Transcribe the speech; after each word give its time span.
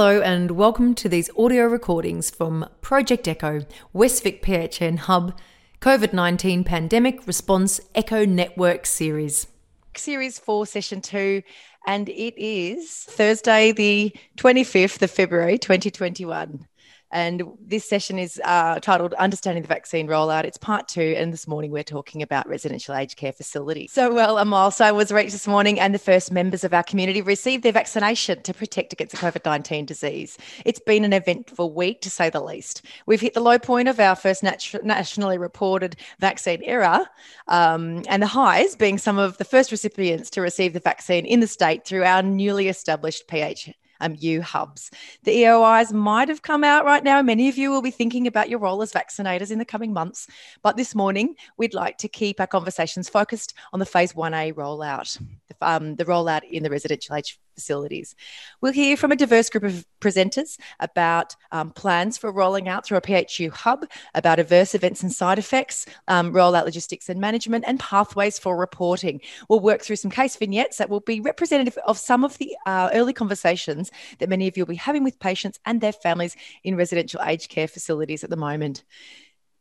Hello, 0.00 0.22
and 0.22 0.52
welcome 0.52 0.94
to 0.94 1.10
these 1.10 1.28
audio 1.36 1.66
recordings 1.66 2.30
from 2.30 2.66
Project 2.80 3.28
Echo, 3.28 3.66
Westvic 3.94 4.40
PHN 4.40 4.96
Hub, 5.00 5.38
COVID 5.82 6.14
19 6.14 6.64
Pandemic 6.64 7.26
Response 7.26 7.82
Echo 7.94 8.24
Network 8.24 8.86
Series. 8.86 9.46
Series 9.94 10.38
4, 10.38 10.64
Session 10.64 11.02
2, 11.02 11.42
and 11.86 12.08
it 12.08 12.32
is 12.42 13.04
Thursday, 13.10 13.72
the 13.72 14.16
25th 14.38 15.02
of 15.02 15.10
February, 15.10 15.58
2021. 15.58 16.66
And 17.12 17.42
this 17.60 17.88
session 17.88 18.18
is 18.18 18.40
uh, 18.44 18.78
titled 18.78 19.14
Understanding 19.14 19.62
the 19.62 19.68
Vaccine 19.68 20.06
Rollout. 20.06 20.44
It's 20.44 20.58
part 20.58 20.86
two. 20.86 21.14
And 21.16 21.32
this 21.32 21.48
morning 21.48 21.70
we're 21.70 21.82
talking 21.82 22.22
about 22.22 22.48
residential 22.48 22.94
aged 22.94 23.16
care 23.16 23.32
facilities. 23.32 23.92
So, 23.92 24.14
well, 24.14 24.38
a 24.38 24.44
milestone 24.44 24.96
was 24.96 25.10
reached 25.10 25.32
this 25.32 25.48
morning, 25.48 25.80
and 25.80 25.92
the 25.94 25.98
first 25.98 26.30
members 26.30 26.62
of 26.62 26.72
our 26.72 26.82
community 26.82 27.20
received 27.20 27.64
their 27.64 27.72
vaccination 27.72 28.42
to 28.42 28.54
protect 28.54 28.92
against 28.92 29.12
the 29.12 29.18
COVID 29.18 29.44
19 29.44 29.86
disease. 29.86 30.38
It's 30.64 30.80
been 30.80 31.04
an 31.04 31.12
eventful 31.12 31.72
week, 31.72 32.00
to 32.02 32.10
say 32.10 32.30
the 32.30 32.40
least. 32.40 32.82
We've 33.06 33.20
hit 33.20 33.34
the 33.34 33.40
low 33.40 33.58
point 33.58 33.88
of 33.88 33.98
our 33.98 34.14
first 34.14 34.42
nat- 34.42 34.74
nationally 34.84 35.38
reported 35.38 35.96
vaccine 36.20 36.62
era, 36.62 37.10
um, 37.48 38.04
and 38.08 38.22
the 38.22 38.28
highs 38.28 38.76
being 38.76 38.98
some 38.98 39.18
of 39.18 39.38
the 39.38 39.44
first 39.44 39.72
recipients 39.72 40.30
to 40.30 40.40
receive 40.40 40.74
the 40.74 40.80
vaccine 40.80 41.26
in 41.26 41.40
the 41.40 41.46
state 41.46 41.84
through 41.84 42.04
our 42.04 42.22
newly 42.22 42.68
established 42.68 43.26
PH 43.26 43.70
um, 44.00 44.16
U 44.18 44.42
hubs. 44.42 44.90
The 45.24 45.42
EOIs 45.42 45.92
might 45.92 46.28
have 46.28 46.42
come 46.42 46.64
out 46.64 46.84
right 46.84 47.04
now. 47.04 47.22
Many 47.22 47.48
of 47.48 47.58
you 47.58 47.70
will 47.70 47.82
be 47.82 47.90
thinking 47.90 48.26
about 48.26 48.48
your 48.48 48.58
role 48.58 48.82
as 48.82 48.92
vaccinators 48.92 49.50
in 49.50 49.58
the 49.58 49.64
coming 49.64 49.92
months. 49.92 50.26
But 50.62 50.76
this 50.76 50.94
morning, 50.94 51.36
we'd 51.56 51.74
like 51.74 51.98
to 51.98 52.08
keep 52.08 52.40
our 52.40 52.46
conversations 52.46 53.08
focused 53.08 53.54
on 53.72 53.80
the 53.80 53.86
phase 53.86 54.12
1A 54.12 54.54
rollout, 54.54 55.20
um, 55.60 55.96
the 55.96 56.04
rollout 56.04 56.48
in 56.50 56.62
the 56.62 56.70
residential 56.70 57.14
age 57.16 57.38
facilities. 57.60 58.14
We'll 58.60 58.72
hear 58.72 58.96
from 58.96 59.12
a 59.12 59.16
diverse 59.16 59.50
group 59.50 59.64
of 59.64 59.86
presenters 60.00 60.58
about 60.80 61.36
um, 61.52 61.70
plans 61.70 62.16
for 62.16 62.32
rolling 62.32 62.68
out 62.68 62.86
through 62.86 62.98
a 62.98 63.02
PHU 63.02 63.50
hub, 63.50 63.84
about 64.14 64.38
adverse 64.38 64.74
events 64.74 65.02
and 65.02 65.12
side 65.12 65.38
effects, 65.38 65.84
um, 66.08 66.32
rollout 66.32 66.64
logistics 66.64 67.08
and 67.08 67.20
management, 67.20 67.64
and 67.66 67.78
pathways 67.78 68.38
for 68.38 68.56
reporting. 68.56 69.20
We'll 69.48 69.60
work 69.60 69.82
through 69.82 69.96
some 69.96 70.10
case 70.10 70.36
vignettes 70.36 70.78
that 70.78 70.88
will 70.88 71.00
be 71.00 71.20
representative 71.20 71.76
of 71.84 71.98
some 71.98 72.24
of 72.24 72.38
the 72.38 72.56
uh, 72.64 72.88
early 72.94 73.12
conversations 73.12 73.90
that 74.18 74.28
many 74.28 74.48
of 74.48 74.56
you 74.56 74.64
will 74.64 74.72
be 74.72 74.76
having 74.76 75.04
with 75.04 75.20
patients 75.20 75.60
and 75.66 75.80
their 75.80 75.92
families 75.92 76.36
in 76.64 76.76
residential 76.76 77.20
aged 77.22 77.50
care 77.50 77.68
facilities 77.68 78.24
at 78.24 78.30
the 78.30 78.36
moment 78.36 78.84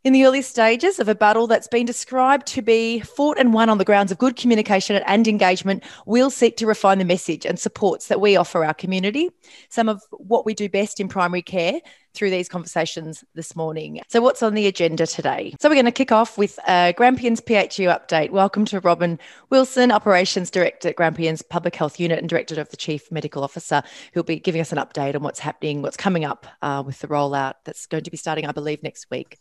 in 0.03 0.13
the 0.13 0.25
early 0.25 0.41
stages 0.41 0.99
of 0.99 1.09
a 1.09 1.15
battle 1.15 1.45
that's 1.47 1.67
been 1.67 1.85
described 1.85 2.47
to 2.47 2.61
be 2.61 3.01
fought 3.01 3.37
and 3.37 3.53
won 3.53 3.69
on 3.69 3.77
the 3.77 3.85
grounds 3.85 4.11
of 4.11 4.17
good 4.17 4.35
communication 4.35 4.95
and 5.05 5.27
engagement, 5.27 5.83
we'll 6.05 6.29
seek 6.29 6.55
to 6.57 6.65
refine 6.65 6.99
the 6.99 7.05
message 7.05 7.45
and 7.45 7.59
supports 7.59 8.07
that 8.07 8.21
we 8.21 8.35
offer 8.35 8.63
our 8.63 8.73
community. 8.73 9.29
Some 9.69 9.89
of 9.89 10.01
what 10.11 10.45
we 10.45 10.53
do 10.53 10.69
best 10.69 10.99
in 10.99 11.09
primary 11.09 11.41
care 11.41 11.81
through 12.13 12.29
these 12.29 12.49
conversations 12.49 13.23
this 13.35 13.55
morning. 13.55 14.01
So, 14.07 14.21
what's 14.21 14.43
on 14.43 14.53
the 14.53 14.67
agenda 14.67 15.07
today? 15.07 15.55
So, 15.59 15.69
we're 15.69 15.75
going 15.75 15.85
to 15.85 15.91
kick 15.91 16.11
off 16.11 16.37
with 16.37 16.59
a 16.67 16.93
Grampians 16.95 17.41
PHU 17.41 17.87
update. 17.87 18.31
Welcome 18.31 18.65
to 18.65 18.79
Robyn 18.79 19.19
Wilson, 19.49 19.91
Operations 19.91 20.49
Director 20.49 20.89
at 20.89 20.95
Grampians 20.95 21.41
Public 21.41 21.75
Health 21.75 21.99
Unit 21.99 22.19
and 22.19 22.29
Director 22.29 22.59
of 22.59 22.69
the 22.69 22.77
Chief 22.77 23.11
Medical 23.11 23.43
Officer, 23.43 23.81
who'll 24.13 24.23
be 24.23 24.39
giving 24.39 24.61
us 24.61 24.71
an 24.71 24.77
update 24.77 25.15
on 25.15 25.23
what's 25.23 25.39
happening, 25.39 25.81
what's 25.81 25.97
coming 25.97 26.25
up 26.25 26.47
uh, 26.61 26.83
with 26.85 26.99
the 26.99 27.07
rollout 27.07 27.55
that's 27.65 27.85
going 27.85 28.03
to 28.03 28.11
be 28.11 28.17
starting, 28.17 28.45
I 28.45 28.51
believe, 28.51 28.83
next 28.83 29.09
week. 29.09 29.39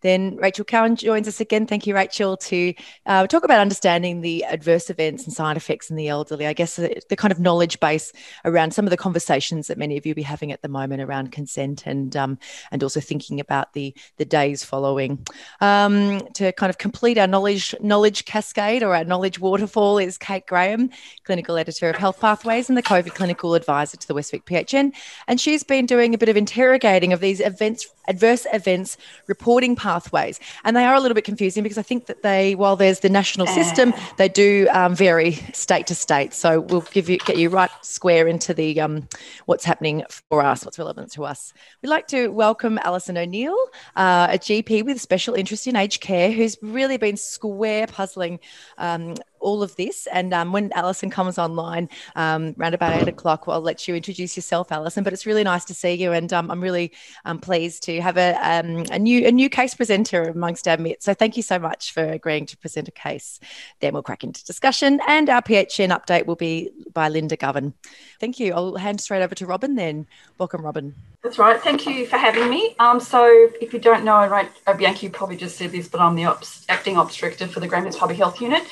Then 0.00 0.36
Rachel 0.36 0.64
Cowan 0.64 0.96
joins 0.96 1.26
us 1.26 1.40
again. 1.40 1.66
Thank 1.66 1.86
you, 1.86 1.94
Rachel, 1.94 2.36
to 2.36 2.74
uh, 3.06 3.26
talk 3.26 3.44
about 3.44 3.60
understanding 3.60 4.20
the 4.20 4.44
adverse 4.44 4.90
events 4.90 5.24
and 5.24 5.32
side 5.32 5.56
effects 5.56 5.90
in 5.90 5.96
the 5.96 6.08
elderly. 6.08 6.46
I 6.46 6.52
guess 6.52 6.76
the, 6.76 7.00
the, 7.08 7.16
kind 7.16 7.32
of 7.32 7.40
knowledge 7.40 7.80
base 7.80 8.12
around 8.44 8.72
some 8.72 8.86
of 8.86 8.90
the 8.90 8.96
conversations 8.96 9.66
that 9.66 9.76
many 9.76 9.96
of 9.96 10.06
you 10.06 10.14
be 10.14 10.22
having 10.22 10.52
at 10.52 10.62
the 10.62 10.68
moment 10.68 11.02
around 11.02 11.32
consent 11.32 11.84
and 11.84 12.07
um, 12.16 12.38
and 12.70 12.82
also 12.82 13.00
thinking 13.00 13.40
about 13.40 13.72
the 13.72 13.94
the 14.16 14.24
days 14.24 14.64
following. 14.64 15.26
Um, 15.60 16.20
to 16.34 16.52
kind 16.52 16.70
of 16.70 16.78
complete 16.78 17.18
our 17.18 17.26
knowledge 17.26 17.74
knowledge 17.80 18.24
cascade 18.24 18.82
or 18.82 18.94
our 18.94 19.04
knowledge 19.04 19.38
waterfall 19.38 19.98
is 19.98 20.18
Kate 20.18 20.46
Graham, 20.46 20.90
clinical 21.24 21.56
editor 21.56 21.88
of 21.88 21.96
Health 21.96 22.20
Pathways 22.20 22.68
and 22.68 22.76
the 22.76 22.82
COVID 22.82 23.14
clinical 23.14 23.54
advisor 23.54 23.96
to 23.96 24.08
the 24.08 24.14
Westvic 24.14 24.44
PHN, 24.44 24.92
and 25.26 25.40
she's 25.40 25.62
been 25.62 25.86
doing 25.86 26.14
a 26.14 26.18
bit 26.18 26.28
of 26.28 26.36
interrogating 26.36 27.12
of 27.12 27.20
these 27.20 27.40
events 27.40 27.86
adverse 28.08 28.46
events 28.52 28.96
reporting 29.26 29.76
pathways. 29.76 30.40
And 30.64 30.76
they 30.76 30.84
are 30.84 30.94
a 30.94 31.00
little 31.00 31.14
bit 31.14 31.24
confusing 31.24 31.62
because 31.62 31.78
I 31.78 31.82
think 31.82 32.06
that 32.06 32.22
they, 32.22 32.54
while 32.54 32.74
there's 32.74 33.00
the 33.00 33.08
national 33.08 33.46
system, 33.46 33.94
they 34.16 34.28
do 34.28 34.66
um, 34.72 34.94
vary 34.94 35.32
state 35.52 35.86
to 35.88 35.94
state. 35.94 36.34
So 36.34 36.60
we'll 36.60 36.80
give 36.80 37.08
you, 37.08 37.18
get 37.18 37.36
you 37.36 37.50
right 37.50 37.70
square 37.82 38.26
into 38.26 38.54
the 38.54 38.80
um, 38.80 39.08
what's 39.46 39.64
happening 39.64 40.04
for 40.30 40.42
us, 40.42 40.64
what's 40.64 40.78
relevant 40.78 41.12
to 41.12 41.24
us. 41.24 41.52
We'd 41.82 41.90
like 41.90 41.97
to 42.06 42.28
welcome 42.28 42.78
Alison 42.84 43.18
O'Neill, 43.18 43.56
uh, 43.96 44.28
a 44.30 44.38
GP 44.38 44.84
with 44.84 45.00
special 45.00 45.34
interest 45.34 45.66
in 45.66 45.74
aged 45.74 46.00
care, 46.00 46.30
who's 46.30 46.56
really 46.62 46.96
been 46.96 47.16
square 47.16 47.88
puzzling 47.88 48.38
um, 48.78 49.16
all 49.40 49.62
of 49.62 49.74
this. 49.76 50.06
And 50.08 50.32
um, 50.34 50.52
when 50.52 50.72
Alison 50.72 51.10
comes 51.10 51.38
online 51.38 51.88
um, 52.16 52.54
around 52.58 52.74
about 52.74 53.00
eight 53.00 53.08
o'clock, 53.08 53.46
well, 53.46 53.56
I'll 53.56 53.62
let 53.62 53.86
you 53.88 53.94
introduce 53.94 54.36
yourself, 54.36 54.72
Alison. 54.72 55.04
But 55.04 55.12
it's 55.12 55.26
really 55.26 55.44
nice 55.44 55.64
to 55.66 55.74
see 55.74 55.94
you, 55.94 56.12
and 56.12 56.32
um, 56.32 56.50
I'm 56.50 56.60
really 56.60 56.92
um, 57.24 57.38
pleased 57.38 57.82
to 57.84 58.00
have 58.00 58.16
a, 58.16 58.34
um, 58.42 58.84
a 58.90 58.98
new 58.98 59.26
a 59.26 59.32
new 59.32 59.48
case 59.48 59.74
presenter 59.74 60.24
amongst 60.24 60.68
our 60.68 60.76
midst. 60.76 61.04
So 61.04 61.14
thank 61.14 61.36
you 61.36 61.42
so 61.42 61.58
much 61.58 61.92
for 61.92 62.04
agreeing 62.04 62.46
to 62.46 62.56
present 62.56 62.88
a 62.88 62.92
case. 62.92 63.40
Then 63.80 63.92
we'll 63.92 64.02
crack 64.02 64.24
into 64.24 64.44
discussion, 64.44 65.00
and 65.08 65.28
our 65.28 65.42
PHN 65.42 65.96
update 65.96 66.26
will 66.26 66.36
be 66.36 66.70
by 66.92 67.08
Linda 67.08 67.36
Govan. 67.36 67.74
Thank 68.20 68.40
you. 68.40 68.52
I'll 68.54 68.76
hand 68.76 69.00
straight 69.00 69.22
over 69.22 69.34
to 69.36 69.46
Robyn. 69.46 69.76
Then 69.76 70.06
welcome, 70.38 70.64
Robyn. 70.64 70.94
That's 71.22 71.38
right. 71.38 71.60
Thank 71.60 71.86
you 71.86 72.06
for 72.06 72.16
having 72.16 72.48
me. 72.48 72.76
Um, 72.78 73.00
so, 73.00 73.26
if 73.60 73.72
you 73.72 73.78
don't 73.78 74.04
know, 74.04 74.14
I'm 74.14 74.30
right, 74.30 74.50
Bianca 74.76 75.10
probably 75.10 75.36
just 75.36 75.56
said 75.56 75.72
this, 75.72 75.88
but 75.88 76.00
I'm 76.00 76.14
the 76.14 76.24
ops, 76.24 76.64
acting 76.68 76.94
director 76.94 77.46
for 77.46 77.60
the 77.60 77.68
Grampians 77.68 77.96
Public 77.96 78.18
Health 78.18 78.40
Unit. 78.40 78.62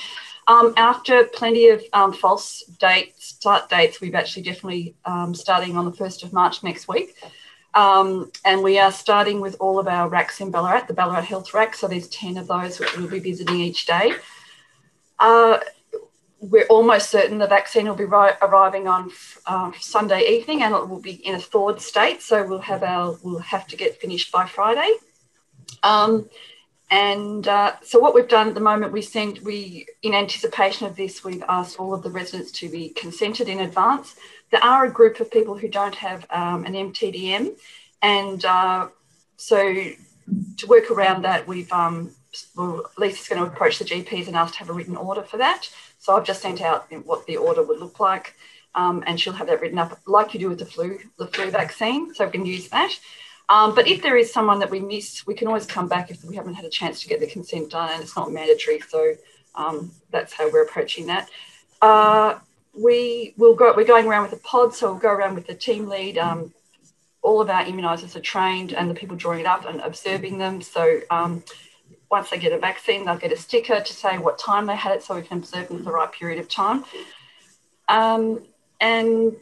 Um, 0.48 0.74
after 0.76 1.24
plenty 1.24 1.68
of 1.68 1.82
um, 1.92 2.12
false 2.12 2.62
dates, 2.78 3.26
start 3.26 3.68
dates, 3.68 4.00
we've 4.00 4.14
actually 4.14 4.44
definitely 4.44 4.94
um, 5.04 5.34
starting 5.34 5.76
on 5.76 5.84
the 5.84 5.90
1st 5.90 6.22
of 6.22 6.32
March 6.32 6.62
next 6.62 6.86
week. 6.86 7.16
Um, 7.74 8.30
and 8.44 8.62
we 8.62 8.78
are 8.78 8.92
starting 8.92 9.40
with 9.40 9.56
all 9.60 9.78
of 9.78 9.88
our 9.88 10.08
racks 10.08 10.40
in 10.40 10.50
Ballarat, 10.50 10.86
the 10.86 10.94
Ballarat 10.94 11.22
Health 11.22 11.52
Rack. 11.52 11.74
So 11.74 11.88
there's 11.88 12.08
10 12.08 12.38
of 12.38 12.46
those 12.46 12.78
which 12.78 12.96
we'll 12.96 13.10
be 13.10 13.18
visiting 13.18 13.60
each 13.60 13.86
day. 13.86 14.14
Uh, 15.18 15.58
we're 16.40 16.66
almost 16.66 17.10
certain 17.10 17.38
the 17.38 17.46
vaccine 17.46 17.86
will 17.86 17.94
be 17.96 18.04
ri- 18.04 18.36
arriving 18.40 18.86
on 18.86 19.10
uh, 19.46 19.72
Sunday 19.80 20.26
evening 20.28 20.62
and 20.62 20.74
it 20.74 20.88
will 20.88 21.00
be 21.00 21.14
in 21.26 21.34
a 21.34 21.40
thawed 21.40 21.80
state. 21.80 22.22
So 22.22 22.46
we'll 22.46 22.60
have 22.60 22.82
our, 22.82 23.18
we'll 23.22 23.40
have 23.40 23.66
to 23.68 23.76
get 23.76 24.00
finished 24.00 24.30
by 24.30 24.46
Friday. 24.46 24.90
Um, 25.82 26.28
and 26.90 27.48
uh, 27.48 27.72
so 27.82 27.98
what 27.98 28.14
we've 28.14 28.28
done 28.28 28.48
at 28.48 28.54
the 28.54 28.60
moment, 28.60 28.92
we 28.92 29.02
sent, 29.02 29.42
we, 29.42 29.86
in 30.02 30.14
anticipation 30.14 30.86
of 30.86 30.94
this, 30.94 31.24
we've 31.24 31.42
asked 31.48 31.80
all 31.80 31.92
of 31.92 32.02
the 32.02 32.10
residents 32.10 32.52
to 32.52 32.68
be 32.68 32.90
consented 32.90 33.48
in 33.48 33.60
advance. 33.60 34.14
There 34.52 34.62
are 34.62 34.84
a 34.84 34.90
group 34.90 35.18
of 35.18 35.30
people 35.30 35.56
who 35.56 35.68
don't 35.68 35.96
have 35.96 36.26
um, 36.30 36.64
an 36.64 36.74
MTDM. 36.74 37.58
And 38.02 38.44
uh, 38.44 38.88
so 39.36 39.58
to 39.58 40.66
work 40.68 40.90
around 40.92 41.22
that, 41.22 41.48
we've, 41.48 41.72
um, 41.72 42.12
well, 42.54 42.88
Lisa's 42.96 43.26
going 43.26 43.44
to 43.44 43.50
approach 43.50 43.80
the 43.80 43.84
GPs 43.84 44.28
and 44.28 44.36
ask 44.36 44.52
to 44.54 44.60
have 44.60 44.70
a 44.70 44.72
written 44.72 44.96
order 44.96 45.22
for 45.22 45.38
that. 45.38 45.68
So 45.98 46.16
I've 46.16 46.24
just 46.24 46.42
sent 46.42 46.62
out 46.62 46.86
what 47.04 47.26
the 47.26 47.36
order 47.36 47.64
would 47.64 47.80
look 47.80 47.98
like. 47.98 48.34
Um, 48.76 49.02
and 49.06 49.18
she'll 49.18 49.32
have 49.32 49.46
that 49.48 49.60
written 49.60 49.78
up 49.78 49.98
like 50.06 50.34
you 50.34 50.40
do 50.40 50.50
with 50.50 50.58
the 50.58 50.66
flu, 50.66 50.98
the 51.18 51.26
flu 51.26 51.50
vaccine. 51.50 52.14
So 52.14 52.26
we 52.26 52.30
can 52.30 52.46
use 52.46 52.68
that. 52.68 52.96
Um, 53.48 53.74
but 53.74 53.86
if 53.86 54.02
there 54.02 54.16
is 54.16 54.32
someone 54.32 54.58
that 54.58 54.70
we 54.70 54.80
miss, 54.80 55.26
we 55.26 55.34
can 55.34 55.46
always 55.46 55.66
come 55.66 55.88
back 55.88 56.10
if 56.10 56.24
we 56.24 56.34
haven't 56.34 56.54
had 56.54 56.64
a 56.64 56.70
chance 56.70 57.00
to 57.02 57.08
get 57.08 57.20
the 57.20 57.26
consent 57.26 57.70
done, 57.70 57.90
and 57.92 58.02
it's 58.02 58.16
not 58.16 58.32
mandatory. 58.32 58.80
So 58.80 59.14
um, 59.54 59.92
that's 60.10 60.32
how 60.32 60.50
we're 60.50 60.64
approaching 60.64 61.06
that. 61.06 61.30
Uh, 61.80 62.38
we 62.74 63.34
will 63.36 63.54
go. 63.54 63.72
We're 63.76 63.84
going 63.84 64.06
around 64.06 64.24
with 64.24 64.32
a 64.32 64.42
pod, 64.42 64.74
so 64.74 64.90
we'll 64.90 65.00
go 65.00 65.10
around 65.10 65.34
with 65.36 65.46
the 65.46 65.54
team 65.54 65.88
lead. 65.88 66.18
Um, 66.18 66.52
all 67.22 67.40
of 67.40 67.48
our 67.48 67.64
immunisers 67.64 68.16
are 68.16 68.20
trained, 68.20 68.72
and 68.72 68.90
the 68.90 68.94
people 68.94 69.16
drawing 69.16 69.40
it 69.40 69.46
up 69.46 69.64
and 69.64 69.80
observing 69.80 70.38
them. 70.38 70.60
So 70.60 71.00
um, 71.10 71.44
once 72.10 72.30
they 72.30 72.38
get 72.38 72.52
a 72.52 72.58
vaccine, 72.58 73.04
they'll 73.04 73.16
get 73.16 73.32
a 73.32 73.36
sticker 73.36 73.80
to 73.80 73.92
say 73.92 74.18
what 74.18 74.38
time 74.38 74.66
they 74.66 74.76
had 74.76 74.92
it, 74.96 75.02
so 75.04 75.14
we 75.14 75.22
can 75.22 75.38
observe 75.38 75.68
them 75.68 75.78
for 75.78 75.84
the 75.84 75.92
right 75.92 76.10
period 76.10 76.40
of 76.40 76.48
time. 76.48 76.84
Um, 77.88 78.42
and 78.80 79.36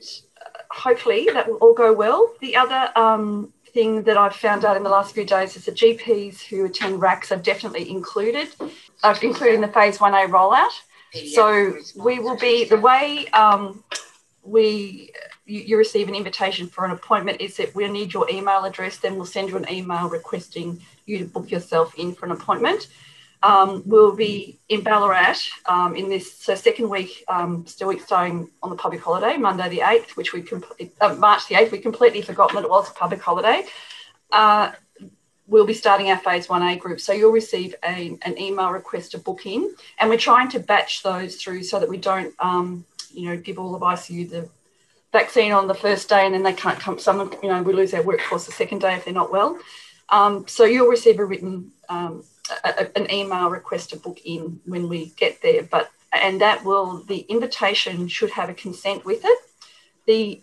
hopefully 0.70 1.28
that 1.32 1.48
will 1.48 1.56
all 1.56 1.74
go 1.74 1.92
well. 1.94 2.34
The 2.40 2.56
other 2.56 2.90
um, 2.96 3.52
thing 3.74 4.04
that 4.04 4.16
I've 4.16 4.34
found 4.34 4.64
out 4.64 4.76
in 4.76 4.84
the 4.84 4.88
last 4.88 5.14
few 5.14 5.24
days 5.24 5.56
is 5.56 5.66
the 5.66 5.72
GPs 5.72 6.40
who 6.40 6.64
attend 6.64 7.00
RACs 7.02 7.32
are 7.32 7.42
definitely 7.42 7.90
included, 7.90 8.48
uh, 9.02 9.14
included 9.20 9.56
in 9.56 9.60
the 9.60 9.68
phase 9.68 9.98
1A 9.98 10.28
rollout. 10.28 10.72
So 11.32 11.76
we 11.96 12.18
will 12.18 12.36
be, 12.36 12.64
the 12.64 12.78
way 12.78 13.26
um, 13.28 13.84
we 14.42 15.12
you, 15.46 15.60
you, 15.60 15.76
receive 15.76 16.08
an 16.08 16.14
invitation 16.14 16.66
for 16.66 16.84
an 16.84 16.90
appointment 16.90 17.40
is 17.40 17.56
that 17.58 17.74
we'll 17.74 17.92
need 17.92 18.12
your 18.12 18.28
email 18.30 18.64
address, 18.64 18.96
then 18.96 19.16
we'll 19.16 19.26
send 19.26 19.50
you 19.50 19.56
an 19.56 19.70
email 19.70 20.08
requesting 20.08 20.80
you 21.06 21.18
to 21.18 21.24
book 21.24 21.50
yourself 21.50 21.94
in 21.96 22.14
for 22.14 22.26
an 22.26 22.32
appointment. 22.32 22.88
Um, 23.44 23.82
we'll 23.84 24.16
be 24.16 24.58
in 24.70 24.80
Ballarat 24.80 25.36
um, 25.66 25.94
in 25.94 26.08
this 26.08 26.32
so 26.32 26.54
second 26.54 26.88
week, 26.88 27.22
um, 27.28 27.66
still 27.66 27.96
starting 27.98 28.48
on 28.62 28.70
the 28.70 28.76
public 28.76 29.02
holiday, 29.02 29.36
Monday 29.36 29.68
the 29.68 29.80
8th, 29.80 30.16
which 30.16 30.32
we 30.32 30.40
complete, 30.40 30.94
uh, 31.02 31.14
March 31.16 31.46
the 31.48 31.54
8th, 31.54 31.70
we 31.70 31.78
completely 31.78 32.22
forgotten 32.22 32.56
that 32.56 32.64
it 32.64 32.70
was 32.70 32.90
a 32.90 32.94
public 32.94 33.20
holiday. 33.20 33.66
Uh, 34.32 34.72
we'll 35.46 35.66
be 35.66 35.74
starting 35.74 36.10
our 36.10 36.16
phase 36.16 36.46
1A 36.46 36.80
group. 36.80 37.00
So 37.00 37.12
you'll 37.12 37.32
receive 37.32 37.74
a, 37.84 38.18
an 38.22 38.38
email 38.38 38.70
request 38.70 39.10
to 39.10 39.18
book 39.18 39.44
in, 39.44 39.74
and 39.98 40.08
we're 40.08 40.16
trying 40.16 40.48
to 40.52 40.58
batch 40.58 41.02
those 41.02 41.36
through 41.36 41.64
so 41.64 41.78
that 41.78 41.88
we 41.88 41.98
don't, 41.98 42.34
um, 42.38 42.86
you 43.12 43.28
know, 43.28 43.36
give 43.36 43.58
all 43.58 43.74
of 43.74 43.82
ICU 43.82 44.30
the 44.30 44.48
vaccine 45.12 45.52
on 45.52 45.68
the 45.68 45.74
first 45.74 46.08
day 46.08 46.24
and 46.24 46.34
then 46.34 46.42
they 46.42 46.54
can't 46.54 46.80
come. 46.80 46.98
Some, 46.98 47.30
you 47.42 47.50
know, 47.50 47.62
we 47.62 47.74
lose 47.74 47.92
our 47.92 48.02
workforce 48.02 48.46
the 48.46 48.52
second 48.52 48.80
day 48.80 48.94
if 48.94 49.04
they're 49.04 49.12
not 49.12 49.30
well. 49.30 49.58
Um, 50.08 50.48
so 50.48 50.64
you'll 50.64 50.88
receive 50.88 51.18
a 51.18 51.24
written 51.24 51.70
um, 51.90 52.24
a, 52.64 52.98
an 52.98 53.10
email 53.10 53.48
request 53.48 53.90
to 53.90 53.96
book 53.96 54.20
in 54.24 54.60
when 54.64 54.88
we 54.88 55.06
get 55.16 55.40
there. 55.42 55.62
But 55.62 55.90
and 56.12 56.40
that 56.40 56.64
will 56.64 57.02
the 57.04 57.20
invitation 57.28 58.08
should 58.08 58.30
have 58.30 58.48
a 58.48 58.54
consent 58.54 59.04
with 59.04 59.22
it. 59.24 59.38
The 60.06 60.40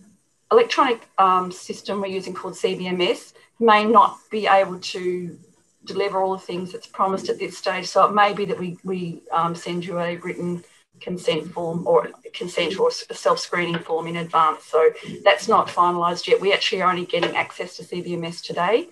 electronic 0.52 1.08
um, 1.18 1.52
system 1.52 2.02
we're 2.02 2.08
using 2.08 2.34
called 2.34 2.56
CBMS 2.56 3.34
may 3.60 3.86
not 3.86 4.18
be 4.30 4.48
able 4.48 4.80
to 4.80 5.38
deliver 5.86 6.22
all 6.22 6.34
the 6.34 6.42
things 6.44 6.72
that's 6.72 6.88
promised 6.88 7.30
at 7.30 7.40
this 7.40 7.58
stage. 7.58 7.88
So 7.88 8.06
it 8.06 8.14
may 8.14 8.34
be 8.34 8.46
that 8.46 8.60
we 8.60 8.78
we 8.84 9.22
um, 9.32 9.56
send 9.56 9.86
you 9.86 10.00
a 10.00 10.18
written 10.18 10.64
consent 11.00 11.52
form 11.52 11.88
or 11.88 12.10
consent 12.34 12.80
or 12.80 12.90
a 13.10 13.14
self-screening 13.14 13.80
form 13.80 14.06
in 14.08 14.18
advance. 14.18 14.66
So 14.66 14.92
that's 15.24 15.48
not 15.48 15.68
finalised 15.68 16.28
yet. 16.28 16.40
We 16.40 16.54
actually 16.54 16.84
are 16.84 16.92
only 16.92 17.06
getting 17.06 17.36
access 17.36 17.76
to 17.78 17.84
CBMS 17.84 18.44
today. 18.44 18.90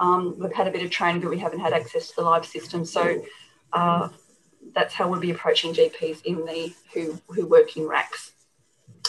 Um, 0.00 0.36
we've 0.38 0.52
had 0.52 0.66
a 0.66 0.70
bit 0.70 0.82
of 0.82 0.90
training, 0.90 1.20
but 1.20 1.30
we 1.30 1.38
haven't 1.38 1.60
had 1.60 1.72
access 1.72 2.08
to 2.08 2.16
the 2.16 2.22
live 2.22 2.46
system. 2.46 2.84
So 2.84 3.22
uh, 3.72 4.08
that's 4.74 4.94
how 4.94 5.08
we'll 5.08 5.20
be 5.20 5.30
approaching 5.30 5.74
GPs 5.74 6.24
in 6.24 6.44
the 6.46 6.74
who 6.92 7.20
who 7.28 7.46
work 7.46 7.76
in 7.76 7.84
RACs. 7.84 8.32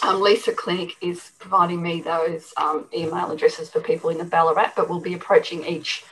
Um, 0.03 0.21
Lisa 0.21 0.51
Clinic 0.51 0.95
is 1.01 1.31
providing 1.39 1.81
me 1.81 2.01
those 2.01 2.53
um, 2.57 2.87
email 2.93 3.31
addresses 3.31 3.69
for 3.69 3.79
people 3.79 4.09
in 4.09 4.17
the 4.17 4.23
Ballarat, 4.23 4.73
but 4.75 4.89
we'll 4.89 4.99
be 4.99 5.13
approaching 5.13 5.65
each 5.65 6.03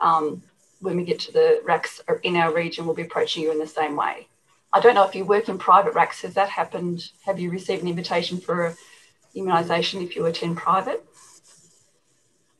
um, 0.00 0.42
when 0.80 0.96
we 0.96 1.04
get 1.04 1.18
to 1.20 1.32
the 1.32 1.60
RACs 1.64 2.00
in 2.22 2.36
our 2.36 2.52
region. 2.52 2.84
We'll 2.84 2.94
be 2.94 3.02
approaching 3.02 3.42
you 3.42 3.52
in 3.52 3.58
the 3.58 3.66
same 3.66 3.96
way. 3.96 4.28
I 4.72 4.80
don't 4.80 4.94
know 4.94 5.04
if 5.04 5.14
you 5.14 5.24
work 5.24 5.48
in 5.48 5.58
private 5.58 5.94
RACs. 5.94 6.22
Has 6.22 6.34
that 6.34 6.50
happened? 6.50 7.08
Have 7.24 7.40
you 7.40 7.50
received 7.50 7.82
an 7.82 7.88
invitation 7.88 8.38
for 8.38 8.74
immunisation 9.34 10.02
if 10.02 10.16
you 10.16 10.26
attend 10.26 10.56
private? 10.56 11.04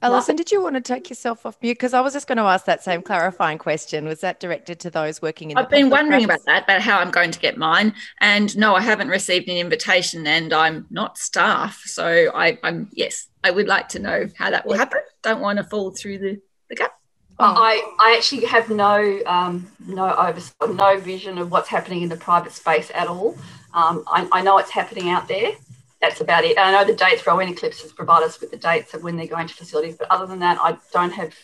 Alison, 0.02 0.36
did 0.36 0.52
you 0.52 0.62
want 0.62 0.74
to 0.74 0.80
take 0.80 1.08
yourself 1.08 1.46
off 1.46 1.56
mute? 1.62 1.74
Because 1.74 1.94
I 1.94 2.00
was 2.00 2.12
just 2.12 2.26
going 2.26 2.36
to 2.36 2.44
ask 2.44 2.66
that 2.66 2.84
same 2.84 3.00
clarifying 3.00 3.56
question. 3.56 4.04
Was 4.04 4.20
that 4.20 4.40
directed 4.40 4.78
to 4.80 4.90
those 4.90 5.22
working 5.22 5.50
in? 5.50 5.56
I've 5.58 5.70
been 5.70 5.88
wondering 5.88 6.24
about 6.24 6.44
that, 6.44 6.64
about 6.64 6.82
how 6.82 6.98
I'm 6.98 7.10
going 7.10 7.30
to 7.30 7.38
get 7.38 7.56
mine. 7.56 7.94
And 8.20 8.54
no, 8.58 8.74
I 8.74 8.82
haven't 8.82 9.08
received 9.08 9.48
an 9.48 9.56
invitation, 9.56 10.26
and 10.26 10.52
I'm 10.52 10.86
not 10.90 11.16
staff. 11.16 11.82
So 11.86 12.30
I, 12.34 12.58
am 12.62 12.90
yes, 12.92 13.28
I 13.42 13.50
would 13.50 13.66
like 13.66 13.88
to 13.90 13.98
know 13.98 14.28
how 14.36 14.50
that 14.50 14.66
will 14.66 14.76
happen. 14.76 15.00
Don't 15.22 15.40
want 15.40 15.56
to 15.58 15.64
fall 15.64 15.90
through 15.90 16.18
the, 16.18 16.40
the 16.68 16.76
gap. 16.76 16.92
Oh. 17.38 17.44
I, 17.44 17.94
I 18.00 18.16
actually 18.16 18.46
have 18.46 18.70
no 18.70 19.20
um, 19.26 19.70
no 19.86 20.14
oversight, 20.14 20.70
no 20.70 20.98
vision 20.98 21.36
of 21.36 21.50
what's 21.50 21.68
happening 21.68 22.02
in 22.02 22.08
the 22.08 22.16
private 22.16 22.52
space 22.52 22.90
at 22.94 23.08
all. 23.08 23.36
Um, 23.74 24.04
I, 24.06 24.26
I 24.32 24.42
know 24.42 24.56
it's 24.58 24.70
happening 24.70 25.10
out 25.10 25.28
there 25.28 25.52
that's 26.00 26.20
about 26.20 26.44
it. 26.44 26.56
And 26.56 26.60
I 26.60 26.72
know 26.72 26.84
the 26.84 26.94
dates, 26.94 27.26
Rowan 27.26 27.48
Eclipse 27.48 27.82
has 27.82 27.92
provided 27.92 28.26
us 28.26 28.40
with 28.40 28.50
the 28.50 28.56
dates 28.56 28.94
of 28.94 29.02
when 29.02 29.16
they're 29.16 29.26
going 29.26 29.48
to 29.48 29.54
facilities, 29.54 29.96
but 29.96 30.10
other 30.10 30.26
than 30.26 30.40
that, 30.40 30.58
I 30.60 30.76
don't 30.92 31.12
have 31.12 31.34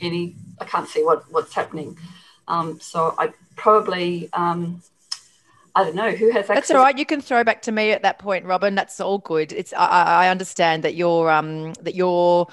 any, 0.00 0.36
I 0.60 0.64
can't 0.64 0.88
see 0.88 1.04
what, 1.04 1.30
what's 1.30 1.54
happening. 1.54 1.98
Um, 2.48 2.80
so 2.80 3.14
I 3.18 3.32
probably, 3.56 4.30
um, 4.32 4.82
I 5.74 5.84
don't 5.84 5.94
know 5.94 6.10
who 6.10 6.30
has 6.30 6.44
access. 6.44 6.54
That's 6.56 6.70
all 6.72 6.82
right. 6.82 6.98
You 6.98 7.06
can 7.06 7.20
throw 7.20 7.44
back 7.44 7.62
to 7.62 7.72
me 7.72 7.92
at 7.92 8.02
that 8.02 8.18
point, 8.18 8.44
Robyn. 8.46 8.74
That's 8.74 9.00
all 9.00 9.18
good. 9.18 9.52
It's 9.52 9.72
I, 9.72 10.24
I 10.24 10.28
understand 10.28 10.82
that 10.82 10.96
your 10.96 11.30
um 11.30 11.74
that 11.74 11.94
your 11.94 12.48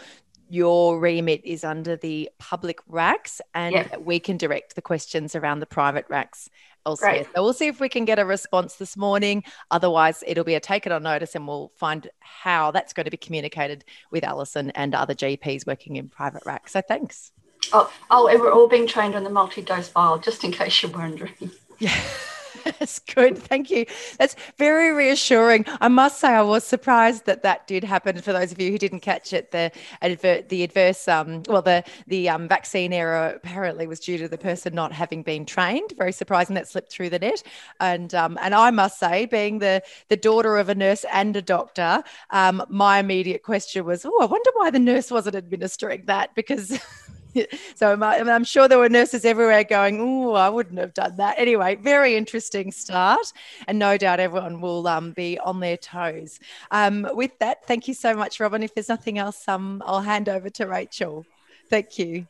your 0.48 1.00
remit 1.00 1.42
is 1.44 1.64
under 1.64 1.96
the 1.96 2.30
public 2.38 2.80
racks, 2.88 3.42
and 3.56 3.74
yeah. 3.74 3.98
we 3.98 4.20
can 4.20 4.38
direct 4.38 4.76
the 4.76 4.82
questions 4.82 5.36
around 5.36 5.60
the 5.60 5.66
private 5.66 6.08
RACs 6.08 6.50
elsewhere. 6.86 7.26
So 7.36 7.44
we'll 7.44 7.54
see 7.54 7.68
if 7.68 7.80
we 7.80 7.90
can 7.90 8.06
get 8.06 8.20
a 8.20 8.26
response 8.26 8.76
this 8.76 8.96
morning. 8.96 9.44
Otherwise, 9.72 10.24
it'll 10.28 10.44
be 10.44 10.56
a 10.56 10.60
take 10.60 10.86
it 10.86 10.92
on 10.92 11.04
notice 11.04 11.36
and 11.36 11.48
we'll 11.48 11.72
find 11.76 12.10
how 12.20 12.72
that's 12.72 12.94
going 12.94 13.06
to 13.06 13.12
be 13.12 13.18
communicated 13.18 13.86
with 14.12 14.24
Alison 14.24 14.72
and 14.72 14.94
other 14.94 15.14
GPs 15.14 15.66
working 15.66 15.96
in 15.96 16.10
private 16.10 16.44
RAC. 16.46 16.70
So 16.70 16.82
thanks. 16.82 17.32
Oh, 17.74 17.92
oh, 18.12 18.26
we're 18.26 18.52
all 18.52 18.68
being 18.68 18.88
trained 18.88 19.16
on 19.16 19.24
the 19.24 19.30
multi-dose 19.30 19.90
vial, 19.90 20.20
just 20.20 20.44
in 20.44 20.52
case 20.52 20.84
you're 20.84 20.92
wondering. 20.92 21.52
Yeah. 21.80 22.00
That's 22.66 23.00
good. 23.00 23.38
Thank 23.38 23.70
you. 23.70 23.86
That's 24.18 24.36
very 24.58 24.92
reassuring. 24.92 25.66
I 25.82 25.88
must 25.88 26.20
say, 26.20 26.30
I 26.30 26.42
was 26.42 26.64
surprised 26.64 27.26
that 27.28 27.44
that 27.44 27.68
did 27.68 27.84
happen. 27.84 28.20
For 28.22 28.34
those 28.34 28.52
of 28.52 28.60
you 28.60 28.72
who 28.72 28.78
didn't 28.78 29.02
catch 29.02 29.34
it, 29.34 29.52
the 29.52 29.72
adver- 30.02 30.42
the 30.42 30.64
adverse, 30.64 31.08
um, 31.08 31.44
well, 31.48 31.62
the 31.62 31.84
the 32.08 32.28
um, 32.30 32.48
vaccine 32.48 32.92
error 32.92 33.34
apparently 33.36 33.86
was 33.86 34.00
due 34.00 34.18
to 34.18 34.28
the 34.28 34.38
person 34.38 34.74
not 34.74 34.92
having 34.92 35.22
been 35.22 35.46
trained. 35.46 35.94
Very 35.98 36.12
surprising 36.12 36.56
that 36.56 36.68
slipped 36.68 36.92
through 36.92 37.12
the 37.12 37.20
net. 37.20 37.44
And 37.80 38.14
um, 38.16 38.38
and 38.42 38.56
I 38.56 38.72
must 38.72 39.00
say, 39.00 39.26
being 39.26 39.60
the 39.60 39.84
the 40.10 40.18
daughter 40.18 40.58
of 40.58 40.70
a 40.70 40.76
nurse 40.76 41.06
and 41.12 41.36
a 41.36 41.42
doctor, 41.42 42.04
um, 42.32 42.64
my 42.70 43.00
immediate 43.00 43.44
question 43.44 43.86
was, 43.86 44.06
oh, 44.06 44.22
I 44.22 44.26
wonder 44.26 44.50
why 44.56 44.72
the 44.72 44.80
nurse 44.80 45.12
wasn't 45.12 45.36
administering 45.36 46.06
that 46.06 46.34
because. 46.36 46.80
so 47.76 47.94
I'm, 48.02 48.44
sure 48.44 48.68
there 48.68 48.80
were 48.80 48.90
nurses 48.90 49.26
everywhere 49.26 49.64
going, 49.64 50.00
"Oh, 50.00 50.34
I 50.34 50.50
wouldn't 50.50 50.80
have 50.80 50.94
done 50.94 51.18
that." 51.18 51.36
Anyway, 51.38 51.76
very 51.76 52.16
interesting 52.16 52.72
start, 52.72 53.32
and 53.68 53.80
no 53.80 53.98
doubt 53.98 54.20
everyone 54.20 54.62
will 54.62 54.88
um, 54.88 55.12
be 55.12 55.40
on 55.40 55.60
their 55.60 55.78
toes. 55.78 56.40
Um, 56.72 57.08
with 57.14 57.38
that, 57.40 57.66
thank 57.66 57.88
you 57.88 57.94
so 57.94 58.14
much, 58.14 58.40
Robyn. 58.40 58.64
If 58.64 58.74
there's 58.74 58.90
nothing 58.90 59.18
else, 59.18 59.48
um, 59.48 59.82
I'll 59.86 60.02
hand 60.02 60.30
over 60.30 60.50
to 60.52 60.66
Rachel. 60.66 61.26
Thank 61.70 61.98
you. 61.98 62.28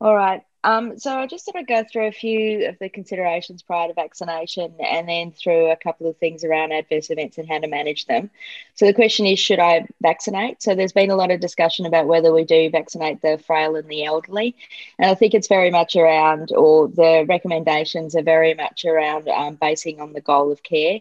All 0.00 0.14
right. 0.14 0.42
Um, 0.64 0.96
so 0.96 1.10
I'll 1.10 1.26
just 1.26 1.44
sort 1.44 1.56
of 1.56 1.66
go 1.66 1.82
through 1.82 2.06
a 2.06 2.12
few 2.12 2.68
of 2.68 2.78
the 2.78 2.88
considerations 2.88 3.62
prior 3.62 3.88
to 3.88 3.94
vaccination 3.94 4.74
and 4.80 5.08
then 5.08 5.32
through 5.32 5.70
a 5.70 5.76
couple 5.76 6.08
of 6.08 6.16
things 6.18 6.44
around 6.44 6.72
adverse 6.72 7.10
events 7.10 7.38
and 7.38 7.48
how 7.48 7.58
to 7.58 7.66
manage 7.66 8.06
them. 8.06 8.30
So 8.74 8.86
the 8.86 8.94
question 8.94 9.26
is, 9.26 9.40
should 9.40 9.58
I 9.58 9.86
vaccinate? 10.00 10.62
So 10.62 10.74
there's 10.74 10.92
been 10.92 11.10
a 11.10 11.16
lot 11.16 11.32
of 11.32 11.40
discussion 11.40 11.84
about 11.84 12.06
whether 12.06 12.32
we 12.32 12.44
do 12.44 12.70
vaccinate 12.70 13.22
the 13.22 13.38
frail 13.44 13.74
and 13.74 13.88
the 13.88 14.04
elderly. 14.04 14.54
And 15.00 15.10
I 15.10 15.14
think 15.16 15.34
it's 15.34 15.48
very 15.48 15.70
much 15.70 15.96
around, 15.96 16.52
or 16.52 16.86
the 16.86 17.26
recommendations 17.28 18.14
are 18.14 18.22
very 18.22 18.54
much 18.54 18.84
around 18.84 19.28
um, 19.28 19.56
basing 19.56 20.00
on 20.00 20.12
the 20.12 20.20
goal 20.20 20.52
of 20.52 20.62
care 20.62 21.00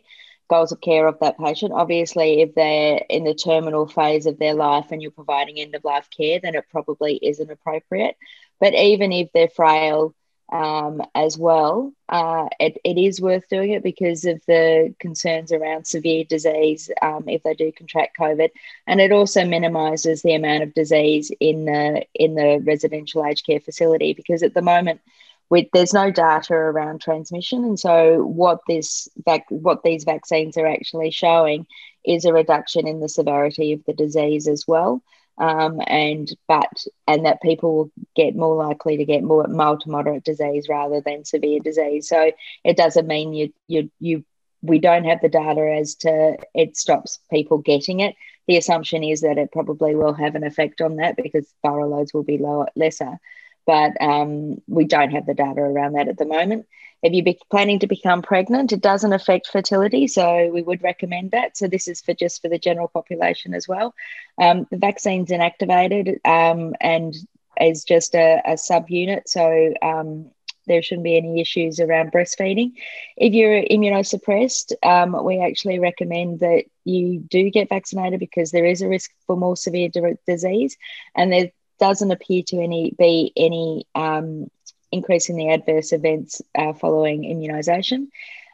goals 0.50 0.74
of 0.74 0.82
care 0.82 1.08
of 1.08 1.18
that 1.22 1.38
patient. 1.38 1.72
Obviously, 1.72 2.42
if 2.42 2.54
they're 2.56 3.02
in 3.10 3.24
the 3.24 3.34
terminal 3.34 3.88
phase 3.88 4.26
of 4.26 4.38
their 4.38 4.54
life 4.54 4.88
and 4.92 5.02
you're 5.02 5.10
providing 5.10 5.58
end 5.58 5.74
of 5.76 5.86
life 5.86 6.10
care, 6.16 6.42
then 6.42 6.56
it 6.56 6.66
probably 6.70 7.18
isn't 7.22 7.50
appropriate. 7.50 8.18
But 8.62 8.76
even 8.76 9.12
if 9.12 9.30
they're 9.34 9.50
frail 9.50 10.16
um, 10.52 11.02
as 11.16 11.38
well, 11.38 11.94
uh, 12.10 12.48
it, 12.60 12.78
it 12.84 12.98
is 12.98 13.20
worth 13.20 13.50
doing 13.50 13.72
it 13.72 13.84
because 13.84 14.24
of 14.26 14.40
the 14.48 14.94
concerns 15.00 15.52
around 15.52 15.88
severe 15.88 16.26
disease 16.26 16.92
um, 17.02 17.28
if 17.28 17.42
they 17.44 17.56
do 17.56 17.72
contract 17.72 18.18
COVID, 18.20 18.50
and 18.86 19.02
it 19.02 19.12
also 19.12 19.46
minimises 19.46 20.22
the 20.22 20.36
amount 20.36 20.64
of 20.64 20.74
disease 20.76 21.32
in 21.40 21.66
the 21.66 22.06
in 22.14 22.36
the 22.36 22.62
residential 22.64 23.26
aged 23.26 23.46
care 23.46 23.60
facility 23.60 24.14
because 24.14 24.44
at 24.44 24.54
the 24.54 24.62
moment. 24.62 25.02
With, 25.50 25.68
there's 25.74 25.94
no 25.94 26.12
data 26.12 26.54
around 26.54 27.02
transmission, 27.02 27.66
and 27.66 27.78
so 27.78 28.24
what 28.24 28.62
this 28.70 29.10
vac- 29.26 29.50
what 29.50 29.84
these 29.84 30.06
vaccines 30.06 30.56
are 30.56 30.66
actually 30.66 31.12
showing 31.12 31.68
is 32.06 32.24
a 32.24 32.32
reduction 32.32 32.88
in 32.88 33.02
the 33.02 33.10
severity 33.10 33.74
of 33.74 33.84
the 33.84 33.92
disease 33.92 34.48
as 34.48 34.66
well 34.66 35.02
um, 35.42 35.82
and 35.88 36.32
but 36.48 36.72
and 37.08 37.26
that 37.26 37.42
people 37.42 37.76
will 37.76 37.92
get 38.16 38.36
more 38.36 38.56
likely 38.56 38.98
to 38.98 39.06
get 39.06 39.24
more 39.24 39.48
mild 39.48 39.82
to 39.82 39.90
moderate 39.90 40.24
disease 40.24 40.68
rather 40.70 41.02
than 41.02 41.26
severe 41.26 41.60
disease. 41.60 42.08
So 42.08 42.32
it 42.64 42.78
doesn't 42.78 43.08
mean 43.08 43.34
you 43.34 43.52
you 43.68 43.90
you 44.00 44.24
we 44.62 44.78
don't 44.78 45.06
have 45.06 45.20
the 45.22 45.30
data 45.30 45.78
as 45.80 45.96
to 45.96 46.38
it 46.54 46.78
stops 46.78 47.20
people 47.32 47.58
getting 47.58 48.02
it. 48.02 48.16
The 48.48 48.58
assumption 48.58 49.04
is 49.04 49.22
that 49.22 49.40
it 49.40 49.52
probably 49.52 49.96
will 49.96 50.14
have 50.14 50.36
an 50.36 50.44
effect 50.44 50.80
on 50.80 50.98
that 50.98 51.16
because 51.18 51.52
viral 51.66 51.90
loads 51.90 52.14
will 52.14 52.24
be 52.24 52.38
lower, 52.38 52.68
lesser, 52.76 53.18
but 53.66 53.94
um, 54.00 54.62
we 54.68 54.86
don't 54.86 55.12
have 55.12 55.26
the 55.26 55.34
data 55.34 55.62
around 55.62 55.94
that 55.94 56.08
at 56.08 56.18
the 56.18 56.26
moment. 56.26 56.68
If 57.04 57.14
you're 57.14 57.36
planning 57.50 57.80
to 57.80 57.88
become 57.88 58.22
pregnant, 58.22 58.72
it 58.72 58.82
doesn't 58.82 59.14
affect 59.14 59.48
fertility, 59.48 60.08
so 60.08 60.50
we 60.54 60.62
would 60.62 60.84
recommend 60.84 61.32
that. 61.32 61.58
So 61.58 61.68
this 61.68 61.88
is 61.88 62.02
for 62.02 62.14
just 62.14 62.42
for 62.42 62.50
the 62.50 62.60
general 62.60 62.88
population 62.88 63.54
as 63.54 63.68
well. 63.68 63.94
Um, 64.38 64.68
the 64.70 64.78
vaccine's 64.78 65.30
inactivated 65.30 66.20
um, 66.26 66.76
and 66.80 67.16
is 67.60 67.84
just 67.84 68.16
a, 68.16 68.42
a 68.46 68.54
subunit, 68.54 69.24
so 69.28 69.74
um, 69.82 70.32
there 70.68 70.82
shouldn't 70.82 71.04
be 71.04 71.18
any 71.18 71.42
issues 71.42 71.80
around 71.80 72.12
breastfeeding. 72.12 72.74
If 73.18 73.34
you're 73.34 73.64
immunosuppressed, 73.64 74.74
um, 74.84 75.24
we 75.24 75.42
actually 75.42 75.80
recommend 75.80 76.40
that 76.42 76.66
you 76.86 77.20
do 77.20 77.50
get 77.50 77.70
vaccinated 77.70 78.20
because 78.20 78.52
there 78.52 78.66
is 78.66 78.82
a 78.82 78.88
risk 78.88 79.12
for 79.28 79.36
more 79.36 79.58
severe 79.58 79.90
disease, 80.28 80.78
and 81.16 81.32
there 81.32 81.52
doesn't 81.80 82.12
appear 82.12 82.44
to 82.44 82.62
any 82.62 82.94
be 82.98 83.34
any 83.36 83.88
um, 83.96 84.50
increase 84.92 85.30
in 85.30 85.36
the 85.36 85.50
adverse 85.50 85.94
events 85.94 86.42
uh, 86.56 86.74
following 86.74 87.24
immunisation. 87.24 88.08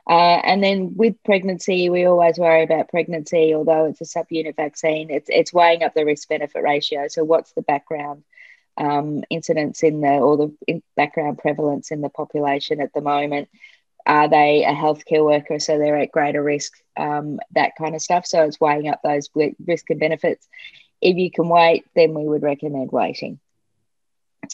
Uh, 0.09 0.39
and 0.43 0.63
then 0.63 0.95
with 0.95 1.21
pregnancy, 1.25 1.89
we 1.89 2.05
always 2.05 2.37
worry 2.37 2.63
about 2.63 2.89
pregnancy, 2.89 3.53
although 3.53 3.85
it's 3.85 3.99
a 3.99 4.05
subunit 4.05 4.55
vaccine, 4.55 5.09
it's, 5.09 5.29
it's 5.29 5.51
weighing 5.51 5.83
up 5.83 5.93
the 5.93 6.05
risk 6.05 6.29
benefit 6.29 6.63
ratio. 6.63 7.07
So, 7.09 7.25
what's 7.25 7.51
the 7.51 7.61
background 7.61 8.23
um, 8.77 9.23
incidence 9.29 9.83
in 9.83 9.99
the 9.99 10.07
or 10.07 10.37
the 10.37 10.81
background 10.95 11.39
prevalence 11.39 11.91
in 11.91 11.99
the 11.99 12.09
population 12.09 12.79
at 12.79 12.93
the 12.93 13.01
moment? 13.01 13.49
Are 14.05 14.29
they 14.29 14.63
a 14.63 14.71
healthcare 14.71 15.25
worker, 15.25 15.59
so 15.59 15.77
they're 15.77 15.97
at 15.97 16.13
greater 16.13 16.41
risk? 16.41 16.71
Um, 16.95 17.41
that 17.51 17.73
kind 17.77 17.93
of 17.93 18.01
stuff. 18.01 18.25
So, 18.25 18.43
it's 18.43 18.61
weighing 18.61 18.87
up 18.87 19.01
those 19.03 19.29
risk 19.35 19.89
and 19.89 19.99
benefits. 19.99 20.47
If 21.01 21.17
you 21.17 21.29
can 21.29 21.49
wait, 21.49 21.83
then 21.95 22.13
we 22.13 22.25
would 22.25 22.43
recommend 22.43 22.93
waiting 22.93 23.41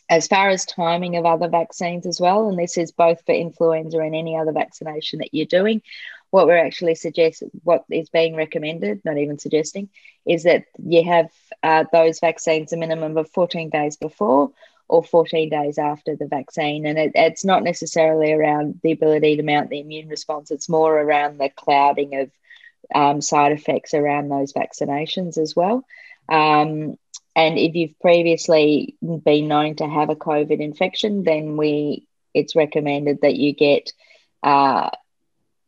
as 0.10 0.28
far 0.28 0.50
as 0.50 0.66
timing 0.66 1.16
of 1.18 1.26
other 1.26 1.48
vaccines 1.48 2.06
as 2.06 2.20
well, 2.20 2.50
and 2.50 2.58
this 2.58 2.78
is 2.78 2.92
both 2.92 3.24
for 3.26 3.34
influenza 3.34 4.00
and 4.00 4.16
any 4.16 4.38
other 4.38 4.52
vaccination 4.52 5.20
that 5.20 5.34
you're 5.34 5.46
doing, 5.46 5.82
what 6.30 6.48
we're 6.48 6.58
actually 6.58 6.96
suggest, 6.96 7.44
what 7.64 7.86
is 7.92 8.10
being 8.10 8.36
recommended, 8.36 9.02
not 9.06 9.18
even 9.18 9.38
suggesting, 9.38 9.90
is 10.26 10.44
that 10.44 10.66
you 10.84 11.04
have 11.04 11.30
uh, 11.62 11.86
those 11.94 12.20
vaccines 12.20 12.74
a 12.74 12.78
minimum 12.78 13.18
of 13.18 13.30
14 13.30 13.70
days 13.70 13.98
before 13.98 14.52
or 14.88 15.04
14 15.04 15.50
days 15.50 15.78
after 15.78 16.16
the 16.16 16.26
vaccine. 16.28 16.86
And 16.86 16.98
it, 16.98 17.12
it's 17.16 17.46
not 17.46 17.64
necessarily 17.64 18.32
around 18.32 18.80
the 18.84 18.92
ability 18.92 19.38
to 19.38 19.44
mount 19.44 19.70
the 19.70 19.80
immune 19.80 20.10
response, 20.10 20.52
it's 20.52 20.70
more 20.70 21.00
around 21.00 21.38
the 21.38 21.50
clouding 21.50 22.16
of 22.16 22.32
um, 22.94 23.22
side 23.22 23.52
effects 23.52 23.94
around 23.94 24.30
those 24.30 24.54
vaccinations 24.54 25.38
as 25.38 25.56
well. 25.56 25.86
Um, 26.30 26.98
and 27.36 27.58
if 27.58 27.76
you've 27.76 28.00
previously 28.00 28.96
been 29.02 29.48
known 29.48 29.76
to 29.76 29.88
have 29.88 30.10
a 30.10 30.16
COVID 30.16 30.60
infection, 30.60 31.24
then 31.24 31.58
we 31.58 32.06
it's 32.34 32.56
recommended 32.56 33.22
that 33.22 33.36
you 33.36 33.54
get 33.54 33.92
uh, 34.44 34.90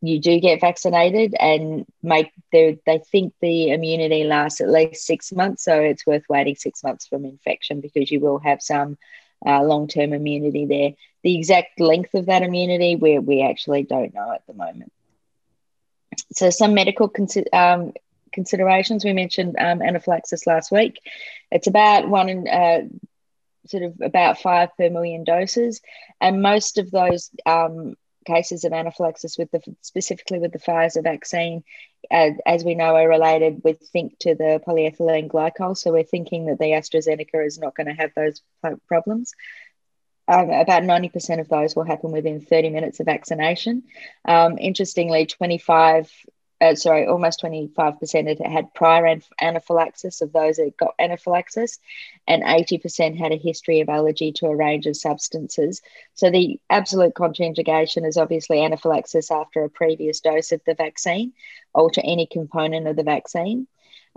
you 0.00 0.20
do 0.20 0.38
get 0.40 0.60
vaccinated 0.60 1.34
and 1.38 1.86
make 2.02 2.30
they 2.52 2.78
they 2.86 2.98
think 2.98 3.34
the 3.40 3.70
immunity 3.70 4.24
lasts 4.24 4.60
at 4.60 4.70
least 4.70 5.06
six 5.06 5.32
months, 5.32 5.64
so 5.64 5.80
it's 5.80 6.06
worth 6.06 6.24
waiting 6.28 6.54
six 6.54 6.84
months 6.84 7.06
from 7.06 7.24
infection 7.24 7.80
because 7.80 8.10
you 8.10 8.20
will 8.20 8.38
have 8.38 8.62
some 8.62 8.96
uh, 9.44 9.62
long 9.62 9.88
term 9.88 10.12
immunity 10.12 10.66
there. 10.66 10.92
The 11.22 11.36
exact 11.36 11.80
length 11.80 12.14
of 12.14 12.26
that 12.26 12.42
immunity 12.42 12.96
we 12.96 13.18
we 13.18 13.42
actually 13.42 13.82
don't 13.82 14.14
know 14.14 14.32
at 14.32 14.46
the 14.46 14.54
moment. 14.54 14.92
So 16.32 16.50
some 16.50 16.74
medical 16.74 17.12
um, 17.52 17.92
considerations. 18.36 19.04
We 19.04 19.12
mentioned 19.12 19.56
um, 19.58 19.82
anaphylaxis 19.82 20.46
last 20.46 20.70
week. 20.70 21.00
It's 21.50 21.66
about 21.66 22.08
one 22.08 22.28
in 22.28 22.46
uh, 22.46 22.82
sort 23.66 23.82
of 23.82 24.00
about 24.00 24.38
five 24.38 24.68
per 24.76 24.88
million 24.90 25.24
doses, 25.24 25.80
and 26.20 26.40
most 26.40 26.78
of 26.78 26.92
those 26.92 27.30
um, 27.44 27.96
cases 28.26 28.64
of 28.64 28.72
anaphylaxis 28.72 29.38
with 29.38 29.50
the 29.50 29.60
specifically 29.80 30.38
with 30.38 30.52
the 30.52 30.60
Pfizer 30.60 31.02
vaccine, 31.02 31.64
uh, 32.10 32.30
as 32.44 32.64
we 32.64 32.74
know, 32.76 32.94
are 32.94 33.08
related 33.08 33.62
with 33.64 33.80
think 33.88 34.18
to 34.20 34.34
the 34.34 34.60
polyethylene 34.66 35.28
glycol. 35.28 35.76
So 35.76 35.92
we're 35.92 36.04
thinking 36.04 36.46
that 36.46 36.58
the 36.58 36.72
AstraZeneca 36.78 37.44
is 37.44 37.58
not 37.58 37.74
going 37.74 37.88
to 37.88 38.00
have 38.00 38.12
those 38.14 38.42
problems. 38.86 39.32
Um, 40.28 40.50
about 40.50 40.82
90% 40.82 41.38
of 41.40 41.48
those 41.48 41.76
will 41.76 41.84
happen 41.84 42.10
within 42.10 42.40
30 42.40 42.70
minutes 42.70 42.98
of 42.98 43.06
vaccination. 43.06 43.84
Um, 44.24 44.58
interestingly, 44.58 45.26
25 45.26 46.10
uh, 46.60 46.74
sorry, 46.74 47.06
almost 47.06 47.42
25% 47.42 48.46
had 48.46 48.74
prior 48.74 49.18
anaphylaxis 49.40 50.22
of 50.22 50.32
those 50.32 50.56
that 50.56 50.76
got 50.76 50.94
anaphylaxis, 50.98 51.78
and 52.26 52.42
80% 52.42 53.18
had 53.18 53.32
a 53.32 53.36
history 53.36 53.80
of 53.80 53.88
allergy 53.88 54.32
to 54.32 54.46
a 54.46 54.56
range 54.56 54.86
of 54.86 54.96
substances. 54.96 55.82
So 56.14 56.30
the 56.30 56.58
absolute 56.70 57.14
contraindication 57.14 58.06
is 58.06 58.16
obviously 58.16 58.64
anaphylaxis 58.64 59.30
after 59.30 59.64
a 59.64 59.70
previous 59.70 60.20
dose 60.20 60.52
of 60.52 60.62
the 60.66 60.74
vaccine 60.74 61.32
or 61.74 61.90
to 61.90 62.02
any 62.02 62.26
component 62.26 62.86
of 62.86 62.96
the 62.96 63.02
vaccine. 63.02 63.66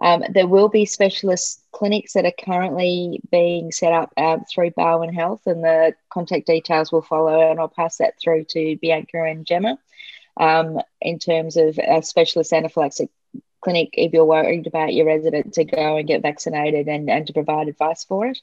Um, 0.01 0.23
there 0.29 0.47
will 0.47 0.69
be 0.69 0.85
specialist 0.85 1.61
clinics 1.73 2.13
that 2.13 2.23
are 2.23 2.45
currently 2.45 3.19
being 3.31 3.73
set 3.73 3.91
up 3.91 4.13
uh, 4.15 4.37
through 4.49 4.71
Barwon 4.71 5.13
Health, 5.13 5.45
and 5.45 5.61
the 5.61 5.93
contact 6.09 6.47
details 6.47 6.89
will 6.89 7.01
follow, 7.01 7.51
and 7.51 7.59
I'll 7.59 7.67
pass 7.67 7.97
that 7.97 8.13
through 8.17 8.45
to 8.51 8.77
Bianca 8.77 9.21
and 9.23 9.45
Gemma 9.45 9.77
um, 10.39 10.79
in 11.01 11.19
terms 11.19 11.57
of 11.57 11.77
a 11.77 12.01
specialist 12.01 12.53
anaphylaxis 12.53 13.09
clinic 13.61 13.89
if 13.93 14.13
you're 14.13 14.25
worried 14.25 14.67
about 14.67 14.93
your 14.93 15.05
resident 15.05 15.53
to 15.53 15.65
go 15.65 15.97
and 15.97 16.07
get 16.07 16.21
vaccinated 16.21 16.87
and, 16.87 17.09
and 17.09 17.27
to 17.27 17.33
provide 17.33 17.67
advice 17.67 18.05
for 18.05 18.27
it. 18.27 18.39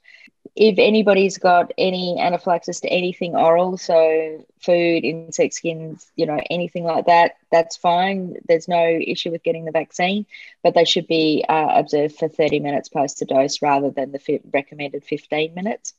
If 0.57 0.79
anybody's 0.79 1.39
got 1.39 1.73
any 1.79 2.19
anaphylaxis 2.19 2.81
to 2.81 2.89
anything 2.89 3.37
oral, 3.37 3.77
so 3.77 4.45
food, 4.61 5.05
insect 5.05 5.43
skins, 5.43 5.99
you 6.05 6.15
know, 6.15 6.29
anything 6.39 6.73
like 6.73 7.07
that, 7.07 7.37
that's 7.53 7.77
fine. 7.77 8.37
There's 8.49 8.67
no 8.67 8.83
issue 8.85 9.31
with 9.31 9.43
getting 9.43 9.67
the 9.67 9.71
vaccine, 9.71 10.27
but 10.63 10.75
they 10.75 10.85
should 10.85 11.07
be 11.07 11.45
uh, 11.49 11.69
observed 11.79 12.17
for 12.17 12.29
30 12.29 12.61
minutes 12.61 12.89
post 12.89 13.19
the 13.19 13.27
dose 13.27 13.61
rather 13.63 13.91
than 13.91 14.13
the 14.13 14.41
recommended 14.53 15.05
15 15.05 15.55
minutes. 15.55 15.93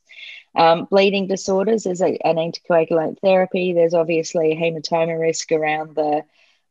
Um, 0.56 0.86
bleeding 0.86 1.28
disorders 1.28 1.86
is 1.86 2.00
a, 2.02 2.18
an 2.26 2.36
anticoagulant 2.36 3.20
therapy. 3.20 3.72
There's 3.72 3.94
obviously 3.94 4.52
a 4.52 4.56
hematoma 4.56 5.20
risk 5.20 5.52
around 5.52 5.94
the 5.94 6.24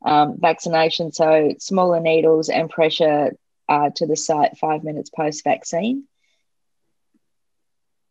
um, 0.03 0.37
vaccination. 0.39 1.11
So 1.13 1.53
smaller 1.59 2.01
needles 2.01 2.49
and 2.49 2.69
pressure 2.69 3.31
uh, 3.69 3.89
to 3.95 4.05
the 4.07 4.17
site 4.17 4.57
five 4.57 4.83
minutes 4.83 5.09
post 5.09 5.43
vaccine. 5.43 6.03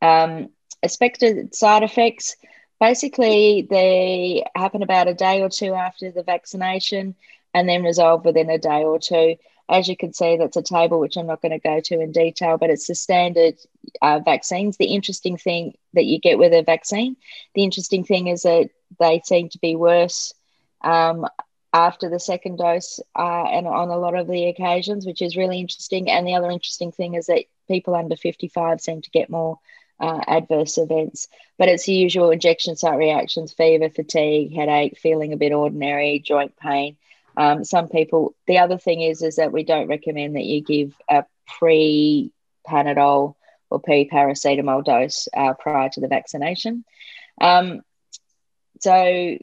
Um, 0.02 0.50
expected 0.82 1.54
side 1.54 1.82
effects 1.82 2.36
basically 2.80 3.66
they 3.70 4.44
happen 4.54 4.82
about 4.82 5.08
a 5.08 5.14
day 5.14 5.42
or 5.42 5.48
two 5.48 5.74
after 5.74 6.10
the 6.10 6.22
vaccination 6.22 7.14
and 7.54 7.68
then 7.68 7.82
resolve 7.82 8.24
within 8.24 8.50
a 8.50 8.58
day 8.58 8.84
or 8.84 8.98
two. 8.98 9.36
As 9.68 9.88
you 9.88 9.96
can 9.96 10.12
see, 10.12 10.36
that's 10.36 10.56
a 10.56 10.62
table 10.62 11.00
which 11.00 11.16
I'm 11.16 11.26
not 11.26 11.42
going 11.42 11.58
to 11.58 11.58
go 11.58 11.80
to 11.80 12.00
in 12.00 12.12
detail, 12.12 12.56
but 12.56 12.70
it's 12.70 12.86
the 12.86 12.94
standard 12.94 13.54
uh, 14.00 14.20
vaccines. 14.20 14.76
The 14.76 14.94
interesting 14.94 15.36
thing 15.36 15.74
that 15.94 16.04
you 16.04 16.20
get 16.20 16.38
with 16.38 16.52
a 16.52 16.62
vaccine, 16.62 17.16
the 17.54 17.64
interesting 17.64 18.04
thing 18.04 18.28
is 18.28 18.42
that 18.42 18.70
they 19.00 19.22
seem 19.24 19.48
to 19.48 19.58
be 19.58 19.74
worse 19.74 20.32
um, 20.82 21.26
after 21.72 22.08
the 22.08 22.20
second 22.20 22.58
dose 22.58 23.00
uh, 23.18 23.44
and 23.44 23.66
on 23.66 23.88
a 23.88 23.96
lot 23.96 24.14
of 24.14 24.28
the 24.28 24.46
occasions, 24.46 25.04
which 25.04 25.20
is 25.20 25.36
really 25.36 25.58
interesting. 25.58 26.08
And 26.08 26.26
the 26.26 26.34
other 26.34 26.50
interesting 26.50 26.92
thing 26.92 27.14
is 27.14 27.26
that 27.26 27.46
people 27.66 27.96
under 27.96 28.14
55 28.14 28.80
seem 28.80 29.02
to 29.02 29.10
get 29.10 29.30
more 29.30 29.58
uh, 30.00 30.20
adverse 30.26 30.78
events. 30.78 31.28
But 31.58 31.68
it's 31.68 31.86
the 31.86 31.94
usual 31.94 32.30
injection 32.30 32.76
site 32.76 32.98
reactions 32.98 33.52
fever, 33.52 33.88
fatigue, 33.88 34.54
headache, 34.54 34.98
feeling 34.98 35.32
a 35.32 35.36
bit 35.36 35.52
ordinary, 35.52 36.18
joint 36.18 36.56
pain. 36.56 36.96
Um, 37.36 37.64
some 37.64 37.88
people, 37.88 38.34
the 38.46 38.58
other 38.58 38.78
thing 38.78 39.02
is, 39.02 39.22
is 39.22 39.36
that 39.36 39.52
we 39.52 39.62
don't 39.62 39.88
recommend 39.88 40.36
that 40.36 40.44
you 40.44 40.62
give 40.62 40.94
a 41.08 41.24
pre 41.46 42.32
Panadol 42.66 43.34
or 43.70 43.80
pre 43.80 44.08
paracetamol 44.08 44.84
dose 44.84 45.28
uh, 45.36 45.54
prior 45.54 45.88
to 45.90 46.00
the 46.00 46.08
vaccination. 46.08 46.84
Um, 47.40 47.82
so 48.80 49.38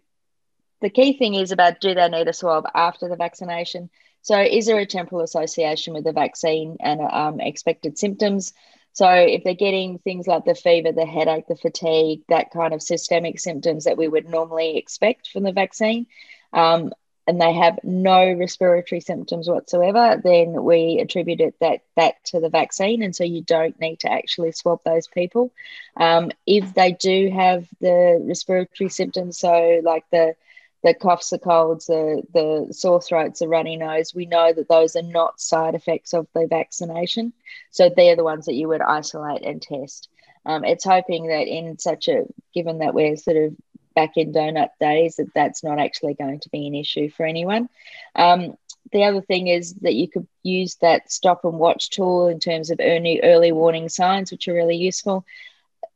the 0.82 0.90
key 0.90 1.18
thing 1.18 1.36
is 1.36 1.52
about 1.52 1.80
do 1.80 1.94
they 1.94 2.10
need 2.10 2.28
a 2.28 2.34
swab 2.34 2.66
after 2.74 3.08
the 3.08 3.16
vaccination? 3.16 3.90
So, 4.22 4.40
is 4.40 4.66
there 4.66 4.80
a 4.80 4.86
temporal 4.86 5.22
association 5.22 5.94
with 5.94 6.06
the 6.06 6.14
vaccine 6.14 6.78
and 6.80 7.02
um, 7.02 7.40
expected 7.42 7.98
symptoms? 7.98 8.54
So, 8.94 9.10
if 9.10 9.44
they're 9.44 9.54
getting 9.56 10.00
things 10.00 10.28
like 10.28 10.46
the 10.46 10.56
fever, 10.56 10.92
the 10.92 11.06
headache, 11.06 11.48
the 11.48 11.56
fatigue, 11.56 12.22
that 12.30 12.52
kind 12.52 12.74
of 12.74 12.82
systemic 12.82 13.40
symptoms 13.40 13.86
that 13.86 13.98
we 13.98 14.08
would 14.08 14.30
normally 14.30 14.78
expect 14.78 15.30
from 15.30 15.44
the 15.44 15.52
vaccine, 15.52 16.06
um, 16.54 16.94
and 17.26 17.40
they 17.40 17.54
have 17.54 17.80
no 17.84 18.34
respiratory 18.34 19.00
symptoms 19.02 19.48
whatsoever, 19.48 20.22
then 20.24 20.64
we 20.64 21.00
attribute 21.00 21.40
it 21.42 21.56
that 21.60 21.82
that 21.96 22.24
to 22.26 22.40
the 22.40 22.50
vaccine, 22.50 23.02
and 23.02 23.16
so 23.16 23.24
you 23.24 23.42
don't 23.42 23.80
need 23.80 24.00
to 24.02 24.12
actually 24.12 24.52
swab 24.52 24.82
those 24.84 25.08
people. 25.08 25.52
Um, 25.98 26.32
if 26.46 26.74
they 26.74 26.92
do 26.92 27.30
have 27.30 27.66
the 27.80 28.22
respiratory 28.22 28.90
symptoms, 28.90 29.38
so 29.40 29.82
like 29.84 30.04
the 30.12 30.36
the 30.84 30.94
coughs, 30.94 31.30
the 31.30 31.40
colds, 31.40 31.86
the, 31.86 32.24
the 32.34 32.74
sore 32.74 33.02
throats, 33.02 33.40
the 33.40 33.48
runny 33.48 33.78
nose, 33.78 34.14
we 34.14 34.26
know 34.26 34.52
that 34.52 34.68
those 34.68 34.96
are 34.96 35.02
not 35.02 35.40
side 35.40 35.76
effects 35.76 36.14
of 36.14 36.28
the 36.34 36.46
vaccination. 36.48 37.32
So 37.72 37.90
they're 37.90 38.18
the 38.18 38.24
ones 38.24 38.46
that 38.46 38.56
you 38.56 38.68
would 38.68 38.82
isolate 38.82 39.44
and 39.44 39.62
test. 39.62 40.10
Um, 40.46 40.66
it's 40.66 40.84
hoping 40.84 41.28
that 41.28 41.48
in 41.48 41.80
such 41.80 42.10
a, 42.10 42.24
given 42.54 42.80
that 42.80 42.94
we're 42.94 43.16
sort 43.16 43.38
of 43.38 43.56
back 43.96 44.18
in 44.18 44.34
donut 44.34 44.70
days, 44.80 45.16
that 45.16 45.34
that's 45.34 45.64
not 45.64 45.80
actually 45.80 46.16
going 46.16 46.42
to 46.42 46.50
be 46.50 46.68
an 46.68 46.76
issue 46.76 47.10
for 47.10 47.26
anyone. 47.26 47.70
Um, 48.16 48.56
the 48.92 49.06
other 49.06 49.22
thing 49.22 49.48
is 49.48 49.76
that 49.76 49.94
you 49.94 50.10
could 50.10 50.28
use 50.44 50.76
that 50.82 51.10
stop 51.10 51.46
and 51.46 51.54
watch 51.54 51.92
tool 51.92 52.28
in 52.28 52.40
terms 52.40 52.72
of 52.72 52.80
early, 52.82 53.22
early 53.24 53.54
warning 53.54 53.88
signs, 53.88 54.32
which 54.32 54.50
are 54.50 54.54
really 54.54 54.76
useful. 54.76 55.26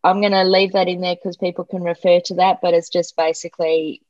I'm 0.01 0.22
going 0.22 0.32
to 0.32 0.46
leave 0.46 0.72
that 0.74 0.88
in 0.88 1.01
there 1.01 1.15
because 1.15 1.36
people 1.36 1.65
can 1.65 1.84
refer 1.84 2.22
to 2.22 2.36
that, 2.36 2.60
but 2.62 2.74
it's 2.74 2.89
just 2.89 3.17
basically 3.17 4.01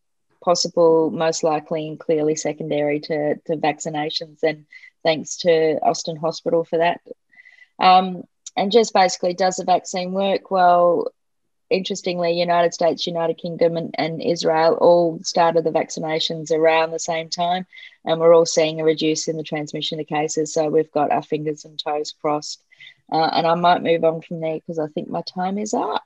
possible, 0.48 1.12
most 1.12 1.44
likely 1.44 1.82
and 1.89 2.00
clearly 2.00 2.36
secondary 2.36 3.00
to, 3.01 3.36
to 3.48 3.58
vaccinations. 3.58 4.44
And 4.44 4.66
thanks 5.04 5.36
to 5.44 5.77
Austin 5.89 6.16
Hospital 6.16 6.63
for 6.63 6.77
that. 6.77 7.01
Um, 7.80 8.24
and 8.56 8.72
just 8.72 8.94
basically, 8.94 9.34
does 9.34 9.58
the 9.58 9.66
vaccine 9.66 10.13
work? 10.13 10.50
Well, 10.50 11.12
interestingly, 11.70 12.32
United 12.32 12.74
States, 12.74 13.06
United 13.06 13.38
Kingdom, 13.38 13.75
and, 13.75 13.94
and 13.98 14.22
Israel 14.22 14.77
all 14.80 15.20
started 15.24 15.66
the 15.66 15.77
vaccinations 15.82 16.50
around 16.51 16.92
the 16.92 17.08
same 17.12 17.30
time, 17.30 17.66
and 18.06 18.20
we're 18.20 18.34
all 18.34 18.46
seeing 18.46 18.80
a 18.80 18.86
reduce 18.86 19.27
in 19.27 19.36
the 19.36 19.44
transmission 19.51 20.00
of 20.00 20.08
cases. 20.08 20.54
So 20.54 20.70
we've 20.70 20.92
got 21.00 21.12
our 21.12 21.24
fingers 21.24 21.66
and 21.66 21.77
toes 21.77 22.13
crossed. 22.22 22.63
Uh, 23.12 23.30
and 23.36 23.46
I 23.46 23.56
might 23.56 23.84
move 23.84 24.04
on 24.06 24.22
from 24.22 24.39
there 24.39 24.60
because 24.60 24.80
I 24.80 24.88
think 24.88 25.10
my 25.10 25.24
time 25.24 25.58
is 25.58 25.74
up. 25.74 26.06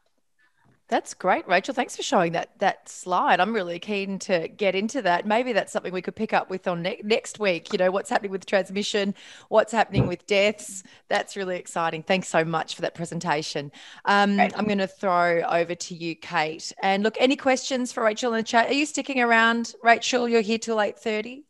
That's 0.92 1.14
great, 1.14 1.48
Rachel. 1.48 1.74
Thanks 1.74 1.96
for 1.96 2.04
showing 2.04 2.34
that 2.34 2.50
that 2.60 2.90
slide. 2.90 3.40
I'm 3.40 3.54
really 3.54 3.80
keen 3.80 4.20
to 4.20 4.50
get 4.50 4.76
into 4.76 5.02
that. 5.04 5.26
Maybe 5.26 5.54
that's 5.54 5.72
something 5.72 5.94
we 5.94 6.02
could 6.02 6.18
pick 6.18 6.34
up 6.34 6.50
with 6.50 6.68
on 6.68 6.82
ne- 6.82 7.00
next 7.02 7.40
week. 7.40 7.72
You 7.72 7.80
know, 7.80 7.92
what's 7.92 8.10
happening 8.10 8.30
with 8.30 8.46
transmission, 8.46 9.16
what's 9.48 9.72
happening 9.72 10.06
with 10.06 10.28
deaths. 10.28 10.84
That's 11.08 11.38
really 11.38 11.56
exciting. 11.56 12.04
Thanks 12.04 12.28
so 12.28 12.44
much 12.44 12.76
for 12.76 12.82
that 12.82 12.94
presentation. 12.94 13.72
Um, 14.04 14.38
I'm 14.42 14.66
going 14.66 14.80
to 14.80 14.88
throw 14.88 15.42
over 15.44 15.76
to 15.76 15.96
you, 15.96 16.14
Kate. 16.14 16.74
And 16.84 17.04
look, 17.04 17.16
any 17.22 17.38
questions 17.38 17.94
for 17.94 18.04
Rachel 18.04 18.34
in 18.34 18.40
the 18.40 18.44
chat? 18.44 18.70
Are 18.70 18.74
you 18.74 18.86
sticking 18.86 19.22
around, 19.22 19.76
Rachel? 19.82 20.28
You're 20.28 20.42
here 20.42 20.58
till 20.58 20.76
8:30. 20.76 21.46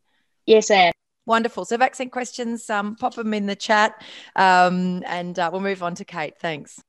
Yes, 0.46 0.70
I 0.70 0.76
am. 0.76 0.94
Wonderful. 1.26 1.66
So, 1.66 1.78
vaccine 1.78 2.12
questions, 2.12 2.70
um, 2.70 2.96
pop 2.96 3.16
them 3.16 3.34
in 3.34 3.48
the 3.48 3.56
chat, 3.56 4.04
um, 4.36 5.02
and 5.08 5.40
uh, 5.40 5.50
we'll 5.52 5.62
move 5.62 5.82
on 5.82 5.96
to 5.96 6.06
Kate. 6.06 6.38
Thanks. 6.38 6.80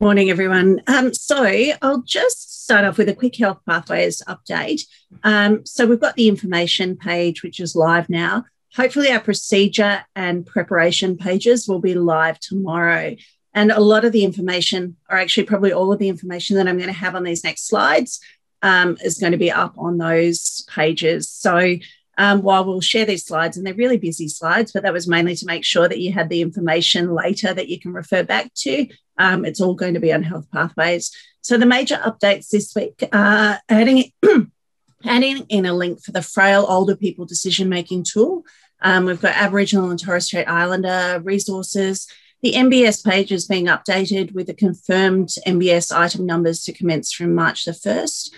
Morning, 0.00 0.28
everyone. 0.28 0.82
Um, 0.88 1.14
so 1.14 1.44
I'll 1.80 2.02
just 2.02 2.64
start 2.64 2.84
off 2.84 2.98
with 2.98 3.08
a 3.08 3.14
quick 3.14 3.36
health 3.36 3.60
pathways 3.64 4.22
update. 4.26 4.82
Um, 5.22 5.64
so 5.64 5.86
we've 5.86 6.00
got 6.00 6.16
the 6.16 6.26
information 6.26 6.96
page, 6.96 7.44
which 7.44 7.60
is 7.60 7.76
live 7.76 8.10
now. 8.10 8.44
Hopefully, 8.74 9.12
our 9.12 9.20
procedure 9.20 10.04
and 10.16 10.44
preparation 10.44 11.16
pages 11.16 11.68
will 11.68 11.78
be 11.78 11.94
live 11.94 12.40
tomorrow. 12.40 13.14
And 13.54 13.70
a 13.70 13.78
lot 13.78 14.04
of 14.04 14.10
the 14.10 14.24
information, 14.24 14.96
or 15.08 15.16
actually, 15.16 15.44
probably 15.44 15.72
all 15.72 15.92
of 15.92 16.00
the 16.00 16.08
information 16.08 16.56
that 16.56 16.66
I'm 16.66 16.76
going 16.76 16.88
to 16.88 16.92
have 16.92 17.14
on 17.14 17.22
these 17.22 17.44
next 17.44 17.68
slides, 17.68 18.18
um, 18.62 18.98
is 19.04 19.18
going 19.18 19.32
to 19.32 19.38
be 19.38 19.52
up 19.52 19.74
on 19.78 19.98
those 19.98 20.66
pages. 20.68 21.30
So 21.30 21.76
um, 22.18 22.42
while 22.42 22.64
we'll 22.64 22.80
share 22.80 23.06
these 23.06 23.24
slides, 23.24 23.56
and 23.56 23.64
they're 23.64 23.74
really 23.74 23.98
busy 23.98 24.26
slides, 24.26 24.72
but 24.72 24.82
that 24.82 24.92
was 24.92 25.06
mainly 25.06 25.36
to 25.36 25.46
make 25.46 25.64
sure 25.64 25.88
that 25.88 26.00
you 26.00 26.12
had 26.12 26.30
the 26.30 26.42
information 26.42 27.14
later 27.14 27.54
that 27.54 27.68
you 27.68 27.78
can 27.78 27.92
refer 27.92 28.24
back 28.24 28.52
to. 28.54 28.88
Um, 29.18 29.44
it's 29.44 29.60
all 29.60 29.74
going 29.74 29.94
to 29.94 30.00
be 30.00 30.12
on 30.12 30.22
health 30.22 30.46
pathways. 30.52 31.10
So 31.40 31.58
the 31.58 31.66
major 31.66 31.96
updates 31.96 32.48
this 32.48 32.74
week 32.74 33.02
are 33.12 33.60
adding, 33.68 34.12
adding 35.04 35.46
in 35.48 35.66
a 35.66 35.74
link 35.74 36.02
for 36.02 36.12
the 36.12 36.22
frail 36.22 36.66
older 36.68 36.96
people 36.96 37.26
decision 37.26 37.68
making 37.68 38.04
tool. 38.04 38.44
Um, 38.80 39.04
we've 39.04 39.20
got 39.20 39.36
Aboriginal 39.36 39.90
and 39.90 39.98
Torres 39.98 40.26
Strait 40.26 40.48
Islander 40.48 41.20
resources. 41.22 42.06
The 42.42 42.52
MBS 42.52 43.02
page 43.04 43.32
is 43.32 43.46
being 43.46 43.66
updated 43.66 44.34
with 44.34 44.48
the 44.48 44.54
confirmed 44.54 45.30
MBS 45.46 45.96
item 45.96 46.26
numbers 46.26 46.62
to 46.64 46.72
commence 46.72 47.12
from 47.12 47.34
March 47.34 47.64
the 47.64 47.72
1st. 47.72 48.30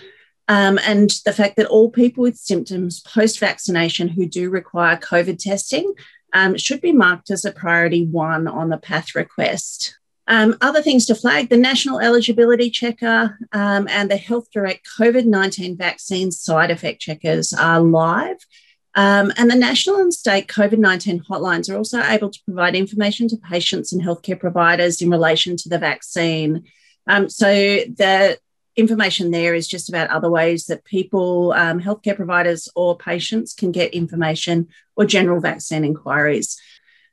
Um, 0.47 0.79
and 0.85 1.09
the 1.25 1.33
fact 1.33 1.57
that 1.57 1.67
all 1.67 1.89
people 1.89 2.21
with 2.21 2.37
symptoms 2.37 3.01
post 3.01 3.39
vaccination 3.39 4.07
who 4.07 4.25
do 4.25 4.49
require 4.49 4.95
COVID 4.95 5.39
testing 5.39 5.93
um, 6.31 6.57
should 6.57 6.79
be 6.79 6.93
marked 6.93 7.31
as 7.31 7.43
a 7.43 7.51
priority 7.51 8.05
one 8.05 8.47
on 8.47 8.69
the 8.69 8.77
PATH 8.77 9.15
request. 9.15 9.97
Um, 10.27 10.57
other 10.59 10.81
things 10.81 11.05
to 11.05 11.15
flag 11.15 11.49
the 11.49 11.57
National 11.57 11.99
Eligibility 11.99 12.69
Checker 12.69 13.37
um, 13.53 13.87
and 13.89 14.11
the 14.11 14.17
Health 14.17 14.51
Direct 14.51 14.87
COVID 14.99 15.25
19 15.25 15.77
vaccine 15.77 16.31
side 16.31 16.69
effect 16.69 17.01
checkers 17.01 17.53
are 17.53 17.79
live. 17.79 18.37
Um, 18.95 19.31
and 19.37 19.49
the 19.49 19.55
national 19.55 19.97
and 19.97 20.13
state 20.13 20.47
COVID 20.47 20.79
19 20.79 21.21
hotlines 21.21 21.71
are 21.71 21.77
also 21.77 22.01
able 22.01 22.29
to 22.29 22.39
provide 22.45 22.75
information 22.75 23.27
to 23.29 23.37
patients 23.37 23.93
and 23.93 24.01
healthcare 24.01 24.39
providers 24.39 25.01
in 25.01 25.09
relation 25.09 25.55
to 25.57 25.69
the 25.69 25.77
vaccine. 25.77 26.63
Um, 27.07 27.29
so 27.29 27.47
the 27.47 28.37
information 28.75 29.31
there 29.31 29.55
is 29.55 29.67
just 29.67 29.87
about 29.87 30.09
other 30.09 30.29
ways 30.29 30.65
that 30.65 30.83
people, 30.83 31.53
um, 31.53 31.81
healthcare 31.81 32.15
providers, 32.15 32.69
or 32.75 32.97
patients 32.97 33.53
can 33.53 33.71
get 33.71 33.93
information 33.93 34.67
or 34.95 35.05
general 35.05 35.39
vaccine 35.39 35.85
inquiries. 35.85 36.59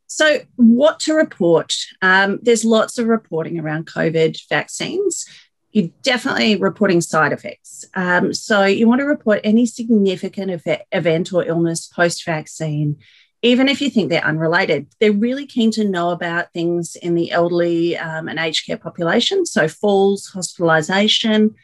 So, 0.06 0.40
what 0.56 1.00
to 1.00 1.14
report? 1.14 1.74
Um, 2.02 2.38
there's 2.42 2.64
lots 2.64 2.98
of 2.98 3.06
reporting 3.06 3.58
around 3.58 3.86
COVID 3.86 4.38
vaccines. 4.48 5.26
You're 5.72 5.90
definitely 6.02 6.56
reporting 6.56 7.00
side 7.00 7.32
effects. 7.32 7.84
Um, 7.94 8.32
so, 8.32 8.64
you 8.64 8.86
want 8.86 9.00
to 9.00 9.06
report 9.06 9.40
any 9.44 9.66
significant 9.66 10.62
event 10.92 11.32
or 11.32 11.44
illness 11.44 11.86
post 11.86 12.24
vaccine 12.24 12.96
even 13.44 13.68
if 13.68 13.82
you 13.82 13.90
think 13.90 14.08
they're 14.08 14.24
unrelated. 14.24 14.86
They're 15.00 15.12
really 15.12 15.44
keen 15.44 15.70
to 15.72 15.84
know 15.84 16.08
about 16.10 16.50
things 16.54 16.96
in 16.96 17.14
the 17.14 17.30
elderly 17.30 17.94
um, 17.94 18.26
and 18.26 18.38
aged 18.38 18.66
care 18.66 18.78
population. 18.78 19.44
So, 19.44 19.68
falls, 19.68 20.30
hospitalisation. 20.34 21.54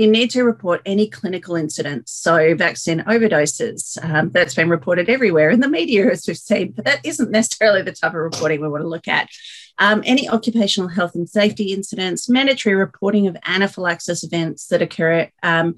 You 0.00 0.10
need 0.10 0.30
to 0.30 0.44
report 0.44 0.80
any 0.86 1.10
clinical 1.10 1.56
incidents. 1.56 2.10
So, 2.12 2.54
vaccine 2.54 3.00
overdoses, 3.00 4.02
um, 4.02 4.30
that's 4.30 4.54
been 4.54 4.70
reported 4.70 5.10
everywhere 5.10 5.50
in 5.50 5.60
the 5.60 5.68
media, 5.68 6.10
as 6.10 6.26
we've 6.26 6.38
seen, 6.38 6.72
but 6.72 6.86
that 6.86 7.04
isn't 7.04 7.30
necessarily 7.30 7.82
the 7.82 7.92
type 7.92 8.14
of 8.14 8.20
reporting 8.20 8.62
we 8.62 8.68
want 8.70 8.82
to 8.82 8.88
look 8.88 9.08
at. 9.08 9.28
Um, 9.76 10.02
any 10.06 10.26
occupational 10.26 10.88
health 10.88 11.14
and 11.14 11.28
safety 11.28 11.74
incidents, 11.74 12.30
mandatory 12.30 12.76
reporting 12.76 13.26
of 13.26 13.36
anaphylaxis 13.44 14.24
events 14.24 14.68
that 14.68 14.80
occur 14.80 15.28
um, 15.42 15.74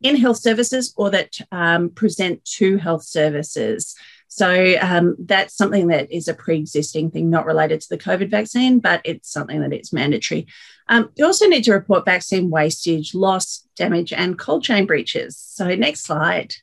in 0.00 0.16
health 0.16 0.38
services 0.38 0.94
or 0.96 1.10
that 1.10 1.36
um, 1.52 1.90
present 1.90 2.46
to 2.56 2.78
health 2.78 3.04
services. 3.04 3.94
So 4.28 4.74
um, 4.80 5.16
that's 5.18 5.56
something 5.56 5.86
that 5.88 6.12
is 6.12 6.28
a 6.28 6.34
pre-existing 6.34 7.10
thing, 7.10 7.30
not 7.30 7.46
related 7.46 7.80
to 7.80 7.88
the 7.88 7.98
COVID 7.98 8.30
vaccine, 8.30 8.80
but 8.80 9.00
it's 9.04 9.30
something 9.30 9.60
that 9.60 9.72
is 9.72 9.92
mandatory. 9.92 10.46
Um, 10.88 11.10
you 11.16 11.24
also 11.24 11.46
need 11.46 11.64
to 11.64 11.72
report 11.72 12.04
vaccine 12.04 12.50
wastage, 12.50 13.14
loss, 13.14 13.66
damage, 13.76 14.12
and 14.12 14.38
cold 14.38 14.62
chain 14.62 14.86
breaches. 14.86 15.36
So 15.36 15.74
next 15.74 16.04
slide. 16.04 16.54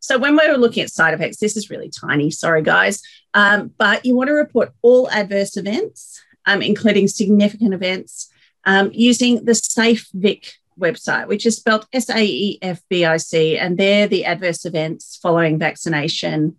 So 0.00 0.16
when 0.16 0.36
we 0.36 0.48
were 0.48 0.56
looking 0.56 0.84
at 0.84 0.90
side 0.90 1.12
effects, 1.12 1.38
this 1.38 1.56
is 1.56 1.70
really 1.70 1.90
tiny, 1.90 2.30
sorry 2.30 2.62
guys, 2.62 3.02
um, 3.34 3.72
but 3.78 4.06
you 4.06 4.16
want 4.16 4.28
to 4.28 4.34
report 4.34 4.72
all 4.80 5.10
adverse 5.10 5.56
events, 5.56 6.22
um, 6.46 6.62
including 6.62 7.08
significant 7.08 7.74
events, 7.74 8.30
um, 8.64 8.90
using 8.94 9.44
the 9.44 9.52
SAEFVIC 9.52 10.52
website, 10.78 11.26
which 11.26 11.44
is 11.44 11.56
spelled 11.56 11.86
S 11.92 12.08
A 12.08 12.24
E 12.24 12.58
F 12.62 12.80
V 12.88 13.04
I 13.04 13.16
C, 13.16 13.58
and 13.58 13.76
they're 13.76 14.06
the 14.06 14.24
adverse 14.24 14.64
events 14.64 15.18
following 15.20 15.58
vaccination 15.58 16.56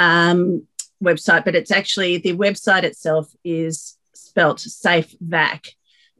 um, 0.00 0.66
website, 1.04 1.44
but 1.44 1.54
it's 1.54 1.70
actually 1.70 2.16
the 2.16 2.32
website 2.32 2.84
itself 2.84 3.30
is 3.44 3.98
spelt 4.14 4.60
safe 4.60 5.14
vac, 5.20 5.66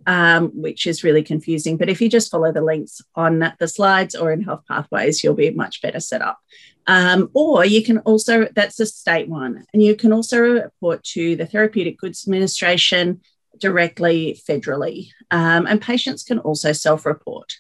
um, 0.07 0.51
which 0.55 0.87
is 0.87 1.03
really 1.03 1.23
confusing. 1.23 1.79
But 1.79 1.89
if 1.89 2.01
you 2.01 2.11
just 2.11 2.31
follow 2.31 2.53
the 2.53 2.61
links 2.61 3.01
on 3.15 3.53
the 3.59 3.67
slides 3.67 4.15
or 4.15 4.33
in 4.33 4.43
Health 4.43 4.65
Pathways, 4.69 5.25
you'll 5.25 5.35
be 5.35 5.51
much 5.51 5.81
better 5.81 5.99
set 5.99 6.21
up. 6.21 6.39
Um, 6.87 7.31
or 7.35 7.65
you 7.65 7.83
can 7.83 7.99
also, 7.99 8.49
that's 8.55 8.79
a 8.81 8.87
state 8.87 9.29
one, 9.29 9.65
and 9.73 9.83
you 9.83 9.97
can 9.97 10.13
also 10.13 10.41
report 10.41 11.03
to 11.15 11.37
the 11.37 11.47
Therapeutic 11.47 11.99
Goods 11.99 12.27
Administration 12.27 13.21
directly 13.59 14.39
federally. 14.49 15.09
Um, 15.31 15.67
and 15.67 15.81
patients 15.81 16.23
can 16.23 16.39
also 16.39 16.73
self 16.73 17.07
report. 17.07 17.53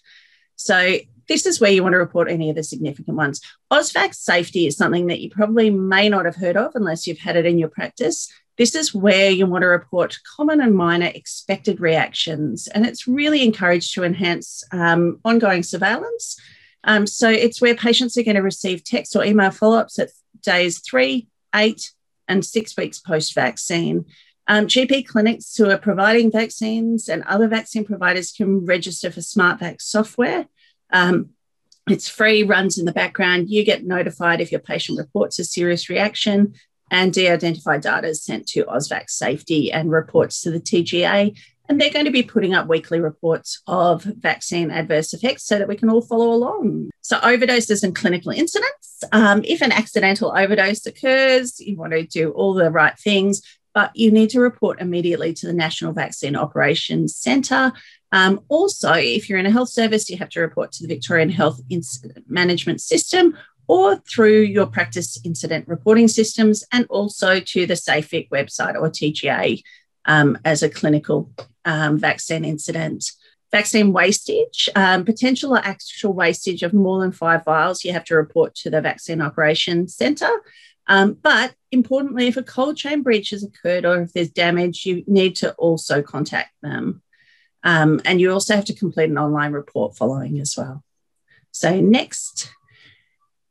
So 0.56 0.98
this 1.31 1.47
is 1.47 1.61
where 1.61 1.71
you 1.71 1.85
want 1.85 1.93
to 1.93 1.99
report 1.99 2.29
any 2.29 2.51
of 2.51 2.57
the 2.57 2.64
significant 2.64 3.16
ones. 3.16 3.40
AusVaxSafety 3.73 4.66
is 4.66 4.77
something 4.77 5.07
that 5.07 5.21
you 5.21 5.31
probably 5.31 5.71
may 5.71 6.09
not 6.09 6.25
have 6.25 6.35
heard 6.35 6.57
of 6.57 6.73
unless 6.75 7.07
you've 7.07 7.21
had 7.21 7.37
it 7.37 7.47
in 7.47 7.57
your 7.57 7.69
practice. 7.69 8.33
This 8.59 8.75
is 8.75 8.93
where 8.93 9.31
you 9.31 9.47
want 9.47 9.62
to 9.62 9.69
report 9.69 10.19
common 10.37 10.61
and 10.61 10.75
minor 10.75 11.07
expected 11.07 11.81
reactions, 11.81 12.66
and 12.66 12.85
it's 12.85 13.07
really 13.07 13.45
encouraged 13.45 13.95
to 13.95 14.03
enhance 14.03 14.64
um, 14.73 15.21
ongoing 15.25 15.62
surveillance. 15.62 16.37
Um, 16.83 17.07
so 17.07 17.31
it's 17.31 17.61
where 17.61 17.77
patients 17.77 18.19
are 18.19 18.25
going 18.25 18.35
to 18.35 18.43
receive 18.43 18.83
text 18.83 19.14
or 19.14 19.25
email 19.25 19.53
follow 19.53 19.79
ups 19.79 20.01
at 20.01 20.09
days 20.43 20.81
three, 20.81 21.29
eight, 21.55 21.93
and 22.27 22.45
six 22.45 22.77
weeks 22.77 22.99
post 22.99 23.37
vaccine. 23.37 24.05
Um, 24.49 24.66
GP 24.66 25.07
clinics 25.07 25.55
who 25.55 25.71
are 25.71 25.79
providing 25.79 26.33
vaccines 26.33 27.09
and 27.09 27.23
other 27.23 27.47
vaccine 27.47 27.85
providers 27.85 28.33
can 28.33 28.66
register 28.66 29.12
for 29.12 29.21
SmartVax 29.21 29.83
software. 29.83 30.49
Um, 30.92 31.31
it's 31.88 32.09
free, 32.09 32.42
runs 32.42 32.79
in 32.79 32.85
the 32.85 32.92
background. 32.92 33.50
You 33.50 33.64
get 33.64 33.85
notified 33.85 34.40
if 34.40 34.53
your 34.53 34.61
patient 34.61 34.98
reports 34.98 35.38
a 35.38 35.44
serious 35.44 35.88
reaction, 35.88 36.55
and 36.90 37.12
de 37.12 37.29
identified 37.29 37.83
data 37.83 38.09
is 38.09 38.22
sent 38.22 38.46
to 38.48 38.64
AusVaxSafety 38.64 39.70
and 39.72 39.90
reports 39.90 40.40
to 40.42 40.50
the 40.50 40.61
TGA. 40.61 41.37
And 41.68 41.81
they're 41.81 41.90
going 41.90 42.07
to 42.07 42.11
be 42.11 42.24
putting 42.24 42.53
up 42.53 42.66
weekly 42.66 42.98
reports 42.98 43.62
of 43.68 44.03
vaccine 44.03 44.72
adverse 44.72 45.14
effects 45.14 45.44
so 45.44 45.57
that 45.57 45.68
we 45.68 45.76
can 45.76 45.88
all 45.88 46.03
follow 46.03 46.33
along. 46.33 46.90
So, 47.00 47.18
overdoses 47.18 47.85
and 47.85 47.94
clinical 47.94 48.33
incidents. 48.33 49.05
Um, 49.12 49.42
if 49.44 49.61
an 49.62 49.70
accidental 49.70 50.33
overdose 50.37 50.85
occurs, 50.87 51.61
you 51.61 51.76
want 51.76 51.92
to 51.92 52.05
do 52.05 52.31
all 52.33 52.55
the 52.55 52.72
right 52.72 52.98
things, 52.98 53.40
but 53.72 53.94
you 53.94 54.11
need 54.11 54.31
to 54.31 54.40
report 54.40 54.81
immediately 54.81 55.33
to 55.35 55.46
the 55.46 55.53
National 55.53 55.92
Vaccine 55.92 56.35
Operations 56.35 57.16
Centre 57.16 57.72
um, 58.12 58.40
also, 58.49 58.92
if 58.92 59.29
you're 59.29 59.38
in 59.38 59.46
a 59.46 59.51
health 59.51 59.68
service, 59.68 60.11
you 60.11 60.16
have 60.18 60.31
to 60.31 60.40
report 60.40 60.73
to 60.73 60.83
the 60.83 60.92
Victorian 60.94 61.31
Health 61.31 61.61
Incident 61.70 62.29
Management 62.29 62.81
System 62.81 63.37
or 63.68 63.96
through 63.99 64.40
your 64.40 64.66
practice 64.66 65.20
incident 65.25 65.68
reporting 65.68 66.09
systems 66.09 66.64
and 66.73 66.87
also 66.90 67.38
to 67.38 67.66
the 67.66 67.75
SAEFVIC 67.75 68.29
website 68.31 68.75
or 68.75 68.90
TGA 68.90 69.62
um, 70.07 70.37
as 70.44 70.64
a 70.64 70.68
clinical 70.68 71.31
um, 71.64 71.96
vaccine 71.96 72.44
incident. 72.44 73.12
Vaccine 73.53 73.92
wastage, 73.92 74.68
um, 74.75 75.05
potential 75.05 75.55
or 75.55 75.59
actual 75.59 76.12
wastage 76.12 76.62
of 76.64 76.73
more 76.73 77.01
than 77.01 77.12
five 77.12 77.44
vials, 77.44 77.85
you 77.85 77.92
have 77.92 78.05
to 78.05 78.16
report 78.16 78.55
to 78.57 78.70
the 78.70 78.81
Vaccine 78.81 79.20
Operations 79.20 79.94
Centre. 79.94 80.42
Um, 80.88 81.16
but 81.20 81.55
importantly, 81.70 82.27
if 82.27 82.37
a 82.37 82.42
cold 82.42 82.77
chain 82.77 83.03
breach 83.03 83.31
has 83.31 83.44
occurred 83.44 83.85
or 83.85 84.03
if 84.03 84.12
there's 84.12 84.31
damage, 84.31 84.85
you 84.85 85.05
need 85.07 85.37
to 85.37 85.53
also 85.55 86.03
contact 86.03 86.51
them. 86.62 87.03
Um, 87.62 88.01
and 88.05 88.20
you 88.20 88.33
also 88.33 88.55
have 88.55 88.64
to 88.66 88.75
complete 88.75 89.11
an 89.11 89.18
online 89.18 89.53
report 89.53 89.96
following 89.96 90.40
as 90.40 90.57
well. 90.57 90.83
So, 91.53 91.81
next. 91.81 92.51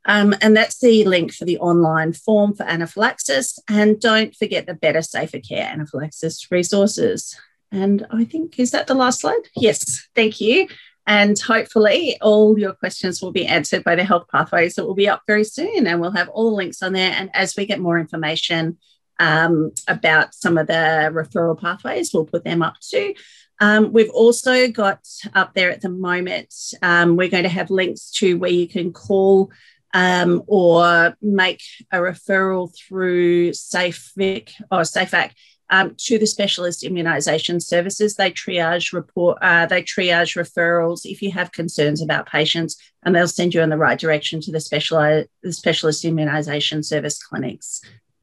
Um, 0.06 0.34
and 0.41 0.56
that's 0.56 0.80
the 0.80 1.06
link 1.06 1.34
for 1.34 1.45
the 1.45 1.60
online 1.60 2.13
form 2.13 2.56
for 2.56 2.63
anaphylaxis. 2.63 3.60
And 3.69 4.00
don't 4.00 4.36
forget 4.36 4.65
the 4.65 4.74
Better 4.74 5.02
Safer 5.02 5.39
Care 5.39 5.65
anaphylaxis 5.65 6.48
resources. 6.50 7.39
And 7.72 8.08
I 8.10 8.24
think, 8.24 8.58
is 8.58 8.72
that 8.72 8.88
the 8.88 8.95
last 8.95 9.22
slide? 9.22 9.41
Yes, 9.56 10.08
thank 10.15 10.41
you. 10.41 10.67
And 11.06 11.39
hopefully, 11.39 12.17
all 12.22 12.58
your 12.58 12.74
questions 12.74 13.22
will 13.22 13.32
be 13.32 13.45
answered 13.45 13.84
by 13.84 13.95
the 13.95 14.04
health 14.04 14.28
pathways 14.32 14.76
that 14.76 14.86
will 14.86 14.95
be 14.95 15.10
up 15.10 15.24
very 15.28 15.43
soon. 15.43 15.88
And 15.88 16.00
we'll 16.00 16.12
have 16.12 16.30
all 16.30 16.52
the 16.52 16.56
links 16.56 16.82
on 16.82 16.93
there. 16.93 17.13
And 17.15 17.30
as 17.34 17.56
we 17.56 17.65
get 17.65 17.80
more 17.80 18.00
information 18.00 18.78
um, 19.19 19.72
about 19.88 20.34
some 20.34 20.58
of 20.58 20.67
the 20.67 21.12
referral 21.13 21.60
pathways, 21.60 22.13
we'll 22.13 22.26
put 22.26 22.43
them 22.43 22.62
up 22.62 22.80
too. 22.80 23.13
Um, 23.60 23.91
we've 23.91 24.10
also 24.10 24.69
got 24.69 25.06
up 25.34 25.54
there 25.54 25.72
at 25.72 25.82
the 25.82 25.89
moment, 25.89 26.54
um, 26.82 27.17
we're 27.17 27.30
going 27.30 27.43
to 27.43 27.50
have 27.50 27.69
links 27.69 28.10
to 28.12 28.38
where 28.38 28.52
you 28.52 28.67
can 28.67 28.93
call 28.93 29.52
um, 29.93 30.43
or 30.48 31.15
make 31.22 31.62
a 31.91 31.98
referral 31.98 32.74
through 32.76 33.52
SAEFVIC 33.52 34.52
or 34.72 34.82
SafeVac 34.82 35.32
um, 35.69 35.95
to 35.98 36.17
the 36.17 36.28
specialist 36.28 36.84
immunisation 36.84 37.62
services. 37.62 38.15
They 38.15 38.32
triage 38.32 38.93
report, 38.93 39.38
uh, 39.41 39.65
they 39.65 39.84
triage 39.84 40.38
referrals 40.38 41.02
if 41.04 41.22
you 41.22 41.32
have 41.32 41.52
concerns 41.52 42.02
about 42.02 42.30
patients, 42.30 42.78
and 43.04 43.15
they'll 43.15 43.28
send 43.28 43.54
you 43.54 43.62
in 43.62 43.69
the 43.69 43.78
right 43.78 44.00
direction 44.00 44.41
to 44.41 44.52
the 44.52 44.60
specialized 44.60 45.28
the 45.43 45.54
specialist 45.54 46.04
immunisation 46.04 46.84
service 46.84 47.22
clinics. 47.22 47.82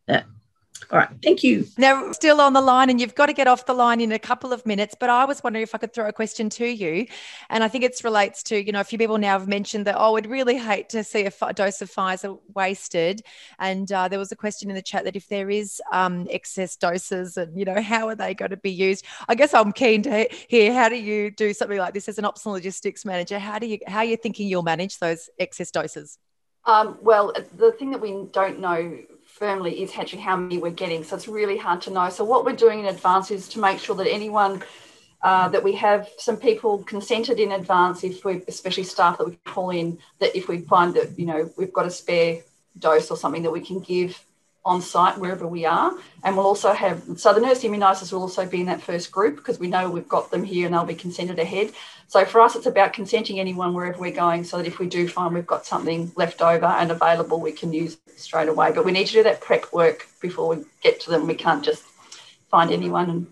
Uh, 0.09 0.23
all 0.91 0.99
right, 0.99 1.09
thank 1.23 1.43
you. 1.43 1.67
Now, 1.79 2.13
still 2.13 2.41
on 2.41 2.53
the 2.53 2.61
line, 2.61 2.91
and 2.91 3.01
you've 3.01 3.15
got 3.15 3.27
to 3.27 3.33
get 3.33 3.47
off 3.47 3.67
the 3.67 3.75
line 3.75 4.01
in 4.01 4.13
a 4.13 4.19
couple 4.19 4.53
of 4.53 4.65
minutes. 4.65 4.95
But 4.99 5.11
I 5.11 5.25
was 5.25 5.43
wondering 5.43 5.63
if 5.63 5.75
I 5.75 5.79
could 5.79 5.93
throw 5.93 6.07
a 6.07 6.13
question 6.13 6.49
to 6.51 6.67
you, 6.67 7.07
and 7.51 7.65
I 7.65 7.69
think 7.69 7.85
it 7.85 8.01
relates 8.05 8.43
to 8.45 8.65
you 8.65 8.73
know 8.73 8.81
a 8.81 8.85
few 8.85 8.99
people 8.99 9.19
now 9.19 9.39
have 9.39 9.49
mentioned 9.49 9.87
that 9.87 9.97
oh, 9.99 10.13
we'd 10.13 10.27
really 10.27 10.57
hate 10.57 10.89
to 10.91 11.03
see 11.03 11.25
a 11.25 11.53
dose 11.53 11.83
of 11.83 11.91
Pfizer 11.91 12.39
wasted, 12.55 13.23
and 13.59 13.91
uh, 13.91 14.09
there 14.09 14.19
was 14.19 14.33
a 14.33 14.37
question 14.37 14.71
in 14.71 14.77
the 14.77 14.83
chat 14.83 15.05
that 15.05 15.17
if 15.17 15.29
there 15.29 15.51
is 15.51 15.81
um, 15.93 16.27
excess 16.31 16.77
doses, 16.77 17.37
and 17.37 17.59
you 17.59 17.65
know 17.65 17.81
how 17.81 18.09
are 18.09 18.15
they 18.15 18.35
going 18.35 18.51
to 18.51 18.57
be 18.57 18.71
used? 18.71 19.05
I 19.29 19.35
guess 19.35 19.55
I'm 19.55 19.73
keen 19.73 20.03
to 20.03 20.29
hear 20.49 20.73
how 20.73 20.89
do 20.89 20.97
you 20.97 21.31
do 21.31 21.53
something 21.53 21.79
like 21.79 21.95
this 21.95 22.09
as 22.09 22.19
an 22.19 22.25
ops 22.25 22.45
and 22.45 22.55
logistics 22.55 23.05
manager? 23.05 23.39
How 23.39 23.59
do 23.59 23.67
you 23.67 23.79
how 23.87 23.99
are 23.99 24.05
you 24.05 24.17
thinking 24.17 24.49
you'll 24.49 24.63
manage 24.63 24.99
those 24.99 25.29
excess 25.39 25.71
doses? 25.71 26.19
Um, 26.65 26.99
well, 27.01 27.33
the 27.57 27.73
thing 27.73 27.93
that 27.93 28.01
we 28.01 28.27
don't 28.33 28.59
know 28.59 28.99
firmly 29.39 29.83
is 29.83 29.93
actually 29.97 30.23
how 30.23 30.37
many 30.37 30.57
we're 30.57 30.71
getting. 30.71 31.05
So 31.05 31.15
it's 31.15 31.29
really 31.29 31.59
hard 31.59 31.83
to 31.83 31.91
know. 31.91 32.09
So 32.09 32.25
what 32.25 32.45
we're 32.45 32.57
doing 32.57 32.81
in 32.81 32.87
advance 32.87 33.31
is 33.31 33.49
to 33.51 33.59
make 33.59 33.79
sure 33.79 33.95
that 33.97 34.09
anyone 34.11 34.63
uh, 35.23 35.49
that 35.49 35.63
we 35.63 35.73
have 35.75 36.09
some 36.19 36.37
people 36.37 36.83
consented 36.85 37.39
in 37.41 37.53
advance, 37.53 38.05
if 38.05 38.25
we, 38.25 38.43
especially 38.49 38.85
staff 38.85 39.19
that 39.19 39.27
we 39.27 39.37
call 39.45 39.71
in, 39.71 39.99
that 40.21 40.37
if 40.37 40.49
we 40.49 40.61
find 40.61 40.95
that 40.95 41.19
you 41.19 41.27
know 41.27 41.51
we've 41.57 41.73
got 41.73 41.87
a 41.87 41.91
spare 41.91 42.43
dose 42.79 43.11
or 43.11 43.17
something 43.17 43.43
that 43.43 43.51
we 43.51 43.61
can 43.61 43.81
give 43.81 44.23
on 44.67 44.83
site 44.83 45.17
wherever 45.17 45.47
we 45.47 45.65
are. 45.65 45.97
And 46.25 46.37
we'll 46.37 46.47
also 46.47 46.73
have, 46.73 47.03
so 47.17 47.33
the 47.33 47.41
nurse 47.41 47.63
immunisers 47.63 48.13
will 48.13 48.21
also 48.21 48.45
be 48.45 48.61
in 48.61 48.67
that 48.67 48.83
first 48.83 49.13
group 49.13 49.37
because 49.37 49.61
we 49.61 49.69
know 49.69 49.89
we've 49.89 50.09
got 50.09 50.31
them 50.33 50.43
here 50.43 50.67
and 50.67 50.75
they'll 50.75 50.85
be 50.85 50.95
consented 50.95 51.39
ahead. 51.39 51.73
So 52.09 52.25
for 52.25 52.41
us, 52.41 52.57
it's 52.57 52.67
about 52.67 52.93
consenting 52.93 53.39
anyone 53.39 53.75
wherever 53.75 53.99
we're 53.99 54.11
going 54.11 54.43
so 54.43 54.59
that 54.59 54.67
if 54.67 54.81
we 54.81 54.87
do 54.87 55.09
find 55.09 55.35
we've 55.35 55.47
got 55.47 55.65
something 55.65 56.13
left 56.17 56.43
over 56.43 56.67
and 56.67 56.91
available, 56.91 57.41
we 57.41 57.53
can 57.53 57.73
use 57.73 57.97
straight 58.17 58.49
away. 58.49 58.73
But 58.73 58.85
we 58.85 58.93
need 58.93 59.07
to 59.07 59.13
do 59.13 59.23
that 59.23 59.41
prep 59.41 59.73
work 59.73 60.09
before 60.21 60.49
we 60.49 60.65
get 60.83 61.01
to 61.03 61.11
them. 61.11 61.29
We 61.29 61.37
can't 61.37 61.65
just 61.65 61.85
find 62.51 62.73
anyone 62.73 63.09
and 63.09 63.27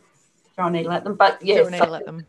throw 0.55 0.66
a 0.66 0.70
needle 0.70 0.92
at 0.92 1.03
them. 1.03 1.16
But 1.16 1.40
yes, 1.42 1.59
throw 1.59 1.66
a 1.66 1.70
needle 1.73 1.94
at 1.97 2.07
them. 2.07 2.27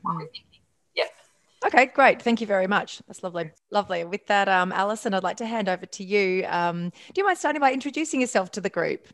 Okay, 1.65 1.87
great. 1.87 2.21
Thank 2.21 2.41
you 2.41 2.47
very 2.47 2.67
much. 2.67 3.01
That's 3.07 3.23
lovely. 3.23 3.51
Lovely. 3.71 4.03
With 4.03 4.27
that, 4.27 4.47
um, 4.47 4.71
Alison, 4.71 5.13
I'd 5.13 5.23
like 5.23 5.37
to 5.37 5.47
hand 5.47 5.67
over 5.67 5.85
to 5.85 6.03
you. 6.03 6.45
Um, 6.47 6.89
do 6.89 7.21
you 7.21 7.25
mind 7.25 7.39
starting 7.39 7.59
by 7.59 7.73
introducing 7.73 8.21
yourself 8.21 8.51
to 8.51 8.61
the 8.61 8.69
group? 8.69 9.07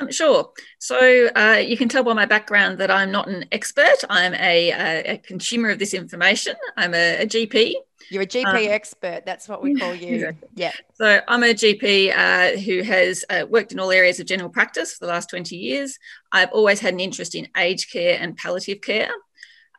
Um, 0.00 0.10
sure. 0.10 0.50
So 0.78 1.28
uh, 1.36 1.62
you 1.64 1.76
can 1.76 1.88
tell 1.88 2.02
by 2.02 2.14
my 2.14 2.26
background 2.26 2.78
that 2.78 2.90
I'm 2.90 3.12
not 3.12 3.28
an 3.28 3.44
expert. 3.52 3.98
I'm 4.08 4.34
a, 4.34 4.70
a, 4.70 5.12
a 5.12 5.18
consumer 5.18 5.70
of 5.70 5.78
this 5.78 5.94
information. 5.94 6.54
I'm 6.76 6.94
a, 6.94 7.22
a 7.22 7.26
GP. 7.26 7.74
You're 8.08 8.22
a 8.22 8.26
GP 8.26 8.46
um, 8.46 8.56
expert. 8.56 9.24
That's 9.24 9.48
what 9.48 9.62
we 9.62 9.76
call 9.76 9.94
you. 9.94 10.14
Exactly. 10.14 10.48
Yeah. 10.56 10.72
So 10.94 11.20
I'm 11.28 11.44
a 11.44 11.54
GP 11.54 12.16
uh, 12.16 12.58
who 12.58 12.82
has 12.82 13.24
uh, 13.30 13.46
worked 13.48 13.72
in 13.72 13.78
all 13.78 13.92
areas 13.92 14.18
of 14.18 14.26
general 14.26 14.50
practice 14.50 14.94
for 14.94 15.06
the 15.06 15.12
last 15.12 15.30
20 15.30 15.54
years. 15.54 15.98
I've 16.32 16.50
always 16.50 16.80
had 16.80 16.94
an 16.94 17.00
interest 17.00 17.36
in 17.36 17.46
aged 17.56 17.92
care 17.92 18.18
and 18.18 18.36
palliative 18.36 18.80
care. 18.80 19.10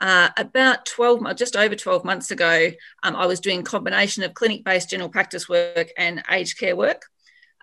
Uh, 0.01 0.29
about 0.35 0.83
12, 0.87 1.35
just 1.37 1.55
over 1.55 1.75
12 1.75 2.03
months 2.03 2.31
ago, 2.31 2.71
um, 3.03 3.15
I 3.15 3.27
was 3.27 3.39
doing 3.39 3.59
a 3.59 3.63
combination 3.63 4.23
of 4.23 4.33
clinic-based 4.33 4.89
general 4.89 5.09
practice 5.09 5.47
work 5.47 5.89
and 5.95 6.23
aged 6.29 6.57
care 6.57 6.75
work. 6.75 7.03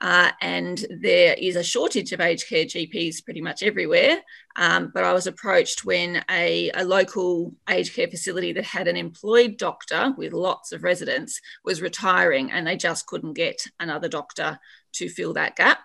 Uh, 0.00 0.30
and 0.40 0.86
there 1.02 1.34
is 1.36 1.56
a 1.56 1.64
shortage 1.64 2.12
of 2.12 2.20
aged 2.20 2.48
care 2.48 2.64
GPs 2.64 3.24
pretty 3.24 3.40
much 3.40 3.64
everywhere. 3.64 4.18
Um, 4.54 4.92
but 4.94 5.02
I 5.02 5.12
was 5.12 5.26
approached 5.26 5.84
when 5.84 6.24
a, 6.30 6.70
a, 6.70 6.84
local 6.84 7.56
aged 7.68 7.96
care 7.96 8.06
facility 8.06 8.52
that 8.52 8.64
had 8.64 8.86
an 8.86 8.96
employed 8.96 9.56
doctor 9.56 10.14
with 10.16 10.32
lots 10.32 10.70
of 10.70 10.84
residents 10.84 11.40
was 11.64 11.82
retiring, 11.82 12.52
and 12.52 12.64
they 12.64 12.76
just 12.76 13.08
couldn't 13.08 13.32
get 13.32 13.60
another 13.80 14.08
doctor 14.08 14.60
to 14.92 15.08
fill 15.08 15.32
that 15.32 15.56
gap. 15.56 15.80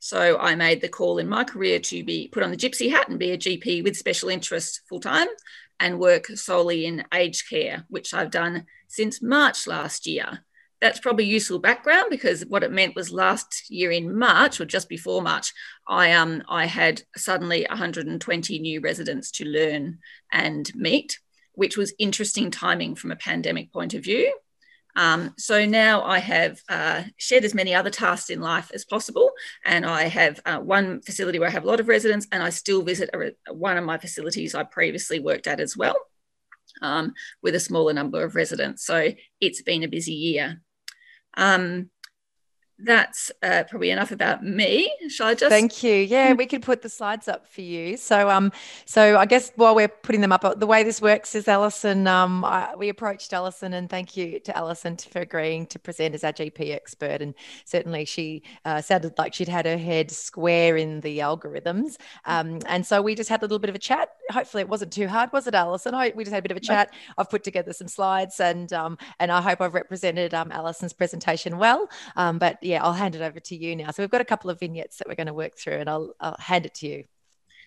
So 0.00 0.36
I 0.38 0.56
made 0.56 0.80
the 0.80 0.88
call 0.88 1.18
in 1.18 1.28
my 1.28 1.44
career 1.44 1.78
to 1.78 2.02
be 2.02 2.26
put 2.26 2.42
on 2.42 2.50
the 2.50 2.56
gypsy 2.56 2.90
hat 2.90 3.08
and 3.08 3.20
be 3.20 3.30
a 3.30 3.38
GP 3.38 3.84
with 3.84 3.96
special 3.96 4.30
interest 4.30 4.80
full 4.88 4.98
time 4.98 5.28
and 5.80 5.98
work 5.98 6.26
solely 6.26 6.86
in 6.86 7.04
aged 7.12 7.48
care, 7.48 7.84
which 7.88 8.14
I've 8.14 8.30
done 8.30 8.66
since 8.88 9.22
March 9.22 9.66
last 9.66 10.06
year. 10.06 10.44
That's 10.80 11.00
probably 11.00 11.24
useful 11.24 11.60
background 11.60 12.08
because 12.10 12.44
what 12.46 12.64
it 12.64 12.72
meant 12.72 12.96
was 12.96 13.12
last 13.12 13.70
year 13.70 13.92
in 13.92 14.18
March 14.18 14.60
or 14.60 14.64
just 14.64 14.88
before 14.88 15.22
March, 15.22 15.52
I 15.86 16.12
um 16.12 16.42
I 16.48 16.66
had 16.66 17.02
suddenly 17.16 17.64
120 17.68 18.58
new 18.58 18.80
residents 18.80 19.30
to 19.32 19.44
learn 19.44 19.98
and 20.32 20.70
meet, 20.74 21.18
which 21.54 21.76
was 21.76 21.94
interesting 21.98 22.50
timing 22.50 22.96
from 22.96 23.12
a 23.12 23.16
pandemic 23.16 23.72
point 23.72 23.94
of 23.94 24.02
view. 24.02 24.34
Um, 24.94 25.34
so 25.38 25.64
now 25.64 26.02
I 26.02 26.18
have 26.18 26.60
uh, 26.68 27.04
shared 27.16 27.44
as 27.44 27.54
many 27.54 27.74
other 27.74 27.90
tasks 27.90 28.30
in 28.30 28.40
life 28.40 28.70
as 28.74 28.84
possible. 28.84 29.30
And 29.64 29.86
I 29.86 30.04
have 30.04 30.40
uh, 30.44 30.58
one 30.58 31.00
facility 31.00 31.38
where 31.38 31.48
I 31.48 31.52
have 31.52 31.64
a 31.64 31.68
lot 31.68 31.80
of 31.80 31.88
residents, 31.88 32.26
and 32.30 32.42
I 32.42 32.50
still 32.50 32.82
visit 32.82 33.10
a, 33.14 33.52
one 33.52 33.76
of 33.76 33.84
my 33.84 33.98
facilities 33.98 34.54
I 34.54 34.64
previously 34.64 35.20
worked 35.20 35.46
at 35.46 35.60
as 35.60 35.76
well 35.76 35.96
um, 36.82 37.12
with 37.42 37.54
a 37.54 37.60
smaller 37.60 37.92
number 37.92 38.22
of 38.22 38.34
residents. 38.34 38.84
So 38.84 39.12
it's 39.40 39.62
been 39.62 39.82
a 39.82 39.88
busy 39.88 40.12
year. 40.12 40.60
Um, 41.34 41.90
that's 42.84 43.30
uh, 43.42 43.64
probably 43.68 43.90
enough 43.90 44.10
about 44.10 44.44
me. 44.44 44.92
Shall 45.08 45.28
I 45.28 45.34
just? 45.34 45.50
Thank 45.50 45.82
you. 45.82 45.94
Yeah, 45.94 46.32
we 46.32 46.46
could 46.46 46.62
put 46.62 46.82
the 46.82 46.88
slides 46.88 47.28
up 47.28 47.46
for 47.46 47.60
you. 47.60 47.96
So, 47.96 48.28
um, 48.28 48.52
so 48.84 49.16
I 49.16 49.26
guess 49.26 49.52
while 49.56 49.74
we're 49.74 49.88
putting 49.88 50.20
them 50.20 50.32
up, 50.32 50.42
the 50.58 50.66
way 50.66 50.82
this 50.82 51.00
works 51.00 51.34
is 51.34 51.48
Alison. 51.48 52.06
Um, 52.06 52.44
I, 52.44 52.74
we 52.76 52.88
approached 52.88 53.32
Alison, 53.32 53.72
and 53.74 53.88
thank 53.88 54.16
you 54.16 54.40
to 54.40 54.56
Alison 54.56 54.96
for 54.96 55.20
agreeing 55.20 55.66
to 55.66 55.78
present 55.78 56.14
as 56.14 56.24
our 56.24 56.32
GP 56.32 56.74
expert. 56.74 57.22
And 57.22 57.34
certainly, 57.64 58.04
she 58.04 58.42
uh, 58.64 58.80
sounded 58.80 59.16
like 59.18 59.34
she'd 59.34 59.48
had 59.48 59.66
her 59.66 59.78
head 59.78 60.10
square 60.10 60.76
in 60.76 61.00
the 61.00 61.18
algorithms. 61.18 61.96
Um, 62.24 62.60
and 62.66 62.86
so 62.86 63.00
we 63.02 63.14
just 63.14 63.28
had 63.28 63.40
a 63.40 63.44
little 63.44 63.58
bit 63.58 63.70
of 63.70 63.76
a 63.76 63.80
chat. 63.80 64.10
Hopefully, 64.30 64.62
it 64.62 64.68
wasn't 64.68 64.92
too 64.92 65.08
hard, 65.08 65.32
was 65.32 65.46
it, 65.46 65.54
Alison? 65.54 65.94
I, 65.94 66.12
we 66.14 66.24
just 66.24 66.32
had 66.32 66.40
a 66.40 66.42
bit 66.42 66.52
of 66.52 66.56
a 66.56 66.60
chat. 66.60 66.92
I've 67.18 67.30
put 67.30 67.44
together 67.44 67.72
some 67.72 67.88
slides, 67.88 68.40
and 68.40 68.72
um, 68.72 68.98
and 69.20 69.30
I 69.30 69.40
hope 69.40 69.60
I've 69.60 69.74
represented 69.74 70.34
um, 70.34 70.50
Alison's 70.50 70.92
presentation 70.92 71.58
well. 71.58 71.88
Um, 72.16 72.38
but 72.38 72.58
yeah, 72.62 72.71
yeah, 72.72 72.82
I'll 72.82 72.92
hand 72.94 73.14
it 73.14 73.20
over 73.22 73.38
to 73.38 73.56
you 73.56 73.76
now. 73.76 73.90
So 73.90 74.02
we've 74.02 74.10
got 74.10 74.22
a 74.22 74.24
couple 74.24 74.50
of 74.50 74.58
vignettes 74.58 74.96
that 74.96 75.08
we're 75.08 75.14
going 75.14 75.26
to 75.26 75.34
work 75.34 75.58
through, 75.58 75.74
and 75.74 75.90
I'll, 75.90 76.14
I'll 76.20 76.36
hand 76.38 76.64
it 76.66 76.74
to 76.76 76.88
you. 76.88 77.04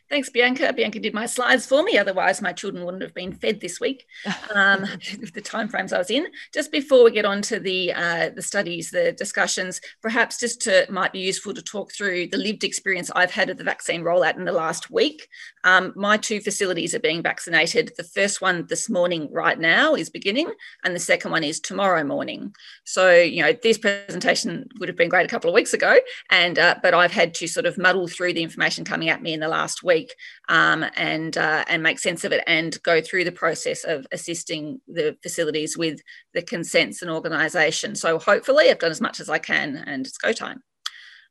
Thanks, 0.07 0.29
Bianca. 0.29 0.71
Bianca 0.71 0.99
did 0.99 1.15
my 1.15 1.25
slides 1.25 1.65
for 1.65 1.81
me. 1.81 1.97
Otherwise, 1.97 2.39
my 2.39 2.53
children 2.53 2.85
wouldn't 2.85 3.01
have 3.01 3.15
been 3.15 3.33
fed 3.33 3.59
this 3.59 3.79
week 3.79 4.05
um, 4.53 4.81
the 5.33 5.41
timeframes 5.41 5.91
I 5.91 5.97
was 5.97 6.11
in. 6.11 6.27
Just 6.53 6.71
before 6.71 7.03
we 7.03 7.11
get 7.11 7.25
on 7.25 7.41
to 7.43 7.59
the 7.59 7.91
uh, 7.91 8.29
the 8.29 8.41
studies, 8.43 8.91
the 8.91 9.13
discussions, 9.13 9.81
perhaps 10.03 10.39
just 10.39 10.61
to 10.61 10.85
might 10.91 11.11
be 11.11 11.19
useful 11.19 11.55
to 11.55 11.61
talk 11.61 11.91
through 11.91 12.27
the 12.27 12.37
lived 12.37 12.63
experience 12.63 13.09
I've 13.15 13.31
had 13.31 13.49
of 13.49 13.57
the 13.57 13.63
vaccine 13.63 14.03
rollout 14.03 14.37
in 14.37 14.45
the 14.45 14.51
last 14.51 14.91
week. 14.91 15.27
Um, 15.63 15.91
my 15.95 16.17
two 16.17 16.39
facilities 16.39 16.93
are 16.93 16.99
being 16.99 17.23
vaccinated. 17.23 17.93
The 17.97 18.03
first 18.03 18.41
one 18.41 18.67
this 18.67 18.87
morning, 18.87 19.27
right 19.31 19.57
now, 19.57 19.95
is 19.95 20.11
beginning, 20.11 20.51
and 20.83 20.95
the 20.95 20.99
second 20.99 21.31
one 21.31 21.43
is 21.43 21.59
tomorrow 21.59 22.03
morning. 22.03 22.53
So, 22.83 23.11
you 23.11 23.41
know, 23.41 23.53
this 23.53 23.79
presentation 23.79 24.69
would 24.79 24.89
have 24.89 24.97
been 24.97 25.09
great 25.09 25.25
a 25.25 25.29
couple 25.29 25.49
of 25.49 25.55
weeks 25.55 25.73
ago, 25.73 25.97
and 26.29 26.59
uh, 26.59 26.75
but 26.83 26.93
I've 26.93 27.11
had 27.11 27.33
to 27.35 27.47
sort 27.47 27.65
of 27.65 27.79
muddle 27.79 28.07
through 28.07 28.33
the 28.33 28.43
information 28.43 28.85
coming 28.85 29.09
at 29.09 29.23
me 29.23 29.33
in 29.33 29.39
the 29.39 29.47
last 29.47 29.81
week 29.81 30.04
um, 30.49 30.85
and 30.95 31.37
uh, 31.37 31.63
and 31.67 31.83
make 31.83 31.99
sense 31.99 32.23
of 32.23 32.31
it 32.31 32.43
and 32.47 32.81
go 32.83 33.01
through 33.01 33.23
the 33.23 33.31
process 33.31 33.83
of 33.83 34.05
assisting 34.11 34.81
the 34.87 35.17
facilities 35.21 35.77
with 35.77 36.01
the 36.33 36.41
consents 36.41 37.01
and 37.01 37.11
organisation. 37.11 37.95
So 37.95 38.19
hopefully 38.19 38.69
I've 38.69 38.79
done 38.79 38.91
as 38.91 39.01
much 39.01 39.19
as 39.19 39.29
I 39.29 39.39
can 39.39 39.77
and 39.77 40.05
it's 40.05 40.17
go 40.17 40.31
time. 40.31 40.63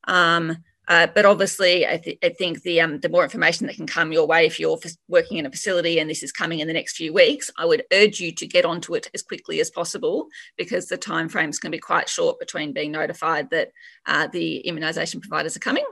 Um, 0.07 0.59
uh, 0.87 1.07
but 1.15 1.25
obviously, 1.25 1.87
I, 1.87 1.97
th- 1.97 2.19
I 2.23 2.29
think 2.29 2.63
the 2.63 2.81
um, 2.83 3.01
the 3.01 3.09
more 3.09 3.25
information 3.25 3.67
that 3.67 3.77
can 3.77 3.87
come 3.87 4.13
your 4.13 4.27
way 4.27 4.45
if 4.45 4.61
you're 4.61 4.79
working 5.09 5.39
in 5.39 5.47
a 5.47 5.51
facility 5.51 5.99
and 5.99 6.11
this 6.11 6.23
is 6.23 6.31
coming 6.31 6.59
in 6.59 6.67
the 6.67 6.75
next 6.75 6.97
few 6.97 7.13
weeks, 7.13 7.51
I 7.57 7.65
would 7.65 7.85
urge 7.91 8.21
you 8.21 8.33
to 8.33 8.47
get 8.47 8.67
onto 8.67 8.95
it 8.95 9.09
as 9.15 9.23
quickly 9.23 9.61
as 9.61 9.71
possible 9.71 10.29
because 10.59 10.87
the 10.87 10.99
timeframes 10.99 11.59
can 11.59 11.71
be 11.71 11.79
quite 11.79 12.09
short 12.09 12.39
between 12.39 12.75
being 12.75 12.93
notified 12.93 13.49
that 13.51 13.71
uh, 14.05 14.27
the 14.27 14.63
immunisation 14.69 15.23
providers 15.23 15.57
are 15.57 15.61
coming 15.61 15.87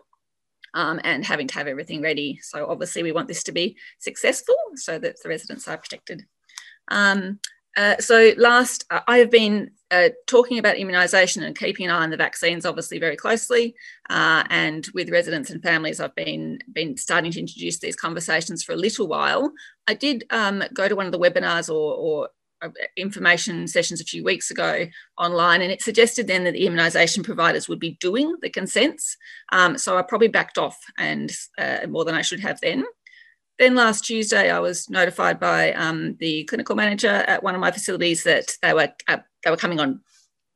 um, 0.74 1.00
and 1.04 1.24
having 1.24 1.48
to 1.48 1.54
have 1.54 1.66
everything 1.66 2.02
ready. 2.02 2.38
So 2.42 2.66
obviously, 2.66 3.02
we 3.02 3.12
want 3.12 3.28
this 3.28 3.42
to 3.44 3.52
be 3.52 3.76
successful 3.98 4.56
so 4.76 4.98
that 4.98 5.16
the 5.22 5.28
residents 5.28 5.68
are 5.68 5.78
protected. 5.78 6.24
Um, 6.88 7.40
uh, 7.76 7.96
so 7.98 8.32
last, 8.37 8.85
uh, 8.90 9.00
I 9.08 9.18
have 9.18 9.30
been 9.30 9.70
uh, 9.90 10.11
talking 10.26 10.58
about 10.58 10.76
immunisation 10.76 11.42
and 11.42 11.58
keeping 11.58 11.87
an 11.87 11.92
eye 11.92 12.02
on 12.02 12.11
the 12.11 12.16
vaccines, 12.16 12.66
obviously 12.66 12.98
very 12.98 13.16
closely. 13.16 13.74
Uh, 14.11 14.44
and 14.50 14.87
with 14.94 15.11
residents 15.11 15.50
and 15.50 15.62
families, 15.62 16.00
I've 16.00 16.14
been 16.14 16.58
been 16.72 16.96
starting 16.96 17.32
to 17.32 17.40
introduce 17.40 17.78
these 17.78 17.96
conversations 17.96 18.62
for 18.62 18.72
a 18.72 18.76
little 18.76 19.06
while. 19.06 19.52
I 19.87 19.94
did 19.94 20.24
um, 20.30 20.62
go 20.74 20.88
to 20.88 20.96
one 20.96 21.06
of 21.06 21.12
the 21.12 21.18
webinars 21.18 21.68
or, 21.68 21.94
or 21.94 22.28
information 22.96 23.66
sessions 23.66 24.01
a 24.01 24.05
few 24.05 24.25
weeks 24.25 24.51
ago 24.51 24.87
online, 25.18 25.62
and 25.62 25.72
it 25.72 25.83
suggested 25.83 26.27
then 26.27 26.44
that 26.44 26.53
the 26.53 26.66
immunisation 26.66 27.25
providers 27.25 27.68
would 27.68 27.81
be 27.81 27.96
doing 28.01 28.37
the 28.42 28.51
consents. 28.51 29.16
Um, 29.51 29.79
so 29.79 29.96
I 29.96 30.03
probably 30.03 30.29
backed 30.29 30.59
off 30.59 30.79
and 30.98 31.33
more 31.88 32.05
than 32.05 32.14
I 32.14 32.22
should 32.22 32.40
have 32.40 32.61
then. 32.61 32.85
Then 33.59 33.75
last 33.75 34.05
Tuesday, 34.05 34.51
I 34.51 34.59
was 34.59 34.88
notified 34.90 35.38
by 35.38 35.72
um, 35.75 36.16
the 36.18 36.44
clinical 36.44 36.75
manager 36.75 37.09
at 37.09 37.42
one 37.42 37.55
of 37.55 37.61
my 37.61 37.70
facilities 37.70 38.25
that 38.25 38.57
they 38.62 38.72
were 38.72 38.88
uh, 39.09 39.18
they 39.44 39.51
were 39.51 39.57
coming 39.57 39.79
on 39.79 40.01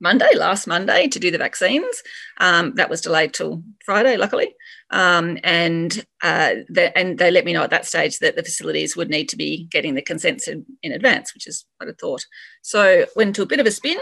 Monday, 0.00 0.28
last 0.34 0.66
Monday, 0.66 1.08
to 1.08 1.18
do 1.18 1.30
the 1.30 1.38
vaccines. 1.38 2.02
Um, 2.38 2.74
that 2.74 2.90
was 2.90 3.00
delayed 3.00 3.32
till 3.32 3.62
Friday, 3.84 4.16
luckily, 4.16 4.54
um, 4.90 5.38
and 5.42 6.04
uh, 6.22 6.56
the, 6.68 6.96
and 6.96 7.18
they 7.18 7.30
let 7.30 7.44
me 7.44 7.52
know 7.52 7.62
at 7.62 7.70
that 7.70 7.86
stage 7.86 8.18
that 8.18 8.36
the 8.36 8.42
facilities 8.42 8.96
would 8.96 9.08
need 9.08 9.28
to 9.30 9.36
be 9.36 9.64
getting 9.64 9.94
the 9.94 10.02
consents 10.02 10.48
in, 10.48 10.66
in 10.82 10.92
advance, 10.92 11.34
which 11.34 11.46
is 11.46 11.64
what 11.78 11.88
I 11.88 11.92
thought. 11.98 12.24
So 12.62 13.06
went 13.16 13.28
into 13.28 13.42
a 13.42 13.46
bit 13.46 13.60
of 13.60 13.66
a 13.66 13.70
spin. 13.70 13.98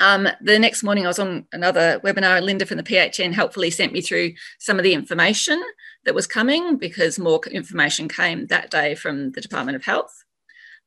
Um, 0.00 0.28
the 0.40 0.58
next 0.58 0.82
morning, 0.82 1.04
I 1.04 1.08
was 1.08 1.18
on 1.18 1.46
another 1.52 2.00
webinar. 2.04 2.40
Linda 2.40 2.64
from 2.64 2.76
the 2.76 2.82
PHN 2.82 3.34
helpfully 3.34 3.70
sent 3.70 3.92
me 3.92 4.00
through 4.00 4.32
some 4.58 4.78
of 4.78 4.84
the 4.84 4.94
information 4.94 5.62
that 6.04 6.14
was 6.14 6.26
coming 6.26 6.76
because 6.76 7.18
more 7.18 7.40
information 7.50 8.08
came 8.08 8.46
that 8.46 8.70
day 8.70 8.94
from 8.94 9.32
the 9.32 9.40
Department 9.40 9.76
of 9.76 9.84
Health. 9.84 10.24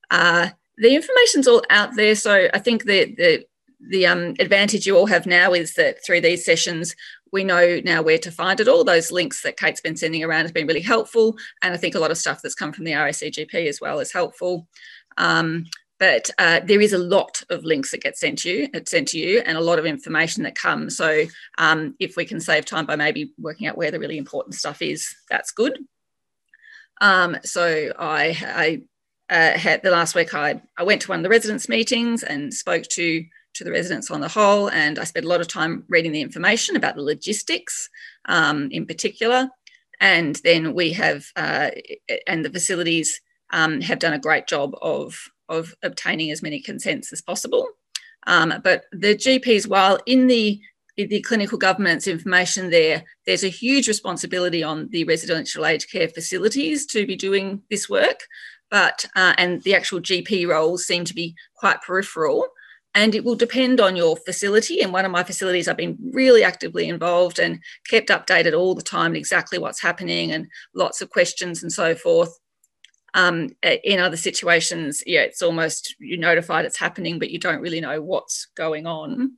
Uh, 0.09 0.49
the 0.77 0.95
information's 0.95 1.47
all 1.47 1.61
out 1.69 1.95
there, 1.95 2.15
so 2.15 2.47
I 2.53 2.59
think 2.59 2.85
the 2.85 3.13
the 3.15 3.45
the 3.89 4.05
um, 4.05 4.35
advantage 4.39 4.85
you 4.85 4.97
all 4.97 5.07
have 5.07 5.25
now 5.25 5.53
is 5.53 5.73
that 5.73 6.03
through 6.05 6.21
these 6.21 6.45
sessions, 6.45 6.95
we 7.31 7.43
know 7.43 7.79
now 7.83 8.01
where 8.01 8.17
to 8.19 8.31
find 8.31 8.59
it 8.59 8.67
all. 8.67 8.83
Those 8.83 9.11
links 9.11 9.41
that 9.41 9.57
Kate's 9.57 9.81
been 9.81 9.95
sending 9.95 10.23
around 10.23 10.43
has 10.43 10.51
been 10.51 10.67
really 10.67 10.81
helpful, 10.81 11.37
and 11.61 11.73
I 11.73 11.77
think 11.77 11.95
a 11.95 11.99
lot 11.99 12.11
of 12.11 12.17
stuff 12.17 12.41
that's 12.41 12.55
come 12.55 12.73
from 12.73 12.85
the 12.85 12.91
RACGP 12.91 13.67
as 13.67 13.79
well 13.81 13.99
is 13.99 14.11
helpful. 14.11 14.67
Um, 15.17 15.65
but 15.99 16.31
uh, 16.39 16.61
there 16.65 16.81
is 16.81 16.93
a 16.93 16.97
lot 16.97 17.43
of 17.51 17.63
links 17.63 17.91
that 17.91 18.01
get 18.01 18.17
sent 18.17 18.39
to 18.39 18.49
you, 18.49 18.69
sent 18.85 19.09
to 19.09 19.19
you, 19.19 19.41
and 19.45 19.55
a 19.55 19.61
lot 19.61 19.77
of 19.77 19.85
information 19.85 20.41
that 20.43 20.55
comes. 20.55 20.97
So 20.97 21.25
um, 21.59 21.95
if 21.99 22.17
we 22.17 22.25
can 22.25 22.39
save 22.39 22.65
time 22.65 22.87
by 22.87 22.95
maybe 22.95 23.33
working 23.37 23.67
out 23.67 23.77
where 23.77 23.91
the 23.91 23.99
really 23.99 24.17
important 24.17 24.55
stuff 24.55 24.81
is, 24.81 25.15
that's 25.29 25.51
good. 25.51 25.77
Um, 27.01 27.37
so 27.43 27.91
I, 27.99 28.81
I 29.29 29.33
uh, 29.33 29.57
had 29.57 29.83
the 29.83 29.91
last 29.91 30.15
week 30.15 30.33
I, 30.33 30.61
I 30.77 30.83
went 30.83 31.03
to 31.03 31.09
one 31.09 31.19
of 31.19 31.23
the 31.23 31.29
residents 31.29 31.69
meetings 31.69 32.23
and 32.23 32.51
spoke 32.51 32.83
to 32.93 33.23
to 33.53 33.63
the 33.63 33.71
residents 33.71 34.09
on 34.11 34.21
the 34.21 34.27
whole, 34.27 34.69
and 34.69 34.97
I 34.97 35.03
spent 35.03 35.25
a 35.25 35.29
lot 35.29 35.41
of 35.41 35.47
time 35.47 35.83
reading 35.89 36.11
the 36.11 36.21
information 36.21 36.75
about 36.75 36.95
the 36.95 37.01
logistics 37.01 37.89
um, 38.25 38.69
in 38.71 38.85
particular. 38.85 39.49
And 39.99 40.35
then 40.43 40.73
we 40.73 40.93
have, 40.93 41.25
uh, 41.35 41.69
and 42.27 42.43
the 42.43 42.49
facilities 42.49 43.21
um, 43.51 43.81
have 43.81 43.99
done 43.99 44.13
a 44.13 44.19
great 44.19 44.47
job 44.47 44.75
of 44.81 45.17
of 45.49 45.75
obtaining 45.83 46.31
as 46.31 46.41
many 46.41 46.61
consents 46.61 47.11
as 47.11 47.21
possible. 47.21 47.67
Um, 48.25 48.53
but 48.63 48.85
the 48.91 49.15
GPs, 49.15 49.67
while 49.67 49.99
in 50.05 50.27
the 50.27 50.59
the 50.97 51.21
clinical 51.21 51.57
governance 51.57 52.05
information 52.05 52.69
there, 52.69 53.03
there's 53.25 53.43
a 53.43 53.49
huge 53.49 53.87
responsibility 53.87 54.61
on 54.61 54.89
the 54.89 55.03
residential 55.05 55.65
aged 55.65 55.89
care 55.91 56.07
facilities 56.07 56.85
to 56.87 57.07
be 57.07 57.15
doing 57.15 57.61
this 57.69 57.89
work, 57.89 58.27
but 58.69 59.05
uh, 59.15 59.33
and 59.37 59.63
the 59.63 59.73
actual 59.73 59.99
GP 59.99 60.47
roles 60.47 60.85
seem 60.85 61.05
to 61.05 61.15
be 61.15 61.35
quite 61.55 61.81
peripheral. 61.81 62.45
And 62.93 63.15
it 63.15 63.23
will 63.23 63.35
depend 63.35 63.79
on 63.79 63.95
your 63.95 64.17
facility. 64.17 64.81
In 64.81 64.91
one 64.91 65.05
of 65.05 65.11
my 65.11 65.23
facilities, 65.23 65.67
I've 65.67 65.77
been 65.77 65.97
really 66.11 66.43
actively 66.43 66.89
involved 66.89 67.39
and 67.39 67.59
kept 67.89 68.09
updated 68.09 68.57
all 68.57 68.75
the 68.75 68.81
time 68.81 69.15
exactly 69.15 69.57
what's 69.57 69.81
happening 69.81 70.31
and 70.31 70.47
lots 70.75 71.01
of 71.01 71.09
questions 71.09 71.63
and 71.63 71.71
so 71.71 71.95
forth. 71.95 72.37
Um, 73.13 73.49
in 73.63 73.99
other 73.99 74.17
situations, 74.17 75.03
yeah, 75.05 75.21
it's 75.21 75.41
almost 75.41 75.95
you're 75.99 76.17
notified 76.17 76.65
it's 76.65 76.77
happening, 76.77 77.19
but 77.19 77.29
you 77.29 77.39
don't 77.39 77.61
really 77.61 77.81
know 77.81 78.01
what's 78.01 78.47
going 78.55 78.87
on. 78.87 79.33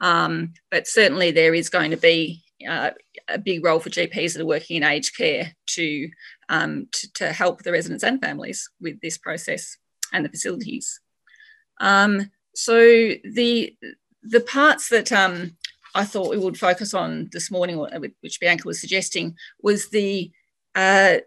Um, 0.00 0.52
but 0.70 0.86
certainly, 0.86 1.30
there 1.30 1.54
is 1.54 1.70
going 1.70 1.90
to 1.90 1.96
be 1.96 2.42
uh, 2.68 2.90
a 3.28 3.38
big 3.38 3.64
role 3.64 3.80
for 3.80 3.90
GPs 3.90 4.34
that 4.34 4.42
are 4.42 4.46
working 4.46 4.76
in 4.76 4.82
aged 4.82 5.16
care 5.16 5.54
to, 5.66 6.08
um, 6.48 6.88
to, 6.92 7.12
to 7.14 7.32
help 7.32 7.62
the 7.62 7.72
residents 7.72 8.04
and 8.04 8.20
families 8.20 8.68
with 8.80 9.00
this 9.00 9.18
process 9.18 9.76
and 10.12 10.24
the 10.24 10.28
facilities. 10.28 11.00
Um, 11.80 12.30
so 12.54 12.78
the 12.78 13.76
the 14.22 14.40
parts 14.40 14.88
that 14.88 15.12
um, 15.12 15.56
I 15.94 16.04
thought 16.04 16.30
we 16.30 16.38
would 16.38 16.58
focus 16.58 16.94
on 16.94 17.28
this 17.32 17.50
morning, 17.50 17.78
which 18.20 18.40
Bianca 18.40 18.66
was 18.66 18.80
suggesting, 18.80 19.36
was 19.62 19.90
the 19.90 20.30
uh, 20.74 21.18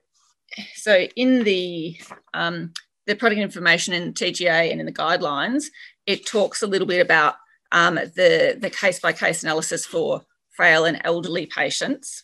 so 0.75 1.07
in 1.15 1.43
the 1.43 1.99
um, 2.33 2.73
the 3.05 3.15
product 3.15 3.41
information 3.41 3.93
in 3.93 4.13
TGA 4.13 4.71
and 4.71 4.79
in 4.79 4.85
the 4.85 4.91
guidelines, 4.91 5.65
it 6.05 6.25
talks 6.25 6.61
a 6.61 6.67
little 6.67 6.87
bit 6.87 7.01
about 7.01 7.35
um, 7.71 7.95
the 7.95 8.57
the 8.59 8.69
case 8.69 8.99
by 8.99 9.13
case 9.13 9.43
analysis 9.43 9.85
for 9.85 10.23
frail 10.51 10.85
and 10.85 11.01
elderly 11.03 11.45
patients. 11.45 12.23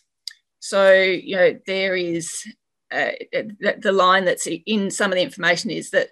So 0.60 0.92
you 0.92 1.36
know 1.36 1.58
there 1.66 1.94
is 1.96 2.44
uh, 2.90 3.12
the, 3.32 3.78
the 3.80 3.92
line 3.92 4.24
that's 4.24 4.46
in 4.66 4.90
some 4.90 5.12
of 5.12 5.16
the 5.16 5.22
information 5.22 5.70
is 5.70 5.90
that 5.90 6.08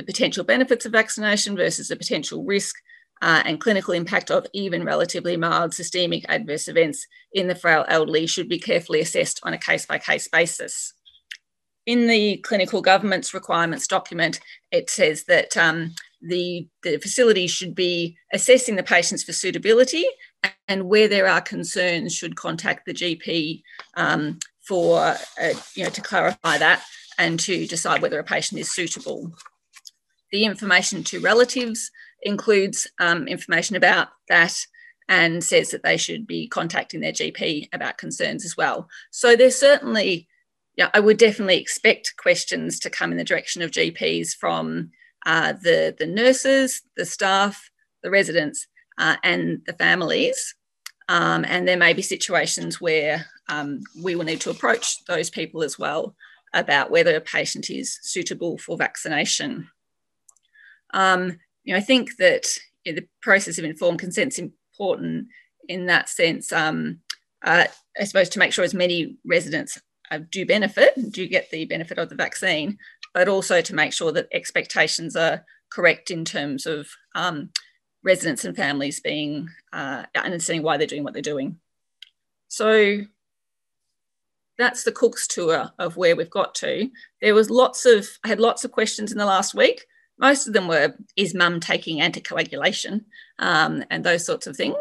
the 0.00 0.06
potential 0.06 0.44
benefits 0.44 0.86
of 0.86 0.92
vaccination 0.92 1.56
versus 1.56 1.88
the 1.88 1.96
potential 1.96 2.44
risk 2.44 2.76
uh, 3.22 3.42
and 3.44 3.60
clinical 3.60 3.92
impact 3.92 4.30
of 4.30 4.46
even 4.54 4.84
relatively 4.84 5.36
mild 5.36 5.74
systemic 5.74 6.24
adverse 6.28 6.68
events 6.68 7.06
in 7.32 7.48
the 7.48 7.54
frail 7.54 7.84
elderly 7.88 8.26
should 8.26 8.48
be 8.48 8.58
carefully 8.58 9.00
assessed 9.00 9.40
on 9.42 9.52
a 9.52 9.58
case 9.58 9.84
by 9.84 9.98
case 9.98 10.26
basis 10.28 10.94
in 11.86 12.06
the 12.06 12.36
clinical 12.38 12.82
governance 12.82 13.34
requirements 13.34 13.86
document, 13.86 14.40
it 14.70 14.90
says 14.90 15.24
that 15.24 15.56
um, 15.56 15.94
the, 16.20 16.68
the 16.82 16.98
facility 16.98 17.46
should 17.46 17.74
be 17.74 18.16
assessing 18.32 18.76
the 18.76 18.82
patients 18.82 19.24
for 19.24 19.32
suitability 19.32 20.04
and 20.68 20.84
where 20.84 21.08
there 21.08 21.26
are 21.26 21.40
concerns 21.40 22.14
should 22.14 22.36
contact 22.36 22.86
the 22.86 22.94
GP 22.94 23.62
um, 23.96 24.38
for, 24.60 25.00
uh, 25.00 25.52
you 25.74 25.84
know, 25.84 25.90
to 25.90 26.00
clarify 26.00 26.58
that 26.58 26.84
and 27.18 27.40
to 27.40 27.66
decide 27.66 28.02
whether 28.02 28.18
a 28.18 28.24
patient 28.24 28.60
is 28.60 28.72
suitable. 28.72 29.32
The 30.32 30.44
information 30.44 31.04
to 31.04 31.20
relatives 31.20 31.90
includes 32.22 32.86
um, 33.00 33.26
information 33.26 33.76
about 33.76 34.08
that 34.28 34.66
and 35.08 35.42
says 35.42 35.70
that 35.70 35.82
they 35.82 35.96
should 35.96 36.26
be 36.26 36.46
contacting 36.46 37.00
their 37.00 37.12
GP 37.12 37.68
about 37.72 37.98
concerns 37.98 38.44
as 38.44 38.56
well. 38.56 38.88
So 39.10 39.34
there's 39.34 39.56
certainly 39.56 40.28
yeah, 40.76 40.88
I 40.94 41.00
would 41.00 41.18
definitely 41.18 41.58
expect 41.58 42.14
questions 42.16 42.78
to 42.80 42.90
come 42.90 43.12
in 43.12 43.18
the 43.18 43.24
direction 43.24 43.60
of 43.60 43.70
GPs 43.70 44.34
from 44.34 44.92
uh, 45.26 45.52
the, 45.52 45.94
the 45.98 46.06
nurses, 46.06 46.80
the 46.96 47.04
staff, 47.04 47.70
the 48.02 48.10
residents, 48.10 48.66
uh, 48.96 49.16
and 49.22 49.60
the 49.66 49.74
families. 49.74 50.54
Um, 51.08 51.44
and 51.46 51.68
there 51.68 51.76
may 51.76 51.92
be 51.92 52.02
situations 52.02 52.80
where 52.80 53.26
um, 53.48 53.80
we 54.02 54.14
will 54.14 54.24
need 54.24 54.40
to 54.42 54.50
approach 54.50 55.04
those 55.04 55.28
people 55.28 55.62
as 55.62 55.78
well 55.78 56.14
about 56.54 56.90
whether 56.90 57.14
a 57.14 57.20
patient 57.20 57.68
is 57.68 57.98
suitable 58.00 58.56
for 58.56 58.76
vaccination. 58.76 59.68
Um, 60.92 61.38
you 61.64 61.74
know, 61.74 61.78
I 61.78 61.82
think 61.82 62.16
that 62.18 62.46
you 62.84 62.92
know, 62.92 63.00
the 63.00 63.08
process 63.22 63.58
of 63.58 63.64
informed 63.64 64.00
consent 64.00 64.32
is 64.32 64.38
important 64.38 65.28
in 65.68 65.86
that 65.86 66.08
sense. 66.08 66.52
Um, 66.52 67.00
uh, 67.44 67.64
I 67.98 68.04
suppose 68.04 68.28
to 68.30 68.38
make 68.38 68.52
sure 68.52 68.64
as 68.64 68.74
many 68.74 69.16
residents 69.24 69.80
uh, 70.10 70.20
do 70.30 70.44
benefit, 70.44 70.94
do 71.12 71.26
get 71.26 71.50
the 71.50 71.64
benefit 71.64 71.98
of 71.98 72.08
the 72.08 72.14
vaccine, 72.14 72.78
but 73.14 73.28
also 73.28 73.60
to 73.60 73.74
make 73.74 73.92
sure 73.92 74.12
that 74.12 74.28
expectations 74.32 75.16
are 75.16 75.44
correct 75.70 76.10
in 76.10 76.24
terms 76.24 76.66
of 76.66 76.88
um, 77.14 77.50
residents 78.02 78.44
and 78.44 78.56
families 78.56 79.00
being 79.00 79.48
uh, 79.72 80.04
understanding 80.14 80.62
why 80.62 80.76
they're 80.76 80.86
doing 80.86 81.04
what 81.04 81.12
they're 81.12 81.22
doing. 81.22 81.58
So 82.48 83.00
that's 84.58 84.82
the 84.82 84.92
Cook's 84.92 85.26
tour 85.26 85.70
of 85.78 85.96
where 85.96 86.16
we've 86.16 86.30
got 86.30 86.54
to. 86.56 86.90
There 87.22 87.34
was 87.34 87.48
lots 87.48 87.86
of, 87.86 88.06
I 88.24 88.28
had 88.28 88.40
lots 88.40 88.64
of 88.64 88.72
questions 88.72 89.12
in 89.12 89.18
the 89.18 89.26
last 89.26 89.54
week. 89.54 89.86
Most 90.20 90.46
of 90.46 90.52
them 90.52 90.68
were, 90.68 90.94
is 91.16 91.34
mum 91.34 91.60
taking 91.60 92.00
anticoagulation 92.00 93.06
um, 93.38 93.82
and 93.90 94.04
those 94.04 94.24
sorts 94.24 94.46
of 94.46 94.54
things. 94.54 94.76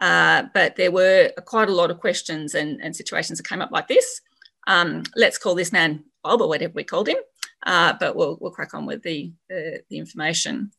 Uh, 0.00 0.44
but 0.54 0.76
there 0.76 0.92
were 0.92 1.30
quite 1.46 1.68
a 1.68 1.74
lot 1.74 1.90
of 1.90 2.00
questions 2.00 2.54
and, 2.54 2.80
and 2.80 2.94
situations 2.94 3.38
that 3.38 3.48
came 3.48 3.60
up 3.60 3.72
like 3.72 3.88
this. 3.88 4.20
Um, 4.66 5.02
let's 5.16 5.38
call 5.38 5.54
this 5.54 5.72
man 5.72 6.04
Bob 6.22 6.40
or 6.40 6.48
whatever 6.48 6.72
we 6.74 6.84
called 6.84 7.08
him, 7.08 7.18
uh, 7.66 7.94
but 7.98 8.16
we'll, 8.16 8.38
we'll 8.40 8.50
crack 8.50 8.72
on 8.72 8.86
with 8.86 9.02
the, 9.02 9.32
the, 9.48 9.82
the, 9.90 9.98
information. 9.98 10.70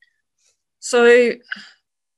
So 0.79 1.33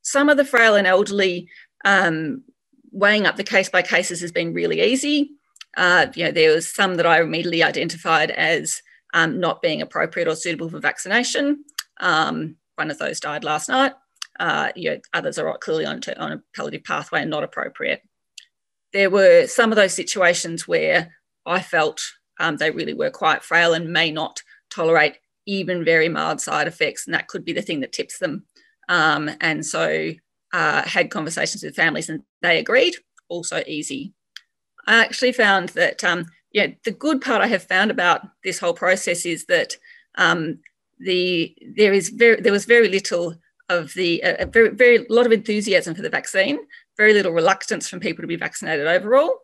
some 0.01 0.29
of 0.29 0.37
the 0.37 0.45
frail 0.45 0.75
and 0.75 0.87
elderly 0.87 1.49
um, 1.83 2.43
weighing 2.91 3.25
up 3.25 3.35
the 3.35 3.43
case 3.43 3.69
by 3.69 3.81
cases 3.81 4.21
has 4.21 4.31
been 4.31 4.53
really 4.53 4.81
easy. 4.81 5.31
Uh, 5.75 6.07
you 6.15 6.25
know, 6.25 6.31
there 6.31 6.53
was 6.53 6.73
some 6.73 6.95
that 6.95 7.05
I 7.05 7.21
immediately 7.21 7.63
identified 7.63 8.31
as 8.31 8.81
um, 9.13 9.39
not 9.39 9.61
being 9.61 9.81
appropriate 9.81 10.27
or 10.27 10.35
suitable 10.35 10.69
for 10.69 10.79
vaccination. 10.79 11.63
Um, 11.99 12.55
one 12.75 12.91
of 12.91 12.97
those 12.97 13.19
died 13.19 13.43
last 13.43 13.69
night. 13.69 13.93
Uh, 14.39 14.71
you 14.75 14.91
know, 14.91 14.97
others 15.13 15.39
are 15.39 15.57
clearly 15.57 15.85
on, 15.85 15.99
to, 16.01 16.19
on 16.19 16.31
a 16.31 16.41
palliative 16.55 16.83
pathway 16.83 17.21
and 17.21 17.29
not 17.29 17.43
appropriate. 17.43 18.01
There 18.93 19.09
were 19.09 19.47
some 19.47 19.71
of 19.71 19.75
those 19.75 19.93
situations 19.93 20.67
where 20.67 21.15
I 21.45 21.61
felt 21.61 22.01
um, 22.39 22.57
they 22.57 22.71
really 22.71 22.93
were 22.93 23.09
quite 23.09 23.43
frail 23.43 23.73
and 23.73 23.91
may 23.91 24.11
not 24.11 24.41
tolerate 24.69 25.17
even 25.47 25.83
very 25.83 26.09
mild 26.09 26.39
side 26.41 26.67
effects, 26.67 27.07
and 27.07 27.13
that 27.13 27.27
could 27.27 27.43
be 27.43 27.53
the 27.53 27.61
thing 27.61 27.79
that 27.79 27.93
tips 27.93 28.19
them. 28.19 28.45
Um, 28.89 29.31
and 29.41 29.65
so, 29.65 30.11
uh, 30.53 30.81
had 30.83 31.09
conversations 31.09 31.63
with 31.63 31.75
families, 31.75 32.09
and 32.09 32.21
they 32.41 32.59
agreed. 32.59 32.95
Also 33.29 33.63
easy. 33.67 34.13
I 34.85 35.03
actually 35.03 35.33
found 35.33 35.69
that 35.69 36.03
um, 36.03 36.27
yeah, 36.51 36.67
the 36.85 36.91
good 36.91 37.21
part 37.21 37.41
I 37.41 37.47
have 37.47 37.63
found 37.63 37.91
about 37.91 38.21
this 38.43 38.59
whole 38.59 38.73
process 38.73 39.25
is 39.25 39.45
that 39.45 39.75
um, 40.15 40.59
the 40.99 41.55
there 41.75 41.93
is 41.93 42.09
very 42.09 42.41
there 42.41 42.51
was 42.51 42.65
very 42.65 42.89
little 42.89 43.35
of 43.69 43.93
the 43.93 44.23
uh, 44.23 44.45
very 44.47 44.69
very 44.69 45.05
lot 45.09 45.25
of 45.25 45.31
enthusiasm 45.31 45.95
for 45.95 46.01
the 46.01 46.09
vaccine, 46.09 46.59
very 46.97 47.13
little 47.13 47.31
reluctance 47.33 47.87
from 47.89 47.99
people 47.99 48.23
to 48.23 48.27
be 48.27 48.35
vaccinated 48.35 48.87
overall. 48.87 49.39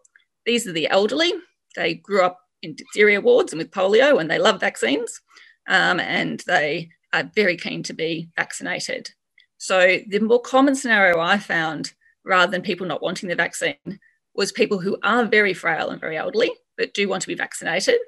These 0.46 0.68
are 0.68 0.74
the 0.74 0.90
elderly. 0.90 1.34
They 1.76 1.96
grew 1.96 2.24
up 2.24 2.40
in 2.62 2.76
diphtheria 2.76 3.22
wards 3.22 3.52
and 3.54 3.60
with 3.60 3.72
polio, 3.72 4.20
and 4.20 4.30
they 4.30 4.40
love 4.40 4.60
vaccines, 4.60 5.22
um, 5.68 6.00
and 6.00 6.42
they 6.48 6.90
are 7.14 7.30
very 7.36 7.58
keen 7.58 7.84
to 7.84 7.94
be 7.94 8.30
vaccinated. 8.36 9.12
So 9.58 10.00
the 10.08 10.20
more 10.20 10.42
common 10.42 10.76
scenario 10.76 11.20
I 11.20 11.38
found, 11.38 11.94
rather 12.26 12.52
than 12.52 12.62
people 12.62 12.88
not 12.88 13.02
wanting 13.02 13.30
the 13.30 13.36
vaccine, 13.36 14.00
was 14.36 14.52
people 14.52 14.80
who 14.80 14.98
are 15.04 15.26
very 15.26 15.54
frail 15.54 15.90
and 15.90 16.02
very 16.02 16.18
elderly 16.18 16.52
but 16.78 16.94
do 16.94 17.08
want 17.08 17.22
to 17.22 17.28
be 17.28 17.36
vaccinated, 17.36 18.00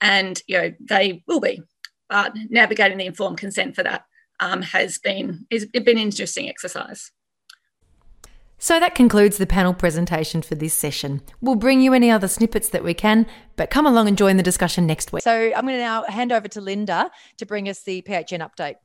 and 0.00 0.40
you 0.46 0.58
know 0.58 0.72
they 0.80 1.22
will 1.26 1.40
be. 1.40 1.62
But 2.08 2.34
navigating 2.50 2.98
the 2.98 3.06
informed 3.06 3.38
consent 3.38 3.74
for 3.74 3.82
that 3.82 4.04
um, 4.40 4.62
has 4.62 4.98
been 4.98 5.46
has 5.50 5.66
been 5.66 5.88
an 5.88 5.98
interesting 5.98 6.48
exercise. 6.48 7.10
So 8.58 8.80
that 8.80 8.94
concludes 8.94 9.36
the 9.36 9.46
panel 9.46 9.74
presentation 9.74 10.40
for 10.40 10.54
this 10.54 10.72
session. 10.72 11.20
We'll 11.42 11.56
bring 11.56 11.82
you 11.82 11.92
any 11.92 12.10
other 12.10 12.26
snippets 12.26 12.70
that 12.70 12.82
we 12.82 12.94
can, 12.94 13.26
but 13.56 13.68
come 13.68 13.86
along 13.86 14.08
and 14.08 14.16
join 14.16 14.38
the 14.38 14.42
discussion 14.42 14.86
next 14.86 15.12
week. 15.12 15.22
So 15.22 15.52
I'm 15.54 15.66
going 15.66 15.74
to 15.74 15.78
now 15.78 16.04
hand 16.04 16.32
over 16.32 16.48
to 16.48 16.60
Linda 16.62 17.10
to 17.36 17.44
bring 17.44 17.68
us 17.68 17.82
the 17.82 18.00
PHN 18.02 18.40
update. 18.40 18.76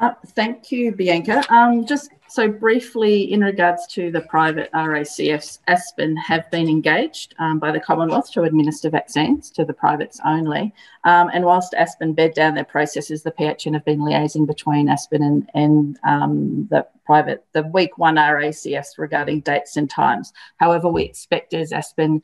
Uh, 0.00 0.14
thank 0.28 0.72
you, 0.72 0.92
Bianca. 0.92 1.44
Um, 1.52 1.84
just 1.84 2.10
so 2.26 2.48
briefly, 2.48 3.30
in 3.30 3.42
regards 3.42 3.86
to 3.88 4.10
the 4.10 4.22
private 4.22 4.72
RACFs, 4.72 5.58
Aspen 5.68 6.16
have 6.16 6.50
been 6.50 6.70
engaged 6.70 7.34
um, 7.38 7.58
by 7.58 7.70
the 7.70 7.80
Commonwealth 7.80 8.32
to 8.32 8.44
administer 8.44 8.88
vaccines 8.88 9.50
to 9.50 9.64
the 9.66 9.74
privates 9.74 10.18
only. 10.24 10.72
Um, 11.04 11.30
and 11.34 11.44
whilst 11.44 11.74
Aspen 11.74 12.14
bed 12.14 12.32
down 12.32 12.54
their 12.54 12.64
processes, 12.64 13.22
the 13.22 13.32
PHN 13.32 13.74
have 13.74 13.84
been 13.84 14.00
liaising 14.00 14.46
between 14.46 14.88
Aspen 14.88 15.22
and, 15.22 15.50
and 15.52 15.98
um, 16.02 16.66
the 16.70 16.86
private, 17.04 17.44
the 17.52 17.64
week 17.64 17.98
one 17.98 18.16
RACFs 18.16 18.96
regarding 18.96 19.40
dates 19.40 19.76
and 19.76 19.90
times. 19.90 20.32
However, 20.56 20.88
we 20.88 21.02
expect 21.02 21.52
as 21.52 21.72
Aspen 21.72 22.22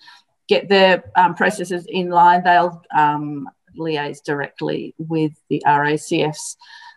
get 0.48 0.70
their 0.70 1.04
um, 1.14 1.34
processes 1.34 1.84
in 1.90 2.08
line, 2.08 2.42
they'll 2.42 2.82
um, 2.96 3.50
liaise 3.76 4.22
directly 4.22 4.94
with 4.96 5.32
the 5.50 5.62
RACFs. 5.66 6.56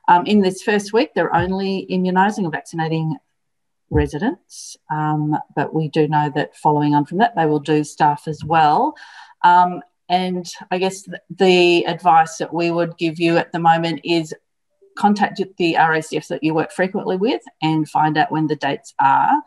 Um, 0.10 0.26
in 0.26 0.42
this 0.42 0.64
first 0.64 0.92
week, 0.92 1.12
they're 1.14 1.36
only 1.36 1.86
immunising 1.90 2.44
or 2.44 2.50
vaccinating 2.50 3.16
residents, 3.92 4.76
um, 4.90 5.38
but 5.56 5.72
we 5.72 5.88
do 5.88 6.08
know 6.08 6.32
that 6.34 6.58
following 6.58 6.96
on 6.96 7.06
from 7.06 7.20
that, 7.20 7.36
they 7.36 7.46
will 7.46 7.60
do 7.60 7.84
staff 7.84 8.28
as 8.28 8.44
well. 8.44 8.96
Um, 9.44 9.82
and 10.10 10.52
I 10.72 10.80
guess 10.80 11.08
the 11.30 11.86
advice 11.86 12.38
that 12.38 12.52
we 12.52 12.72
would 12.72 12.98
give 12.98 13.20
you 13.20 13.38
at 13.38 13.52
the 13.52 13.60
moment 13.60 14.02
is 14.04 14.34
contact 14.98 15.40
the 15.58 15.76
RACFs 15.76 16.28
that 16.30 16.44
you 16.44 16.56
work 16.56 16.72
frequently 16.72 17.16
with 17.16 17.44
and 17.62 17.88
find 17.88 18.18
out 18.18 18.32
when 18.32 18.48
the 18.48 18.56
dates 18.56 18.96
are. 19.00 19.44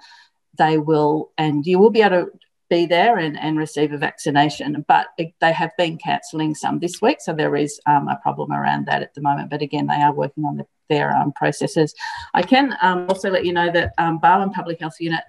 They 0.59 0.79
will, 0.79 1.33
and 1.37 1.67
you 1.67 1.81
will 1.81 1.91
be 1.91 2.03
able 2.03 2.27
to 2.27 2.31
be 2.73 2.87
there 2.87 3.19
and, 3.19 3.39
and 3.39 3.59
receive 3.59 3.93
a 3.93 3.99
vaccination. 3.99 4.83
But 4.89 5.09
they 5.19 5.53
have 5.53 5.73
been 5.77 5.99
cancelling 5.99 6.55
some 6.55 6.79
this 6.79 7.03
week, 7.03 7.21
so 7.21 7.35
there 7.35 7.55
is 7.55 7.79
um, 7.87 8.09
a 8.09 8.17
problem 8.17 8.51
around 8.51 8.87
that 8.87 9.03
at 9.03 9.13
the 9.15 9.21
moment. 9.21 9.51
But 9.51 9.61
again, 9.61 9.87
they 9.87 10.01
are 10.01 10.15
working 10.15 10.45
on 10.45 10.57
the, 10.57 10.67
their 10.89 11.15
um, 11.15 11.33
processes. 11.33 11.95
I 12.33 12.43
can 12.43 12.75
um, 12.81 13.07
also 13.11 13.31
let 13.31 13.45
you 13.45 13.53
know 13.53 13.71
that 13.71 13.93
um, 13.99 14.19
Barwon 14.19 14.53
Public 14.55 14.81
Health 14.81 14.97
Unit 15.01 15.23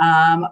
um, 0.00 0.46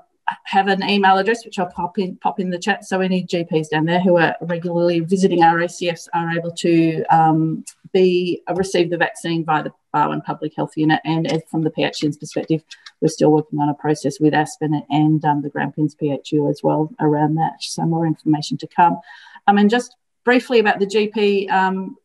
have 0.45 0.67
an 0.67 0.83
email 0.83 1.19
address 1.19 1.45
which 1.45 1.59
I'll 1.59 1.71
pop 1.71 1.99
in 1.99 2.17
pop 2.17 2.41
in 2.41 2.51
the 2.51 2.59
chat. 2.59 2.85
So 2.85 3.01
any 3.01 3.25
GPs 3.25 3.71
down 3.71 3.85
there 3.85 4.01
who 4.01 4.17
are 4.17 4.35
regularly 4.41 5.01
visiting 5.01 5.41
RACFs 5.41 6.09
are 6.15 6.31
able 6.31 6.51
to 6.51 7.05
um, 7.11 7.65
be 7.93 8.43
receive 8.57 8.91
the 8.91 8.97
vaccine 8.97 9.45
via 9.45 9.63
the 9.63 9.73
Barwon 9.95 10.21
Public 10.23 10.55
Health 10.57 10.73
Unit. 10.77 11.01
And 11.05 11.43
from 11.49 11.63
the 11.63 11.71
PHN's 11.71 12.19
perspective, 12.19 12.65
we're 13.01 13.09
still 13.09 13.31
working 13.31 13.61
on 13.61 13.69
a 13.69 13.75
process 13.75 14.19
with 14.19 14.35
Aspen 14.35 14.83
and 14.91 15.25
um, 15.25 15.41
the 15.41 15.49
Grampians 15.49 15.95
PHU 15.95 16.49
as 16.49 16.61
well 16.65 16.91
around 17.01 17.37
that. 17.37 17.53
So 17.61 17.87
more 17.87 18.05
information 18.05 18.59
to 18.59 18.67
come. 18.67 18.99
Um, 19.47 19.57
and 19.57 19.71
just 19.71 19.95
briefly 20.25 20.59
about 20.59 20.81
the 20.81 20.87
GP 20.87 21.49
um, 21.51 21.97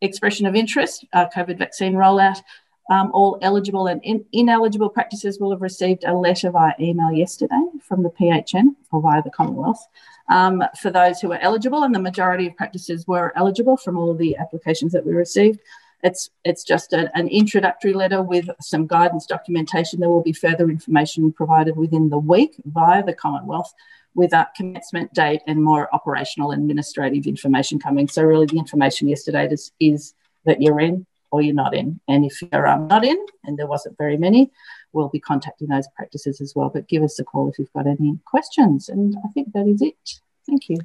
expression 0.00 0.46
of 0.46 0.56
interest, 0.56 1.06
uh, 1.12 1.26
COVID 1.34 1.58
vaccine 1.58 1.94
rollout. 1.94 2.42
Um, 2.90 3.12
all 3.14 3.38
eligible 3.40 3.86
and 3.86 4.02
in- 4.02 4.24
ineligible 4.32 4.88
practices 4.88 5.38
will 5.38 5.52
have 5.52 5.62
received 5.62 6.02
a 6.04 6.12
letter 6.12 6.50
via 6.50 6.72
email 6.80 7.12
yesterday 7.12 7.62
from 7.80 8.02
the 8.02 8.10
PHN 8.10 8.74
or 8.90 9.00
via 9.00 9.22
the 9.22 9.30
Commonwealth. 9.30 9.86
Um, 10.28 10.64
for 10.80 10.90
those 10.90 11.20
who 11.20 11.30
are 11.32 11.38
eligible, 11.38 11.84
and 11.84 11.94
the 11.94 12.00
majority 12.00 12.48
of 12.48 12.56
practices 12.56 13.06
were 13.06 13.32
eligible 13.36 13.76
from 13.76 13.96
all 13.96 14.14
the 14.14 14.36
applications 14.36 14.92
that 14.92 15.06
we 15.06 15.12
received. 15.12 15.60
It's, 16.02 16.30
it's 16.44 16.64
just 16.64 16.92
a, 16.92 17.16
an 17.16 17.28
introductory 17.28 17.92
letter 17.92 18.22
with 18.22 18.48
some 18.60 18.86
guidance 18.86 19.26
documentation. 19.26 20.00
There 20.00 20.10
will 20.10 20.22
be 20.22 20.32
further 20.32 20.68
information 20.68 21.32
provided 21.32 21.76
within 21.76 22.08
the 22.08 22.18
week 22.18 22.56
via 22.64 23.04
the 23.04 23.12
Commonwealth 23.12 23.72
with 24.14 24.32
a 24.32 24.48
commencement 24.56 25.12
date 25.14 25.40
and 25.46 25.62
more 25.62 25.88
operational 25.94 26.50
administrative 26.50 27.26
information 27.26 27.78
coming. 27.78 28.08
So 28.08 28.22
really 28.22 28.46
the 28.46 28.58
information 28.58 29.08
yesterday 29.08 29.48
is, 29.50 29.72
is 29.80 30.14
that 30.44 30.60
you're 30.60 30.80
in 30.80 31.06
or 31.30 31.40
you're 31.40 31.54
not 31.54 31.74
in. 31.74 32.00
And 32.08 32.24
if 32.24 32.42
you're 32.42 32.66
um, 32.66 32.88
not 32.88 33.04
in, 33.04 33.16
and 33.44 33.58
there 33.58 33.66
wasn't 33.66 33.96
very 33.96 34.18
many, 34.18 34.50
we'll 34.92 35.08
be 35.08 35.20
contacting 35.20 35.68
those 35.68 35.88
practices 35.96 36.40
as 36.40 36.54
well. 36.54 36.68
But 36.68 36.88
give 36.88 37.02
us 37.02 37.18
a 37.18 37.24
call 37.24 37.48
if 37.48 37.58
you've 37.58 37.72
got 37.72 37.86
any 37.86 38.18
questions. 38.26 38.88
And 38.88 39.16
I 39.24 39.28
think 39.28 39.52
that 39.54 39.66
is 39.66 39.80
it. 39.80 40.20
Thank 40.46 40.68
you. 40.68 40.76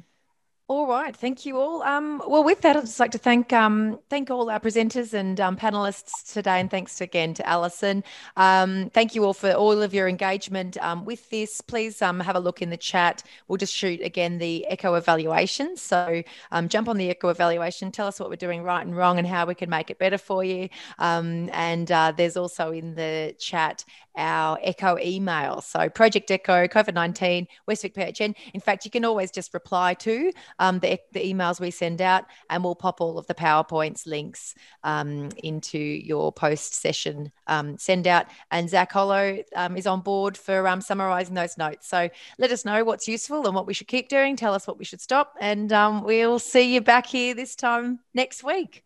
All 0.70 0.86
right, 0.86 1.16
thank 1.16 1.46
you 1.46 1.56
all. 1.56 1.82
Um, 1.82 2.20
well, 2.28 2.44
with 2.44 2.60
that, 2.60 2.76
I'd 2.76 2.82
just 2.82 3.00
like 3.00 3.12
to 3.12 3.18
thank 3.18 3.54
um, 3.54 3.98
thank 4.10 4.30
all 4.30 4.50
our 4.50 4.60
presenters 4.60 5.14
and 5.14 5.40
um, 5.40 5.56
panelists 5.56 6.30
today, 6.30 6.60
and 6.60 6.70
thanks 6.70 7.00
again 7.00 7.32
to 7.34 7.48
Alison. 7.48 8.04
Um, 8.36 8.90
thank 8.90 9.14
you 9.14 9.24
all 9.24 9.32
for 9.32 9.50
all 9.52 9.80
of 9.80 9.94
your 9.94 10.08
engagement 10.08 10.76
um, 10.82 11.06
with 11.06 11.30
this. 11.30 11.62
Please 11.62 12.02
um, 12.02 12.20
have 12.20 12.36
a 12.36 12.38
look 12.38 12.60
in 12.60 12.68
the 12.68 12.76
chat. 12.76 13.22
We'll 13.48 13.56
just 13.56 13.74
shoot 13.74 14.02
again 14.02 14.36
the 14.36 14.66
echo 14.66 14.92
evaluation. 14.96 15.74
So 15.78 16.22
jump 16.66 16.88
on 16.88 16.98
the 16.98 17.08
echo 17.08 17.30
evaluation, 17.30 17.90
tell 17.90 18.06
us 18.06 18.20
what 18.20 18.28
we're 18.28 18.36
doing 18.36 18.62
right 18.62 18.84
and 18.84 18.94
wrong, 18.94 19.16
and 19.16 19.26
how 19.26 19.46
we 19.46 19.54
can 19.54 19.70
make 19.70 19.88
it 19.88 19.98
better 19.98 20.18
for 20.18 20.44
you. 20.44 20.68
and 20.98 21.90
uh, 21.90 22.12
there's 22.14 22.36
also 22.36 22.72
in 22.72 22.94
the 22.94 23.34
chat 23.38 23.86
our 24.18 24.58
Echo 24.62 24.98
email. 24.98 25.60
So 25.62 25.88
Project 25.88 26.30
Echo, 26.30 26.66
COVID 26.66 26.92
19, 26.92 27.46
Westvic 27.70 27.94
PHN. 27.94 28.34
In 28.52 28.60
fact, 28.60 28.84
you 28.84 28.90
can 28.90 29.04
always 29.04 29.30
just 29.30 29.54
reply 29.54 29.94
to 29.94 30.32
um, 30.58 30.78
the, 30.80 30.98
the 31.12 31.20
emails 31.20 31.60
we 31.60 31.70
send 31.70 32.00
out, 32.00 32.24
and 32.50 32.62
we'll 32.62 32.74
pop 32.74 33.00
all 33.00 33.18
of 33.18 33.26
the 33.26 33.34
PowerPoints 33.34 34.06
links 34.06 34.54
um, 34.84 35.30
into 35.42 35.78
your 35.78 36.32
post 36.32 36.74
session 36.74 37.32
um, 37.46 37.78
send 37.78 38.06
out. 38.06 38.26
And 38.50 38.68
Zach 38.68 38.92
Hollow 38.92 39.42
um, 39.54 39.76
is 39.76 39.86
on 39.86 40.00
board 40.00 40.36
for 40.36 40.66
um, 40.66 40.80
summarizing 40.80 41.34
those 41.34 41.56
notes. 41.58 41.88
So 41.88 42.08
let 42.38 42.50
us 42.50 42.64
know 42.64 42.84
what's 42.84 43.08
useful 43.08 43.46
and 43.46 43.54
what 43.54 43.66
we 43.66 43.74
should 43.74 43.88
keep 43.88 44.08
doing. 44.08 44.36
Tell 44.36 44.54
us 44.54 44.66
what 44.66 44.78
we 44.78 44.84
should 44.84 45.00
stop. 45.00 45.34
And 45.40 45.70
we'll 46.04 46.38
see 46.38 46.74
you 46.74 46.80
back 46.80 47.06
here 47.06 47.34
this 47.34 47.54
time 47.56 48.00
next 48.14 48.42
week. 48.44 48.84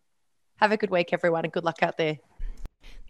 Have 0.56 0.72
a 0.72 0.76
good 0.76 0.90
week, 0.90 1.12
everyone, 1.12 1.44
and 1.44 1.52
good 1.52 1.64
luck 1.64 1.82
out 1.82 1.96
there. 1.96 2.18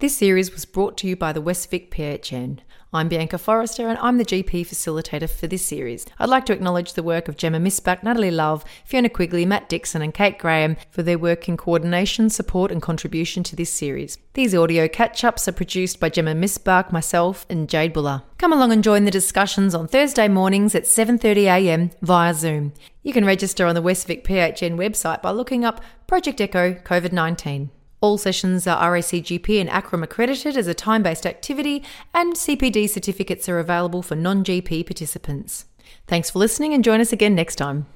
This 0.02 0.16
series 0.16 0.52
was 0.52 0.64
brought 0.64 0.96
to 0.96 1.06
you 1.06 1.14
by 1.14 1.32
the 1.32 1.40
West 1.40 1.70
Vic 1.70 1.88
PHN. 1.92 2.58
I'm 2.92 3.08
Bianca 3.08 3.38
Forrester 3.38 3.86
and 3.86 3.96
I'm 3.98 4.18
the 4.18 4.24
GP 4.24 4.66
facilitator 4.66 5.30
for 5.30 5.46
this 5.46 5.64
series. 5.64 6.06
I'd 6.18 6.28
like 6.28 6.44
to 6.46 6.52
acknowledge 6.52 6.94
the 6.94 7.04
work 7.04 7.28
of 7.28 7.36
Gemma 7.36 7.60
Misbach, 7.60 8.02
Natalie 8.02 8.32
Love, 8.32 8.64
Fiona 8.84 9.08
Quigley, 9.08 9.46
Matt 9.46 9.68
Dixon, 9.68 10.02
and 10.02 10.12
Kate 10.12 10.40
Graham 10.40 10.76
for 10.90 11.04
their 11.04 11.20
work 11.20 11.48
in 11.48 11.56
coordination, 11.56 12.30
support, 12.30 12.72
and 12.72 12.82
contribution 12.82 13.44
to 13.44 13.54
this 13.54 13.72
series. 13.72 14.18
These 14.34 14.56
audio 14.56 14.88
catch 14.88 15.22
ups 15.22 15.46
are 15.46 15.52
produced 15.52 16.00
by 16.00 16.08
Gemma 16.08 16.34
Misbach, 16.34 16.90
myself, 16.90 17.46
and 17.48 17.68
Jade 17.68 17.92
Buller. 17.92 18.24
Come 18.38 18.52
along 18.52 18.72
and 18.72 18.82
join 18.82 19.04
the 19.04 19.12
discussions 19.12 19.72
on 19.72 19.86
Thursday 19.86 20.26
mornings 20.26 20.74
at 20.74 20.82
7.30am 20.82 21.92
via 22.02 22.34
Zoom. 22.34 22.72
You 23.04 23.12
can 23.12 23.24
register 23.24 23.66
on 23.66 23.76
the 23.76 23.82
West 23.82 24.08
Vic 24.08 24.24
PHN 24.24 24.76
website 24.76 25.22
by 25.22 25.30
looking 25.30 25.64
up 25.64 25.80
Project 26.08 26.40
Echo 26.40 26.74
COVID 26.74 27.12
19. 27.12 27.70
All 28.02 28.18
sessions 28.18 28.66
are 28.66 28.92
RACGP 28.92 29.60
and 29.60 29.70
ACRRM 29.70 30.02
accredited 30.02 30.56
as 30.56 30.66
a 30.66 30.74
time 30.74 31.04
based 31.04 31.24
activity, 31.24 31.84
and 32.12 32.34
CPD 32.34 32.90
certificates 32.90 33.48
are 33.48 33.60
available 33.60 34.02
for 34.02 34.16
non 34.16 34.42
GP 34.42 34.84
participants. 34.84 35.66
Thanks 36.08 36.28
for 36.28 36.40
listening 36.40 36.74
and 36.74 36.82
join 36.82 37.00
us 37.00 37.12
again 37.12 37.36
next 37.36 37.56
time. 37.56 37.86